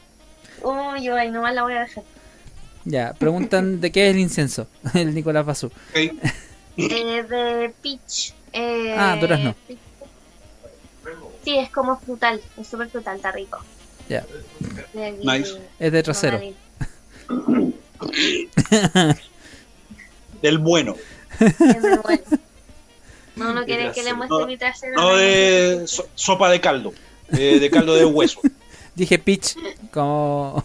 [0.62, 2.04] uy, uy, nomás la voy a dejar.
[2.84, 5.70] Ya, preguntan de qué es el incienso, el Nicolás Basú.
[5.94, 6.12] Eh,
[6.76, 8.34] de Peach.
[8.52, 9.54] Eh, Ah, durazno.
[11.44, 13.58] Sí, es como frutal, es súper frutal, está rico.
[14.08, 14.24] Ya.
[15.22, 15.58] Nice.
[15.78, 16.40] Es de trasero.
[20.42, 20.94] Del bueno.
[23.36, 24.94] No, no De quieren que le muestre No, mi trasero.
[24.96, 26.92] No de so- sopa de caldo.
[27.32, 28.40] eh, de caldo de hueso.
[28.94, 29.54] Dije Peach
[29.92, 30.64] como...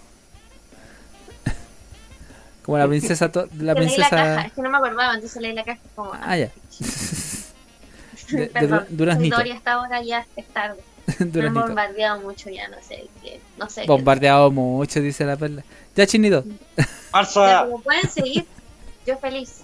[2.63, 3.31] Como la princesa...
[3.31, 4.47] to- La Que leí la caja, princesa...
[4.47, 6.11] es que no me acordaba, entonces leí la caja como...
[6.13, 6.49] Ah, ya.
[8.29, 9.35] De- de Perdón, du- duraznito.
[9.37, 10.81] Hasta ahora ya es tarde.
[11.19, 13.07] Me han bombardeado mucho ya, no sé
[13.57, 13.85] no sé.
[13.85, 15.63] Bombardeado mucho, dice la perla.
[15.95, 16.43] Ya, chinito.
[17.11, 17.63] Alza.
[17.65, 18.45] pero pueden seguir,
[19.05, 19.61] yo feliz.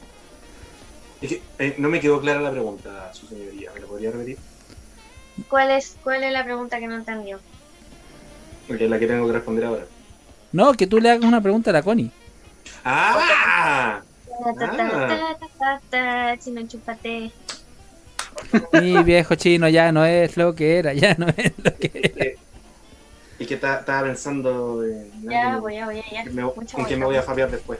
[1.21, 3.71] Es que, eh, no me quedó clara la pregunta, su señoría.
[3.73, 4.37] ¿Me la podría repetir?
[5.49, 7.39] ¿Cuál es, ¿Cuál es la pregunta que no entendió?
[8.67, 9.85] Porque es la que tengo que responder ahora.
[10.51, 12.11] No, que tú le hagas una pregunta a la Connie.
[12.83, 14.01] ¡Ah!
[14.43, 17.31] Ta, ta, ta, ta, ta, ta, ta, Chino, chúpate.
[18.73, 22.48] Mi viejo chino ya no es lo que era, ya no es lo que era.
[23.39, 26.23] Es que ta- estaba pensando en Ya, voy, ya, voy, ya.
[26.25, 27.79] que me- Mucha con quien me voy a fapear después.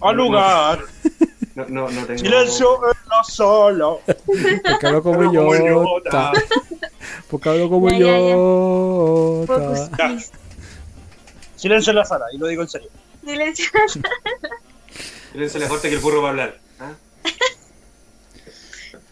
[0.00, 0.80] Al lugar.
[1.54, 2.18] No, no, no tengo...
[2.18, 3.96] Silencio en la sala.
[4.06, 6.32] Porque hablo como idiota.
[7.30, 7.88] Porque hablo como
[9.46, 10.30] please.
[11.56, 12.88] Silencio en la sala, y lo digo en serio.
[13.24, 13.66] Silencio.
[15.32, 16.58] Silencio la corte que el burro va a hablar.
[16.80, 16.92] ¿ah?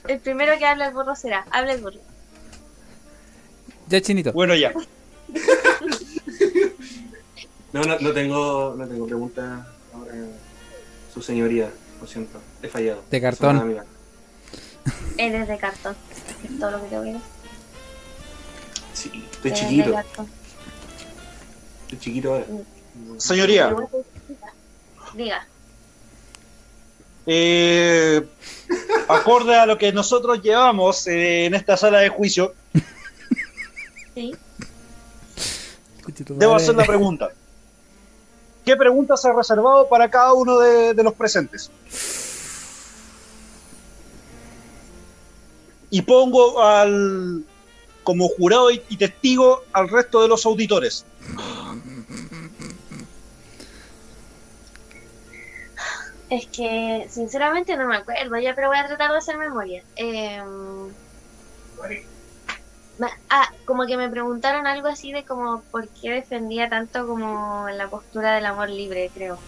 [0.08, 1.44] El primero que habla el burro será.
[1.50, 1.98] Habla el burro.
[3.88, 4.32] Ya, chinito.
[4.32, 4.72] Bueno, ya.
[7.72, 10.12] No, no, no tengo, no tengo preguntas ahora.
[11.12, 11.68] Su señoría,
[12.00, 13.02] lo siento, he fallado.
[13.10, 13.76] De cartón.
[15.18, 15.94] Eres de cartón.
[16.42, 17.28] Es todo lo que te voy a decir.
[18.94, 19.94] Sí, estoy Eres chiquito,
[21.82, 22.46] estoy chiquito ahora.
[23.18, 23.76] Señoría.
[25.14, 25.46] Diga.
[27.26, 28.22] eh,
[29.08, 32.54] acorde a lo que nosotros llevamos eh, en esta sala de juicio,
[34.16, 34.34] Sí.
[36.28, 37.28] debo hacer la pregunta.
[38.64, 41.70] ¿Qué pregunta se ha reservado para cada uno de, de los presentes?
[45.90, 47.44] Y pongo al
[48.04, 51.04] como jurado y, y testigo al resto de los auditores.
[56.30, 59.84] Es que, sinceramente, no me acuerdo ya, pero voy a tratar de hacer memoria.
[59.94, 60.42] Eh,
[61.78, 61.88] ma-
[63.30, 67.88] ah, como que me preguntaron algo así de como por qué defendía tanto como la
[67.88, 69.38] postura del amor libre, creo.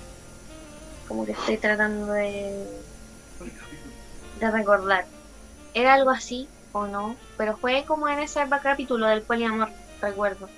[1.07, 2.67] Como que estoy tratando de,
[4.41, 5.07] de recordar.
[5.75, 7.17] ¿Era algo así o no?
[7.37, 9.71] Pero fue como en ese capítulo del poliamor,
[10.01, 10.49] recuerdo.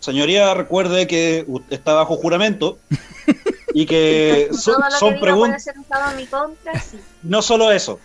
[0.00, 2.78] Señoría, recuerde que usted está bajo juramento
[3.72, 5.64] y que son, son preguntas.
[6.90, 7.00] sí.
[7.22, 8.00] No solo eso,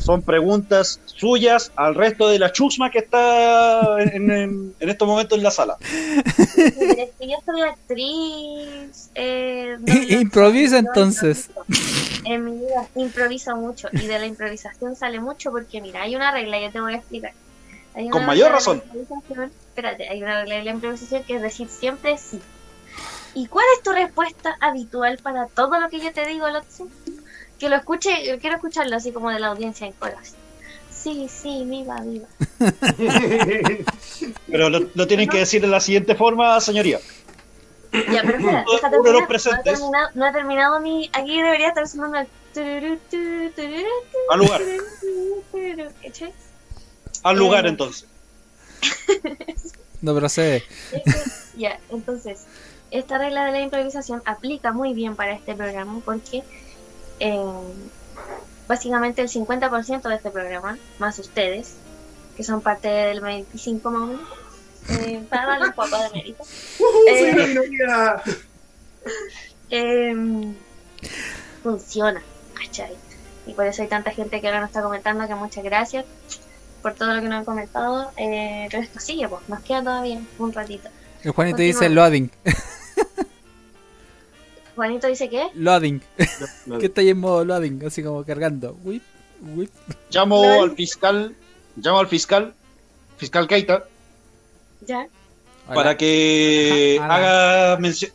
[0.00, 5.36] son preguntas suyas al resto de la chusma que está en, en- en estos momentos
[5.38, 5.76] en la sala.
[6.56, 9.10] Pero es que yo soy actriz.
[9.14, 11.50] Eh, no, no, Improvisa no, entonces.
[12.24, 16.30] En mi vida improviso mucho y de la improvisación sale mucho porque mira, hay una
[16.32, 17.32] regla, yo te voy a explicar.
[17.94, 18.82] Hay una Con regla mayor de la razón.
[18.94, 22.40] improvisación- Espérate, hay una regla de la improvisación que es decir siempre sí.
[23.34, 26.86] ¿Y cuál es tu respuesta habitual para todo lo que yo te digo, Lotso?
[27.62, 28.10] Que lo escuche,
[28.40, 30.34] quiero escucharlo así como de la audiencia en colas.
[30.90, 32.26] Sí, sí, viva, viva.
[34.50, 36.98] Pero lo, lo tienen que decir de la siguiente forma, señoría.
[37.92, 39.52] Ya, pero espera, Uno deja de los terminar.
[39.54, 41.08] No he terminado, no he terminado mi.
[41.12, 42.98] Aquí debería estar sonando el.
[44.28, 44.60] Al lugar,
[47.22, 47.68] al lugar Eh.
[47.68, 48.08] entonces.
[50.00, 50.64] No procede.
[50.90, 52.40] Es que- Ya, entonces,
[52.90, 56.42] esta regla de la improvisación aplica muy bien para este programa porque
[57.20, 57.40] eh,
[58.68, 61.74] básicamente el 50% de este programa, más ustedes,
[62.36, 64.28] que son parte del 25 más o menos,
[64.88, 66.44] eh, para darle un poco de mérito,
[66.78, 67.78] ¡Soy
[69.70, 70.54] Eh, eh,
[71.62, 72.22] funciona,
[72.54, 72.96] ¿cachai?
[73.46, 76.04] Y por eso hay tanta gente que ahora nos está comentando que muchas gracias
[76.80, 78.12] por todo lo que nos han comentado.
[78.16, 80.88] Eh, pero esto sigue, pues, nos queda todavía un ratito.
[81.22, 81.80] El Juanito Continúa.
[81.80, 82.30] dice loading.
[84.74, 86.00] Juanito dice que Loading.
[86.80, 88.76] Que está ahí en modo loading, así como cargando.
[88.84, 89.02] Whip,
[89.54, 89.70] whip.
[90.10, 91.34] Llamo al fiscal,
[91.76, 92.54] llamo al fiscal,
[93.18, 93.84] fiscal Keita,
[94.86, 95.06] ya.
[95.66, 95.74] Hola.
[95.74, 98.10] para que haga mencio-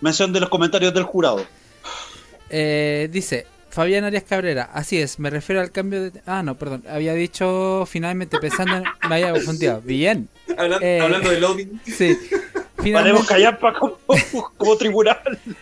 [0.00, 1.44] mención de los comentarios del jurado.
[2.50, 6.20] Eh, dice Fabián Arias Cabrera, así es, me refiero al cambio de...
[6.26, 8.84] Ah, no, perdón, había dicho finalmente pensando en...
[9.08, 9.80] Me había confundido.
[9.84, 11.00] Bien, Hablan- Eh.
[11.00, 12.16] Hablando de loading, sí.
[12.82, 13.98] Paremos Finalmente, callampa como,
[14.56, 15.18] como tribunal.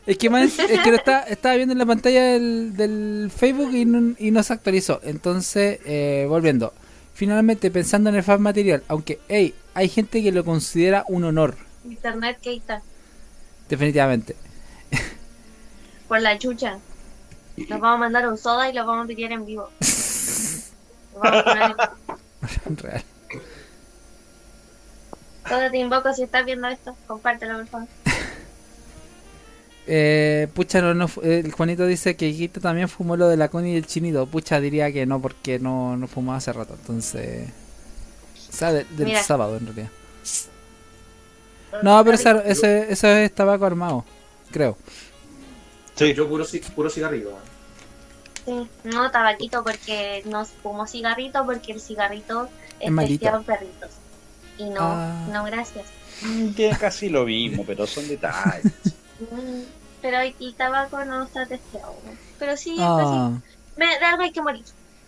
[0.06, 3.74] es que, más- es que lo está- estaba viendo en la pantalla del, del Facebook
[3.74, 5.00] y no, y no se actualizó.
[5.02, 6.72] Entonces, eh, volviendo.
[7.14, 11.56] Finalmente, pensando en el fan material, aunque, hey, hay gente que lo considera un honor,
[11.84, 12.80] Internet que está
[13.68, 14.36] definitivamente.
[16.08, 16.78] por la chucha.
[17.56, 19.68] Nos vamos a mandar un soda y lo vamos a tirar en vivo.
[21.14, 21.74] Lo vamos a poner
[22.66, 23.02] en- Real.
[25.50, 27.88] Soda, te invoco si estás viendo esto, compártelo por favor.
[29.86, 33.36] Eh, pucha, no, no fu- eh, el Juanito dice que Quito también fumó lo de
[33.36, 34.26] la Connie y el Chinito.
[34.26, 36.74] Pucha, diría que no, porque no, no fumó hace rato.
[36.74, 37.48] Entonces.
[38.48, 39.22] O sea, de- del Mira.
[39.22, 39.90] sábado en realidad.
[41.82, 44.04] No, pero esa- ese, ese es tabaco armado,
[44.50, 44.76] creo.
[45.96, 46.14] Sí.
[46.14, 46.44] yo puro,
[46.74, 47.32] puro cigarrillo.
[48.44, 52.44] Sí, no tabaquito porque no fumo cigarrito porque el cigarrito
[52.80, 53.42] es, Es malito.
[53.44, 53.90] perritos.
[54.60, 55.26] Y no, Ah.
[55.32, 55.86] no gracias.
[56.56, 58.64] Que casi lo mismo, pero son detalles.
[59.20, 59.62] Mm,
[60.02, 61.94] Pero el el tabaco no está testeado.
[62.38, 63.54] Pero sí, pues Ah, sí.
[63.76, 64.64] Me, de algo hay que morir.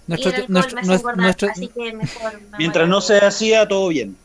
[0.07, 2.89] nuestro, y el alcohol nuestro, me hace nuestro, engordar, nuestro, así que mejor me Mientras
[2.89, 4.17] no se hacía, todo bien.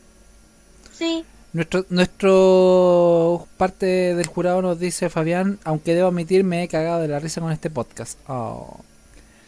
[0.93, 1.23] Sí,
[1.53, 3.85] nuestro, nuestro parte
[4.15, 7.51] del jurado nos dice Fabián, aunque debo admitir, me he cagado de la risa con
[7.51, 8.17] este podcast.
[8.27, 8.79] Oh.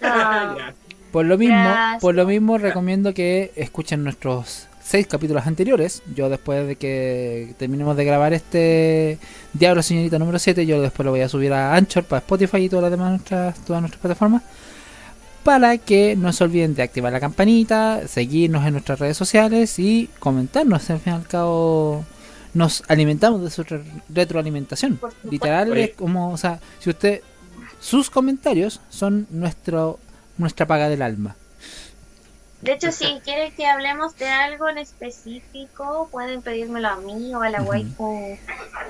[0.01, 0.73] Ya.
[1.11, 2.01] Por lo mismo, Gracias.
[2.01, 6.02] por lo mismo recomiendo que escuchen nuestros seis capítulos anteriores.
[6.16, 9.20] Yo después de que terminemos de grabar este
[9.53, 12.70] Diablo Señorita número 7, yo después lo voy a subir a Anchor para Spotify y
[12.70, 14.41] todas las demás nuestras, todas nuestras plataformas.
[15.44, 20.10] Para que no se olviden de activar la campanita, seguirnos en nuestras redes sociales y
[20.20, 20.90] comentarnos.
[20.90, 22.03] Al fin y al cabo
[22.53, 24.99] nos alimentamos de su re- retroalimentación.
[25.30, 27.22] Literal es como, o sea, si usted
[27.80, 29.99] sus comentarios son nuestro
[30.38, 31.36] nuestra paga del alma.
[32.61, 37.41] De hecho, si quieren que hablemos de algo en específico, pueden pedírmelo a mí o
[37.41, 38.38] a la waifu.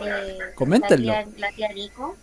[0.01, 1.11] Eh, Coméntenlo.
[1.13, 2.15] La tía, la tía Nico.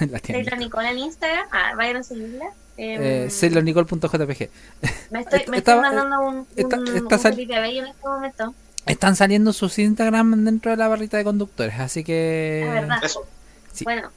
[0.10, 1.46] la tía Sailor Nicole en Instagram.
[1.52, 2.46] Ah, vayan a seguirla.
[2.76, 4.50] Eh, eh, sailornicole.jpg.
[5.10, 7.88] me estoy, est- me estoy mandando un, está- un, está un sal- Felipe Bello en
[7.88, 8.54] este momento.
[8.86, 12.98] Están saliendo sus Instagram dentro de la barrita de conductores, así que Es verdad.
[13.04, 13.26] Eso.
[13.72, 13.84] Sí.
[13.84, 14.10] Bueno,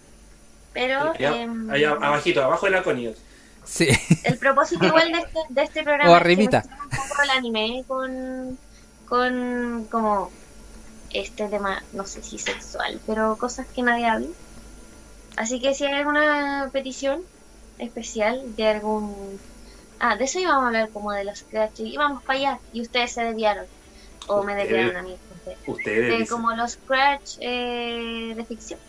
[0.73, 3.13] pero Allá, em, allá abajito, abajo de la Connie.
[3.63, 3.87] Sí,
[4.23, 6.63] el propósito igual de este, de este programa O es que arribita.
[6.65, 8.57] un poco el anime con,
[9.07, 10.31] con como
[11.13, 14.27] este tema, no sé si sexual, pero cosas que nadie habla.
[15.37, 17.21] Así que si hay alguna petición
[17.79, 19.39] especial de algún...
[19.99, 22.81] Ah, de eso íbamos a hablar como de los scratch y íbamos para allá y
[22.81, 23.65] ustedes se desviaron.
[24.27, 25.15] O me desviaron a mí.
[25.67, 26.19] Ustedes.
[26.19, 28.79] De como los scratch eh, de ficción.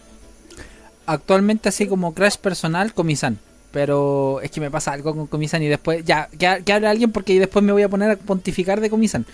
[1.06, 3.38] actualmente así como crash personal Comisan.
[3.72, 7.10] Pero es que me pasa algo con Comisan y después ya, que, que hable alguien
[7.10, 9.24] porque después me voy a poner a pontificar de Comisan.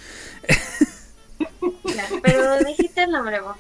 [1.85, 3.57] Ya, pero dijiste el nombre, vos.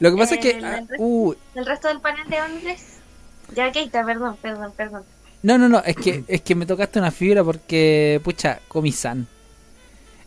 [0.00, 0.50] Lo que pasa es que...
[0.50, 2.82] El- ah, uh, El resto del panel de hombres.
[3.54, 5.02] Ya, Keita, perdón, perdón, perdón.
[5.42, 9.26] No, no, no, es que, es que me tocaste una fibra porque, pucha, Comisan.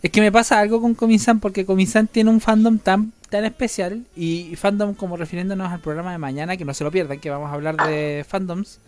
[0.04, 4.04] Es que me pasa algo con Comisan porque Comisan tiene un fandom tan, tan especial
[4.16, 7.50] y fandom como refiriéndonos al programa de mañana, que no se lo pierdan, que vamos
[7.50, 8.80] a hablar de fandoms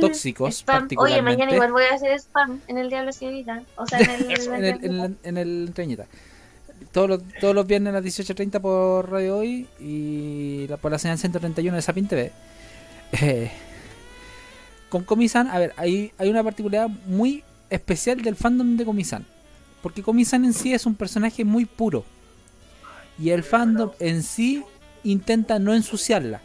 [0.00, 0.88] tóxicos Spam.
[0.98, 3.62] Oye, mañana igual voy a hacer spam en el Diablo Señorita.
[3.76, 4.30] O sea, en el.
[4.30, 6.06] en el, en el, en el Entreñita.
[6.92, 10.98] Todos los, todos los viernes a las 18.30 por Radio Hoy y la- por la
[10.98, 12.32] señal 131 de Sapin TV.
[13.20, 13.50] Eh,
[14.88, 19.24] con Comisan, a ver, hay, hay una particularidad muy especial del fandom de Comisan.
[19.82, 22.04] Porque Comisan en sí es un personaje muy puro.
[23.18, 24.64] Y el fandom en sí
[25.04, 26.40] intenta no ensuciarla.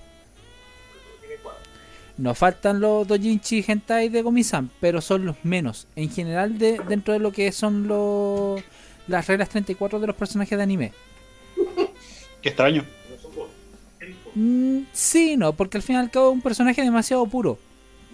[2.18, 5.88] Nos faltan los dojinshi y hentai de Comisan, pero son los menos.
[5.96, 8.62] En general, de, dentro de lo que son los
[9.08, 10.94] las reglas 34 de los personajes de anime.
[12.42, 12.86] Qué extraño.
[14.34, 17.58] Mm, sí, no, porque al fin y al cabo es un personaje demasiado puro.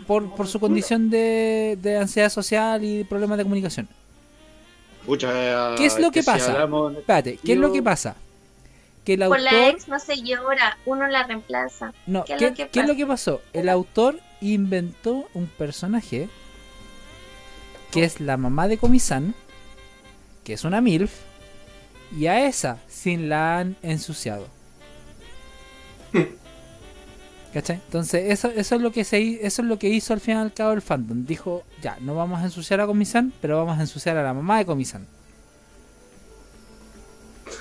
[0.07, 3.87] Por, por su condición de, de ansiedad social y problemas de comunicación.
[5.05, 6.67] Pucha, ¿Qué es lo que pasa?
[6.97, 8.15] Espérate, ¿qué es lo que pasa?
[9.05, 11.93] Que el Por la ex no se llora, uno la reemplaza.
[12.05, 12.97] No, ¿Qué ¿qué, es lo que qué es lo pasa?
[12.97, 13.41] que pasó?
[13.53, 16.29] El autor inventó un personaje
[17.91, 19.33] que es la mamá de Comisan,
[20.43, 21.11] que es una MILF,
[22.15, 24.47] y a esa sin la han ensuciado.
[27.53, 27.81] ¿Cachai?
[27.85, 30.37] Entonces, eso, eso es lo que se eso es lo que hizo al fin y
[30.37, 31.25] al cabo el fandom.
[31.25, 34.57] Dijo, ya, no vamos a ensuciar a Comisan, pero vamos a ensuciar a la mamá
[34.57, 35.05] de Comisan.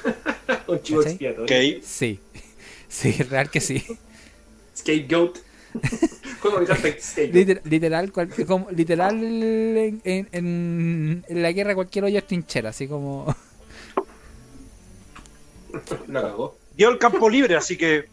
[0.68, 1.12] Un chivo ¿Cachai?
[1.12, 1.76] expiatorio.
[1.78, 1.82] Ok.
[1.84, 2.20] Sí.
[2.88, 3.84] Sí, real que sí.
[4.76, 5.38] Scapegoat.
[6.42, 7.34] Juego de cartas Scapegoat.
[7.34, 12.70] Liter- literal, cual- como, literal en, en- en- en la guerra cualquier hoyo es trinchera,
[12.70, 13.32] así como...
[16.08, 16.56] La cagó.
[16.76, 18.08] Dio el campo libre, así que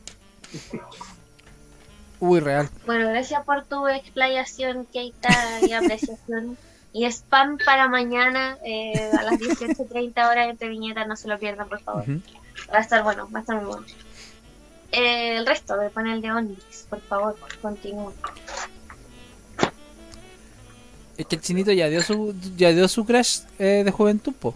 [2.20, 2.70] Uy, real.
[2.86, 6.58] Bueno, gracias por tu explayación, Keita, y apreciación.
[6.98, 11.70] Y spam para mañana eh, a las 18.30 horas entre viñetas, no se lo pierdan,
[11.70, 12.06] por favor.
[12.74, 13.86] Va a estar bueno, va a estar muy bueno.
[14.92, 18.12] Eh, el resto del panel de Onix, por favor, continúa.
[21.18, 24.56] Es que el chinito ya dio su, ya dio su crash eh, de juventud, po.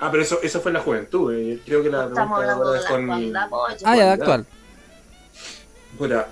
[0.00, 1.32] Ah, pero eso, eso fue en la juventud.
[1.34, 1.60] eh.
[1.64, 2.84] Creo que la Estamos pregunta hablando ahora de
[3.28, 3.66] es la con.
[3.86, 4.46] Ah, ya, de actual.
[5.96, 6.28] Puta.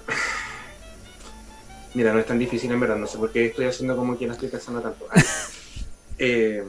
[1.99, 4.25] Mira, no es tan difícil en verdad, no sé por qué estoy haciendo como que
[4.25, 5.09] la estoy pensando tanto.
[5.11, 5.20] Ah,
[6.20, 6.62] eh,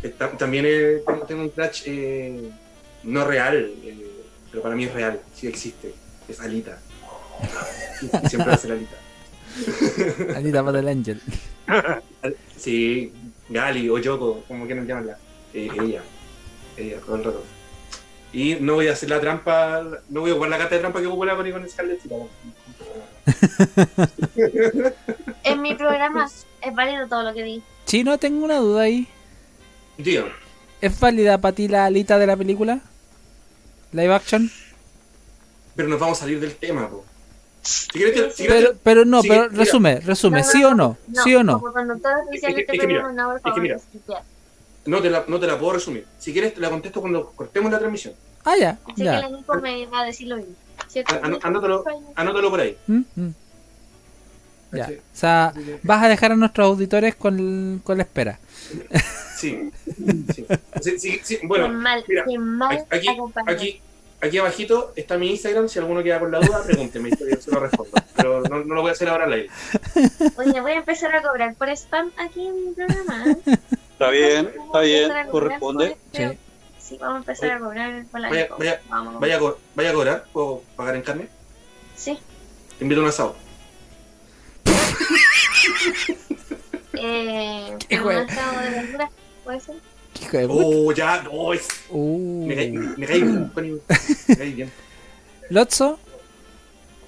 [0.00, 1.52] está- también eh, tengo, un
[1.86, 2.50] eh,
[3.02, 4.06] no real, eh,
[4.48, 5.92] pero para mí es real, sí existe.
[6.28, 6.78] Es Alita.
[8.28, 8.96] Siempre va a ser Alita.
[10.36, 11.20] Alita para el Angel.
[12.56, 13.12] Sí,
[13.48, 15.18] Gali o Yoko, como quieran llamarla.
[15.52, 16.02] Eh, ella.
[16.76, 17.44] Ella, todo el rato.
[18.32, 21.00] Y no voy a hacer la trampa, no voy a jugar la carta de trampa
[21.00, 22.02] que ocupó la con Scarlett.
[25.44, 26.28] En mi programa
[26.62, 27.62] es válido todo lo que di.
[27.86, 29.08] Chino, tengo una duda ahí.
[30.02, 30.26] Tío,
[30.80, 32.80] ¿Es válida para ti la alita de la película?
[33.92, 34.50] Live action.
[35.76, 37.04] pero nos vamos a salir del tema, po.
[37.62, 39.54] Si quieres, te- si quieres Pero, pero no, Sí, pero mira.
[39.64, 40.96] resume, resume, No, no, ¿sí o no?
[41.24, 41.62] ¿Sí o no?
[42.32, 43.78] Es que- es que mira, no, es que mira.
[44.86, 46.06] no, te la, no te la puedo resumir.
[46.18, 48.14] Si quieres, te la contesto cuando cortemos la transmisión.
[48.44, 49.28] Ah, ya, que ya.
[49.28, 50.54] Nico me va a decir lo mismo.
[51.42, 51.84] Anótalo,
[52.14, 52.76] anótalo por ahí.
[52.86, 53.00] ¿Mm?
[53.16, 53.34] ¿Mm?
[54.72, 54.86] Ya.
[54.86, 54.94] Sí.
[54.94, 55.52] O sea,
[55.82, 58.38] vas a dejar a nuestros auditores con, con la espera.
[59.36, 59.70] Sí.
[60.34, 60.46] sí.
[60.82, 63.08] Sí, sí, sí, Qué Bueno, mal, mira, qué mal aquí,
[63.46, 63.80] aquí,
[64.20, 65.68] aquí abajito está mi Instagram.
[65.68, 67.92] Si alguno queda con la duda, pregúnteme y yo se lo respondo.
[68.16, 69.48] Pero no, no lo voy a hacer ahora al aire.
[70.36, 73.24] Oye, voy a empezar a cobrar por spam aquí en mi programa.
[73.92, 75.96] está bien, está bien, corresponde.
[76.12, 76.49] por
[76.90, 78.56] Sí, vamos a empezar a cobrar por la Vaya, Nico.
[78.58, 79.20] vaya, Vamos.
[79.20, 80.24] vaya, a co- vaya a cobrar.
[80.32, 81.28] ¿Puedo pagar en carne?
[81.96, 82.18] Sí.
[82.78, 83.36] Te invito a un asado.
[87.02, 89.10] Eh, Qué un asado de verduras,
[89.44, 89.76] ¿puede ser?
[90.20, 90.64] Hijo de puta.
[90.66, 92.44] Oh, ya, no, es- Uh.
[92.46, 93.80] me caí, me caí bien, Connie.
[94.28, 94.72] Me caí bien.
[95.48, 95.98] Lotso,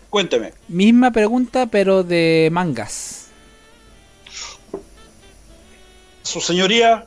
[0.09, 0.55] Cuénteme.
[0.69, 3.27] misma pregunta, pero de mangas.
[6.23, 7.07] Su señoría,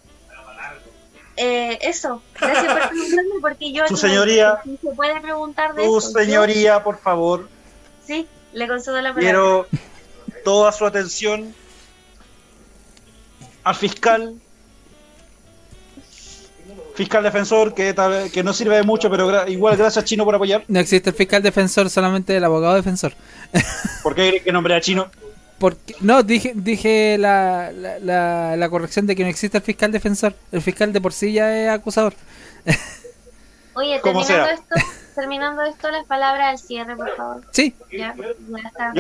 [1.38, 3.86] Eh, eso, gracias por preguntarme porque yo...
[3.88, 4.60] Su no- señoría.
[4.64, 7.50] si se puede preguntar de su señoría, por favor,
[8.06, 9.22] sí, le concedo la palabra.
[9.22, 9.68] quiero
[10.46, 11.54] toda su atención
[13.64, 14.36] al fiscal.
[16.96, 20.36] Fiscal defensor, que, tal- que no sirve de mucho, pero gra- igual gracias Chino por
[20.36, 20.64] apoyar.
[20.70, 23.14] No existe el fiscal defensor, solamente el abogado defensor.
[24.02, 25.12] ¿Por qué que nombré a Chino?
[25.60, 29.92] Porque, no, dije, dije la, la, la, la corrección de que no existe el fiscal
[29.92, 30.36] defensor.
[30.52, 32.14] El fiscal de por sí ya es acusador.
[33.76, 34.52] Oye, terminando sea.
[34.52, 34.76] esto,
[35.16, 37.42] terminando esto, las palabras al cierre, por favor.
[37.52, 38.94] Sí, Ya, ya está.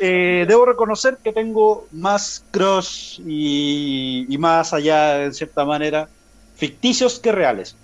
[0.00, 6.08] Eh, debo reconocer que tengo más crush y, y más allá, en cierta manera,
[6.56, 7.76] ficticios que reales.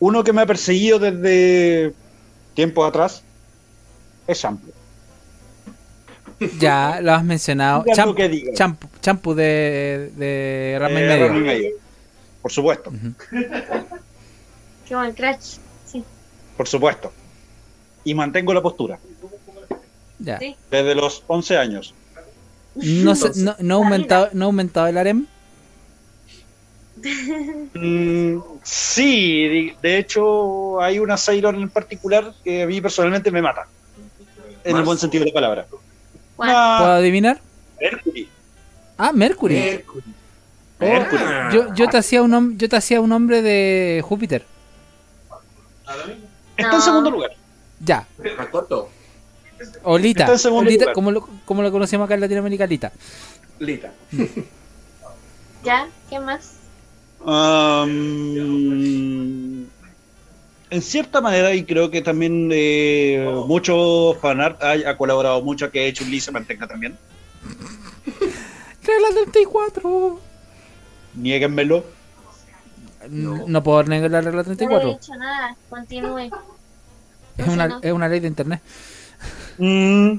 [0.00, 1.94] Uno que me ha perseguido desde
[2.58, 3.22] tiempos atrás
[4.26, 4.72] es Shampoo.
[6.58, 7.84] Ya, lo has mencionado.
[7.84, 8.52] Diga.
[8.54, 11.70] champu, champu de, de Ramen Eh, Medio.
[12.42, 12.90] Por supuesto.
[14.88, 15.58] Qué buen crash.
[15.86, 16.02] Sí.
[16.56, 17.12] por supuesto.
[18.02, 18.98] Y mantengo la postura
[20.18, 20.38] Ya.
[20.40, 20.56] Sí.
[20.68, 21.94] desde los 11 años.
[22.74, 25.26] No, se- no, no ha aumentado, no ha aumentado el harem.
[27.74, 33.42] Mm, sí, de, de hecho hay una Sailor en particular que a mí personalmente me
[33.42, 33.66] mata.
[34.64, 35.66] En el buen sentido de la palabra.
[36.36, 37.40] Una ¿Puedo adivinar?
[37.80, 38.28] Mercury.
[38.96, 39.54] Ah, Mercury.
[39.54, 40.04] Mercury.
[40.80, 41.22] Oh, Mercury.
[41.52, 44.44] yo, yo te hacía un yo te hacía un hombre de Júpiter.
[46.56, 46.76] Está No.
[46.76, 47.30] en segundo lugar.
[47.80, 48.06] Ya.
[48.36, 48.90] Makoto.
[49.82, 50.24] Olita.
[50.24, 50.92] Está en segundo lugar.
[50.92, 52.92] como lo, como lo conocemos acá en Latinoamérica, Olita.
[53.58, 53.92] Lita.
[55.64, 55.88] ¿Ya?
[56.08, 56.54] ¿Qué más?
[57.20, 57.88] Um,
[60.70, 65.86] en cierta manera, y creo que también eh, mucho fanart ha, ha colaborado mucho que
[65.86, 66.96] hecho Lee se mantenga también.
[68.84, 70.20] Regla 34.
[71.14, 71.84] Niéguenmelo.
[73.08, 73.44] No.
[73.46, 74.88] no puedo negar la regla No he 34.
[74.90, 75.56] dicho nada.
[75.70, 76.30] Continúe.
[77.36, 77.80] Es una, no.
[77.82, 78.60] es una ley de internet.
[79.58, 80.18] Mm.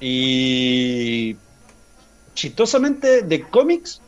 [0.00, 1.36] Y
[2.34, 4.00] chistosamente de cómics,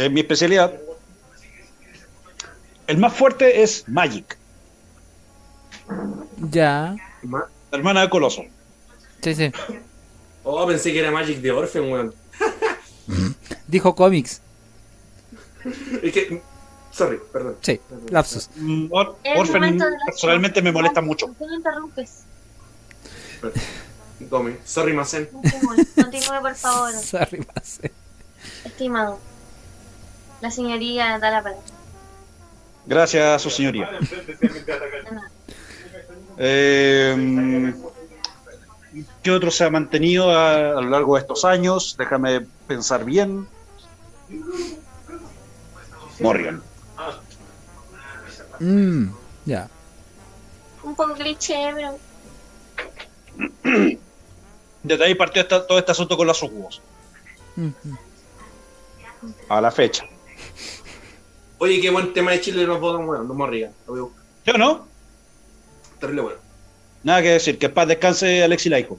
[0.00, 0.72] que es mi especialidad,
[2.86, 4.38] el más fuerte es Magic,
[6.50, 6.96] Ya.
[7.22, 7.48] La
[7.78, 8.42] hermana de Coloso.
[9.22, 9.52] Sí, sí.
[10.42, 12.14] Oh, pensé que era Magic de Orphan, weón.
[13.68, 14.40] Dijo cómics.
[16.02, 16.42] Es que.
[16.90, 17.56] Sorry, perdón.
[17.60, 17.78] Sí,
[18.08, 18.48] lapsus.
[18.56, 21.26] Mm, Or- Orphan personalmente me molesta mucho.
[21.26, 22.22] ¿Por qué me interrumpes?
[24.30, 24.56] Tome.
[24.64, 25.28] Sorry, Masen.
[25.94, 27.92] Continúe, por favor, Sorry, Mase.
[28.64, 29.20] estimado.
[30.40, 31.62] La señoría da la palabra.
[32.86, 33.90] Gracias, su señoría.
[36.38, 37.74] Eh,
[39.22, 41.94] ¿Qué otro se ha mantenido a, a lo largo de estos años?
[41.98, 43.46] Déjame pensar bien.
[46.20, 46.62] Morrigan.
[48.58, 49.10] Mm,
[49.44, 49.68] ya.
[50.82, 51.98] Un poco cliché, pero
[54.82, 56.80] Desde ahí partió esta- todo este asunto con los jugos.
[57.56, 57.68] Mm,
[59.48, 60.04] A la fecha.
[61.62, 63.28] Oye, qué buen tema de Chile nos votan, weón.
[63.28, 63.70] No morría.
[63.86, 64.24] Lo voy a buscar.
[64.46, 64.86] ¿Yo no?
[66.00, 66.38] Terrible bueno.
[67.04, 67.58] Nada que decir.
[67.58, 68.98] Que en paz descanse Alexi Laico.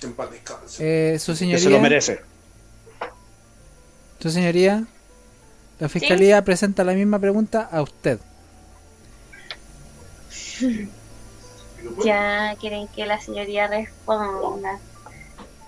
[0.00, 1.14] Que en paz descanse.
[1.14, 1.80] Eh, su Que se lo señoría.
[1.80, 2.20] merece.
[4.18, 4.84] Su señoría.
[5.78, 8.18] La fiscalía presenta la misma pregunta a usted.
[12.04, 14.78] ya quieren que la señoría responda.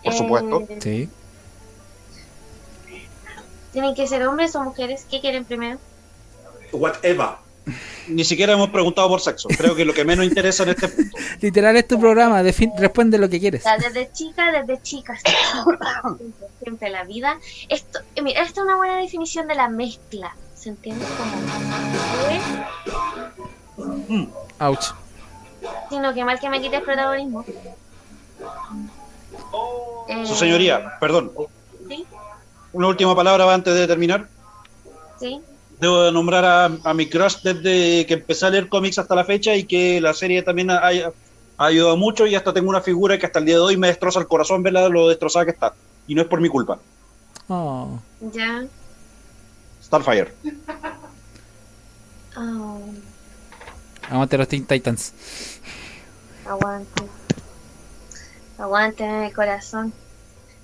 [0.05, 0.67] Por supuesto.
[0.69, 1.09] Eh, Sí.
[3.73, 5.07] ¿Tienen que ser hombres o mujeres?
[5.11, 5.79] ¿Qué quieren primero?
[6.73, 7.29] Whatever.
[8.09, 9.49] Ni siquiera hemos preguntado por sexo.
[9.57, 11.17] Creo que lo que menos interesa en este punto.
[11.41, 12.43] Literal es tu programa.
[12.43, 13.63] defin- responde lo que quieres.
[13.79, 15.21] Desde chica, desde chicas.
[16.19, 17.39] Siempre, siempre la vida.
[17.69, 20.35] Esto, eh, mira, esta es una buena definición de la mezcla.
[20.57, 21.05] ¿Se entiende?
[23.77, 24.29] Como.
[24.59, 24.87] Ouch.
[25.89, 27.45] Sino que mal que me quites protagonismo.
[30.09, 31.31] Eh, Su señoría, perdón.
[31.89, 32.05] Sí,
[32.73, 34.27] Una última palabra antes de terminar.
[35.21, 35.41] sí.
[35.83, 39.53] Debo nombrar a, a mi crush desde que empecé a leer cómics hasta la fecha
[39.57, 43.27] y que la serie también ha, ha ayudado mucho y hasta tengo una figura que
[43.27, 45.75] hasta el día de hoy me destroza el corazón verla lo destrozada que está.
[46.07, 46.79] Y no es por mi culpa.
[47.49, 47.99] Oh.
[48.33, 48.65] Ya.
[49.83, 50.33] Starfire.
[52.35, 52.81] Oh,
[54.09, 55.13] Aguante los Teen Titans.
[56.47, 57.03] aguante.
[58.57, 59.93] Aguante en el corazón.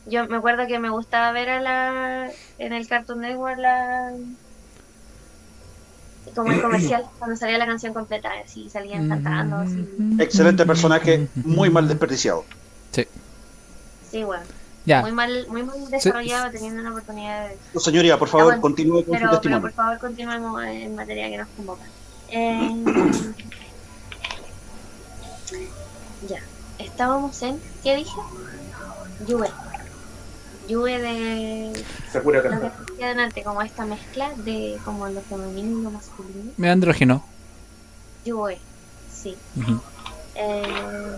[0.06, 4.12] Yo me acuerdo que me gustaba ver a la en el Cartoon Network la
[6.34, 9.88] como el comercial cuando salía la canción completa así salían cantando así
[10.18, 12.44] Excelente personaje, muy mal desperdiciado.
[12.92, 13.06] Sí.
[14.10, 14.44] sí bueno
[14.86, 15.02] Ya.
[15.02, 19.04] muy mal muy mal desarrollado teniendo una oportunidad de Su señoría, por favor, continúe con
[19.04, 19.60] su pero, pero testimonio.
[19.62, 21.82] por favor continuemos en materia que nos convoca
[22.30, 22.84] Eh,
[26.28, 26.38] ya
[26.78, 28.16] estábamos en ¿qué dije?
[29.26, 29.48] Yue
[30.68, 32.42] Yue de Sakura
[33.00, 37.24] adelante como esta mezcla de como lo femenino y lo masculino Me andrógeno.
[38.24, 38.58] Yue
[39.12, 39.80] sí Ujú.
[40.34, 41.16] eh,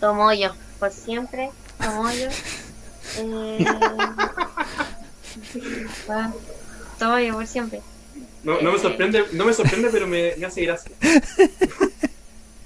[0.00, 1.50] Tomoyo por siempre
[1.80, 2.28] Tomoyo
[3.18, 3.64] eh,
[6.06, 6.34] bueno,
[6.98, 7.82] Tomoyo por siempre
[8.42, 10.90] No, no me sorprende, no me sorprende, pero me, me hace gracia.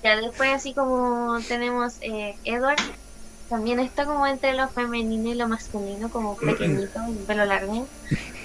[0.03, 2.81] Ya después así como tenemos eh, Edward,
[3.53, 7.87] también está como entre lo femenino y lo masculino, como pequeñito, un pelo largo,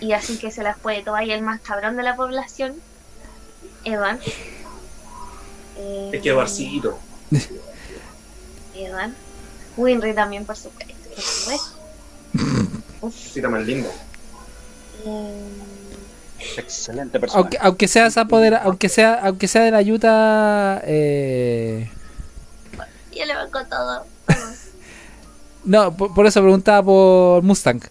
[0.02, 2.76] y así que se las puede tomar y el más cabrón de la población,
[3.86, 4.20] Edward.
[5.78, 7.00] Eh, Es que Eduarcito.
[8.76, 9.12] Edward.
[9.78, 10.94] Winry también, por supuesto.
[11.16, 13.12] por supuesto.
[13.34, 13.90] Cita más linda.
[15.06, 15.48] eh,
[16.58, 17.40] Excelente persona.
[17.40, 21.90] Aunque, aunque sea apodera, aunque sea, aunque sea de la ayuda eh,
[23.16, 24.17] yo le banco todo.
[25.68, 27.82] No, por, por eso preguntaba por Mustang.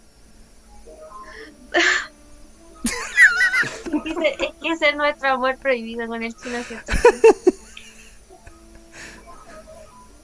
[2.82, 6.93] Es que ese- es que ese es nuestro amor prohibido con el chino, ¿cierto?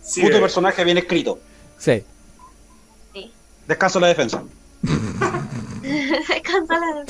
[0.02, 1.38] Sí, Puto eh, personaje bien escrito.
[1.78, 2.02] Sí.
[3.14, 3.32] Sí.
[3.66, 4.42] Descanso la defensa.
[6.42, 7.04] Cancela.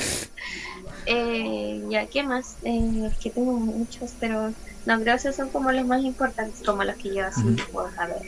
[1.07, 2.57] Eh, ya, ¿qué más?
[2.63, 4.53] Eh, es que tengo muchos, pero
[4.87, 7.43] no creo que esos son como los más importantes, como los que yo así
[7.73, 8.19] puedo saber.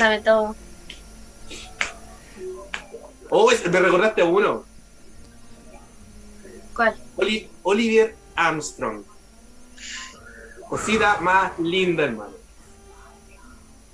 [0.00, 0.56] Sabe todo.
[3.28, 4.64] Oh, es- me recordaste a uno.
[6.74, 6.96] ¿Cuál?
[7.16, 9.02] Oli- Olivier Armstrong.
[10.70, 12.32] Cosita más linda, hermano.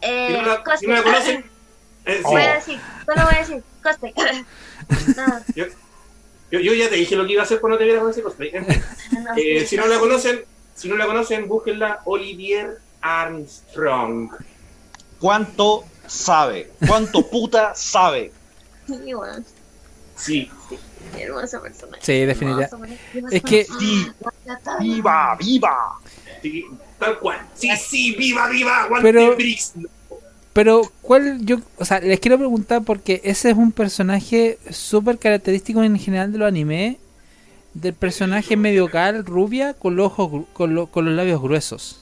[0.00, 0.78] Eh, Si no la, Coste.
[0.78, 1.44] si no la conocen,
[2.04, 2.22] eh, sí.
[2.22, 4.14] Voy a decir, solo voy a decir, Coste.
[5.16, 8.10] No, yo, yo ya te dije lo que iba a hacer cuando te viera con
[8.10, 8.52] ese cosplay.
[9.36, 9.66] Eh, sí.
[9.66, 10.44] si no la conocen,
[10.76, 14.30] si no la conocen, búsquenla Olivier Armstrong.
[15.18, 16.70] ¿Cuánto sabe?
[16.86, 18.32] ¿Cuánto puta sabe?
[18.86, 19.44] Sí, bueno,
[20.16, 20.50] Sí,
[21.18, 22.00] hermoso personaje.
[22.02, 22.98] Sí, definitivamente.
[23.30, 24.06] Es que- Sí,
[24.80, 25.76] ¡Viva, viva!
[26.42, 26.64] sí,
[26.98, 27.38] tal cual.
[27.54, 29.36] Sí, sí, viva, viva, Pero-.
[30.52, 31.44] Pero, ¿cuál?
[31.44, 36.32] Yo, o sea, les quiero preguntar porque ese es un personaje súper característico en general
[36.32, 36.96] de los animes.
[37.74, 42.00] Del personaje medio cal, rubia, con los ojos, con, lo- con los labios gruesos.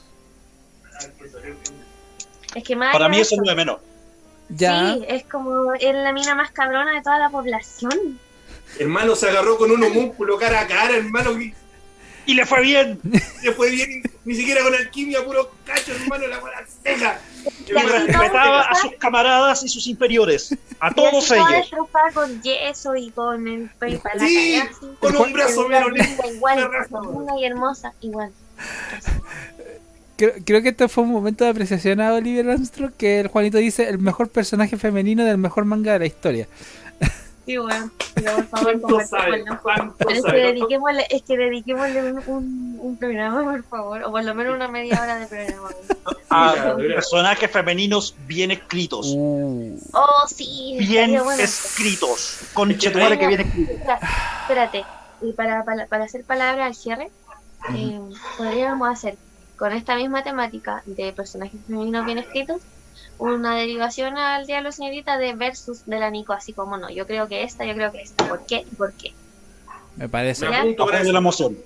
[2.55, 3.79] Es que más Para mí eso es lo de menos.
[4.49, 4.93] Ya.
[4.93, 8.19] Sí, es como es la mina más cabrona de toda la población.
[8.79, 11.31] Hermano, se agarró con un homúnculo cara a cara, hermano.
[12.27, 12.99] ¡Y le fue bien!
[13.43, 17.19] Le fue bien, ni siquiera con alquimia, puro cacho, hermano, la buena ceja.
[17.67, 20.55] Respetaba a sus camaradas y sus inferiores.
[20.79, 21.71] A todos ellos.
[22.13, 24.59] con yeso y con el pelo para la Sí,
[24.99, 25.91] con un brazo menos
[26.33, 26.69] igual,
[27.39, 28.31] y hermosa, igual.
[30.17, 33.57] Creo, creo que este fue un momento de apreciación a Oliver Armstrong que el Juanito
[33.57, 36.47] dice el mejor personaje femenino del mejor manga de la historia.
[37.45, 39.23] Sí, bueno, pero por favor, ¿Cuánto sabe?
[39.43, 39.61] convertémoslo.
[39.61, 44.09] ¿Cuánto Pero es que dediquémosle, es que dediquémosle un, un, un programa, por favor, o
[44.11, 45.69] por lo menos una media hora de programa.
[46.31, 46.95] A Mira, mira.
[46.95, 49.13] personajes femeninos bien escritos.
[49.15, 51.43] Uh, Oh, sí, Bien bueno.
[51.43, 52.39] escritos.
[52.55, 53.75] Conchetumare que bien escritos.
[54.41, 54.83] Espérate,
[55.21, 57.11] y para, para, para hacer palabra al cierre,
[57.75, 57.99] eh,
[58.39, 59.17] podríamos hacer
[59.57, 62.61] con esta misma temática de personajes femeninos bien escritos
[63.17, 66.89] una derivación al Diablo Señorita de versus de la Nico, así como no.
[66.89, 68.27] Yo creo que esta, yo creo que esta.
[68.27, 68.65] ¿Por qué?
[68.69, 69.13] ¿Y por qué?
[69.95, 70.47] me parece.
[70.49, 71.17] Me apunto la eso.
[71.17, 71.57] emoción.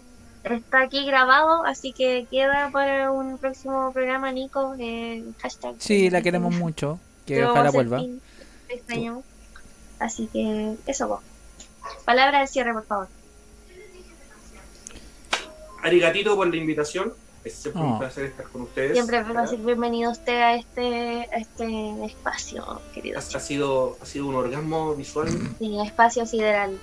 [0.44, 4.76] Está aquí grabado, así que queda para un próximo programa, Nico.
[4.80, 5.76] Eh, hashtag.
[5.80, 7.00] Sí, la queremos mucho.
[7.26, 8.00] Que ojalá vuelva.
[8.00, 8.22] fin,
[8.68, 9.24] te extrañamos.
[10.00, 11.22] Así que eso vos.
[12.06, 13.08] Palabra de cierre, por favor.
[15.82, 17.14] Arigatito por la invitación.
[17.44, 17.86] Es siempre Oh.
[17.94, 18.94] un placer estar con ustedes.
[18.94, 23.18] Siempre va a ser bienvenido usted a este, a este espacio, querido.
[23.18, 25.30] Ha, ha sido, ha sido un orgasmo visual.
[25.58, 26.78] Sí, espacio sideral.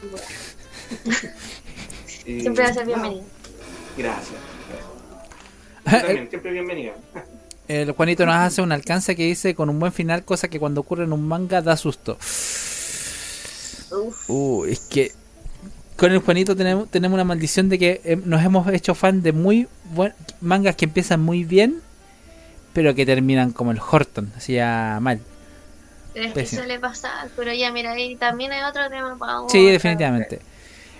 [2.26, 3.24] eh, Siempre va a ser bienvenido.
[3.96, 4.36] Gracias.
[5.84, 6.92] Tú también, siempre bienvenida.
[7.68, 10.80] El Juanito nos hace un alcance que dice con un buen final, cosa que cuando
[10.80, 12.16] ocurre en un manga da susto.
[13.92, 14.28] Uf.
[14.30, 15.12] Uh, es que
[15.96, 19.32] con el Juanito tenemos, tenemos una maldición de que eh, nos hemos hecho fan de
[19.32, 21.80] muy buen, mangas que empiezan muy bien,
[22.72, 25.20] pero que terminan como el Horton, así ya mal.
[26.12, 29.66] Pero es que suele pasar, pero ya mira, ahí también hay otro tema para Sí,
[29.66, 30.40] definitivamente.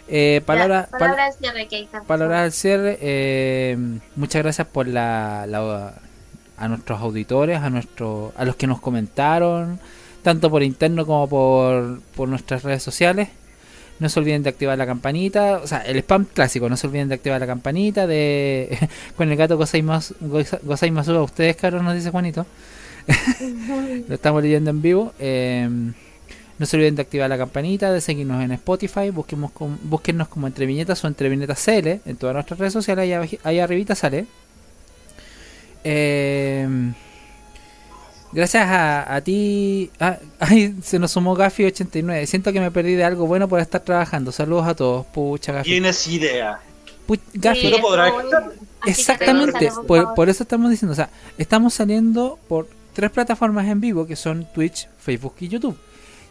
[0.09, 2.03] Eh, palabra, Ya, pal- palabra de cierre, Keita.
[2.03, 2.99] palabras al cierre.
[3.01, 3.77] eh,
[4.15, 5.95] muchas gracias por la, la-
[6.59, 9.79] a nuestros auditores, a nuestro, a los que nos comentaron,
[10.23, 13.29] tanto por interno como por, por nuestras redes sociales.
[13.99, 17.09] No se olviden de activar la campanita, o sea, el spam clásico, no se olviden
[17.09, 18.77] de activar la campanita de
[19.17, 20.15] con el gato Gozaimasu
[20.63, 22.47] Gozaimasu a ustedes, caros, nos dice Juanito.
[24.09, 25.15] Lo estamos leyendo en vivo.
[25.19, 25.69] eh,
[26.59, 29.53] no se olviden de activar la campanita, de seguirnos en Spotify, busquemos
[29.83, 33.95] búsquennos como entre viñetas o entre viñetas CL en todas nuestras redes sociales, ahí arribita
[33.95, 34.27] sale.
[35.85, 36.67] Eh,
[38.33, 39.91] Gracias a, a ti.
[40.01, 42.27] ah, ay, se nos sumó Gafi89.
[42.27, 44.33] Siento que me perdí de algo bueno por estar trabajando.
[44.33, 45.07] Saludos a todos.
[45.07, 45.71] Pucha, Gafi.
[45.71, 46.59] Tienes idea.
[47.09, 47.61] Pu- Gafi.
[47.61, 48.45] Sí, no podrá estuvo muy estar.
[48.45, 48.61] bueno.
[48.81, 51.09] Así que Exactamente, por por, eso estamos diciendo, o sea,
[51.39, 55.77] estamos saliendo por tres plataformas en vivo que son Twitch, Facebook y YouTube.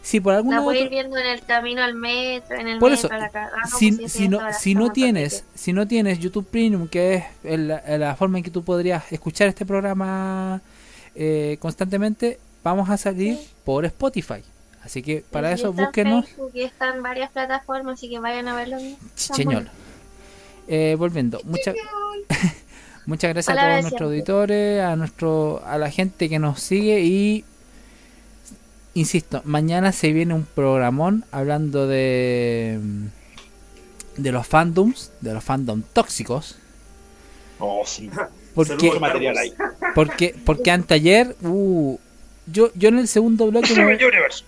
[0.02, 2.78] Si por alguna La voy a ir viendo en el camino al metro, en el
[2.78, 5.72] Por metro, eso, la ah, no, si, pues sí, si no, si no tienes, si
[5.72, 9.48] no tienes YouTube Premium, que es el- la, la forma en que tú podrías escuchar
[9.48, 10.62] este programa
[11.16, 14.42] eh, constantemente, vamos a salir por Spotify.
[14.82, 16.26] Así que para Y eso está en búsquenos.
[16.26, 18.78] Facebook y está en varias plataformas, así que vayan a verlo.
[19.16, 19.68] Chicheñol.
[20.68, 21.74] Eh, volviendo, muchas
[23.06, 27.44] muchas gracias a todos nuestros auditores, a nuestro a la gente que nos sigue y
[28.94, 32.80] insisto, mañana se viene un programón hablando de
[34.16, 36.56] de los fandoms, de los fandom tóxicos,
[37.58, 38.10] Oh, sí.
[38.56, 39.54] Porque Saludos, material ahí.
[39.94, 41.96] porque porque anteayer uh,
[42.46, 43.98] yo yo en el segundo bloque me-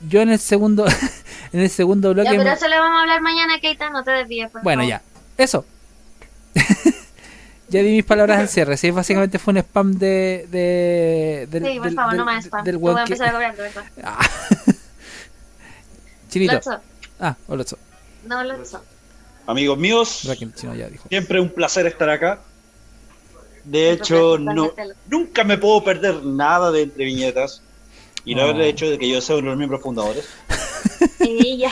[0.08, 0.84] yo en el segundo
[1.52, 4.02] en el segundo bloque Ya, pero me- eso le vamos a hablar mañana, Keita, no
[4.02, 4.50] te desvíes.
[4.50, 4.90] por Bueno, favor.
[4.90, 5.02] ya.
[5.36, 5.64] Eso.
[7.68, 8.76] ya di mis palabras al cierre.
[8.76, 10.46] Sí, básicamente fue un spam de.
[10.50, 12.64] de del, Sí, por del- favor, del- no más spam.
[12.64, 13.70] del voy a que- empezar a cobrar, de.
[14.02, 14.18] Ah.
[16.28, 16.54] Chinito.
[16.54, 16.80] Lotso.
[17.20, 17.78] Ah, hola, Lotso.
[18.26, 18.82] No, Lotso.
[19.46, 21.08] Amigos míos, Raquel, chino ya dijo.
[21.08, 22.40] siempre un placer estar acá.
[23.70, 24.72] De hecho, no,
[25.10, 27.62] nunca me puedo perder nada de entre viñetas.
[28.24, 28.50] Y no Oh.
[28.50, 30.24] haber hecho de que yo sea uno de los miembros fundadores.
[31.20, 31.70] Y ya.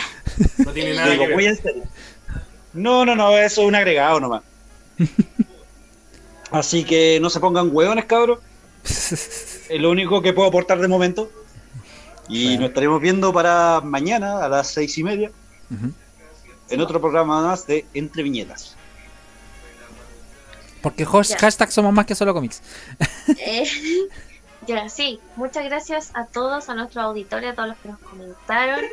[0.59, 0.97] No tiene Sí.
[0.97, 1.53] nada Digo, que muy ver.
[1.57, 1.83] en serio.
[2.75, 4.43] No, no, no, eso es un agregado nomás.
[6.51, 8.39] Así que no se pongan hueones, cabros.
[8.85, 11.31] Es lo único que puedo aportar de momento.
[12.29, 12.61] Y Bueno.
[12.63, 15.31] nos estaremos viendo para mañana a las seis y media
[16.71, 18.76] en otro programa más de Entre Viñetas.
[20.87, 21.39] Porque Ya.
[21.39, 22.63] hashtag somos más que solo cómics.
[23.39, 23.65] Eh,
[24.69, 25.19] ya, sí.
[25.35, 28.85] Muchas gracias a todos, a nuestro auditorio, a todos los que nos comentaron.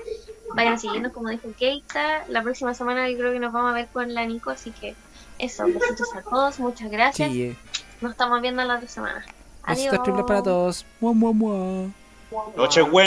[0.56, 2.26] Vayan siguiendo, como dijo Keita.
[2.30, 4.96] La próxima semana yo creo que nos vamos a ver con la Nico, así que
[5.38, 5.66] eso.
[5.66, 7.32] Besitos a todos, muchas gracias.
[7.32, 7.58] Sí, eh.
[8.02, 9.24] Nos estamos viendo la otra semana.
[9.62, 9.86] Adiós.
[9.86, 10.86] Besitos triples para todos.
[11.00, 11.90] Mua, mua, mua.
[12.58, 12.94] Noche buena.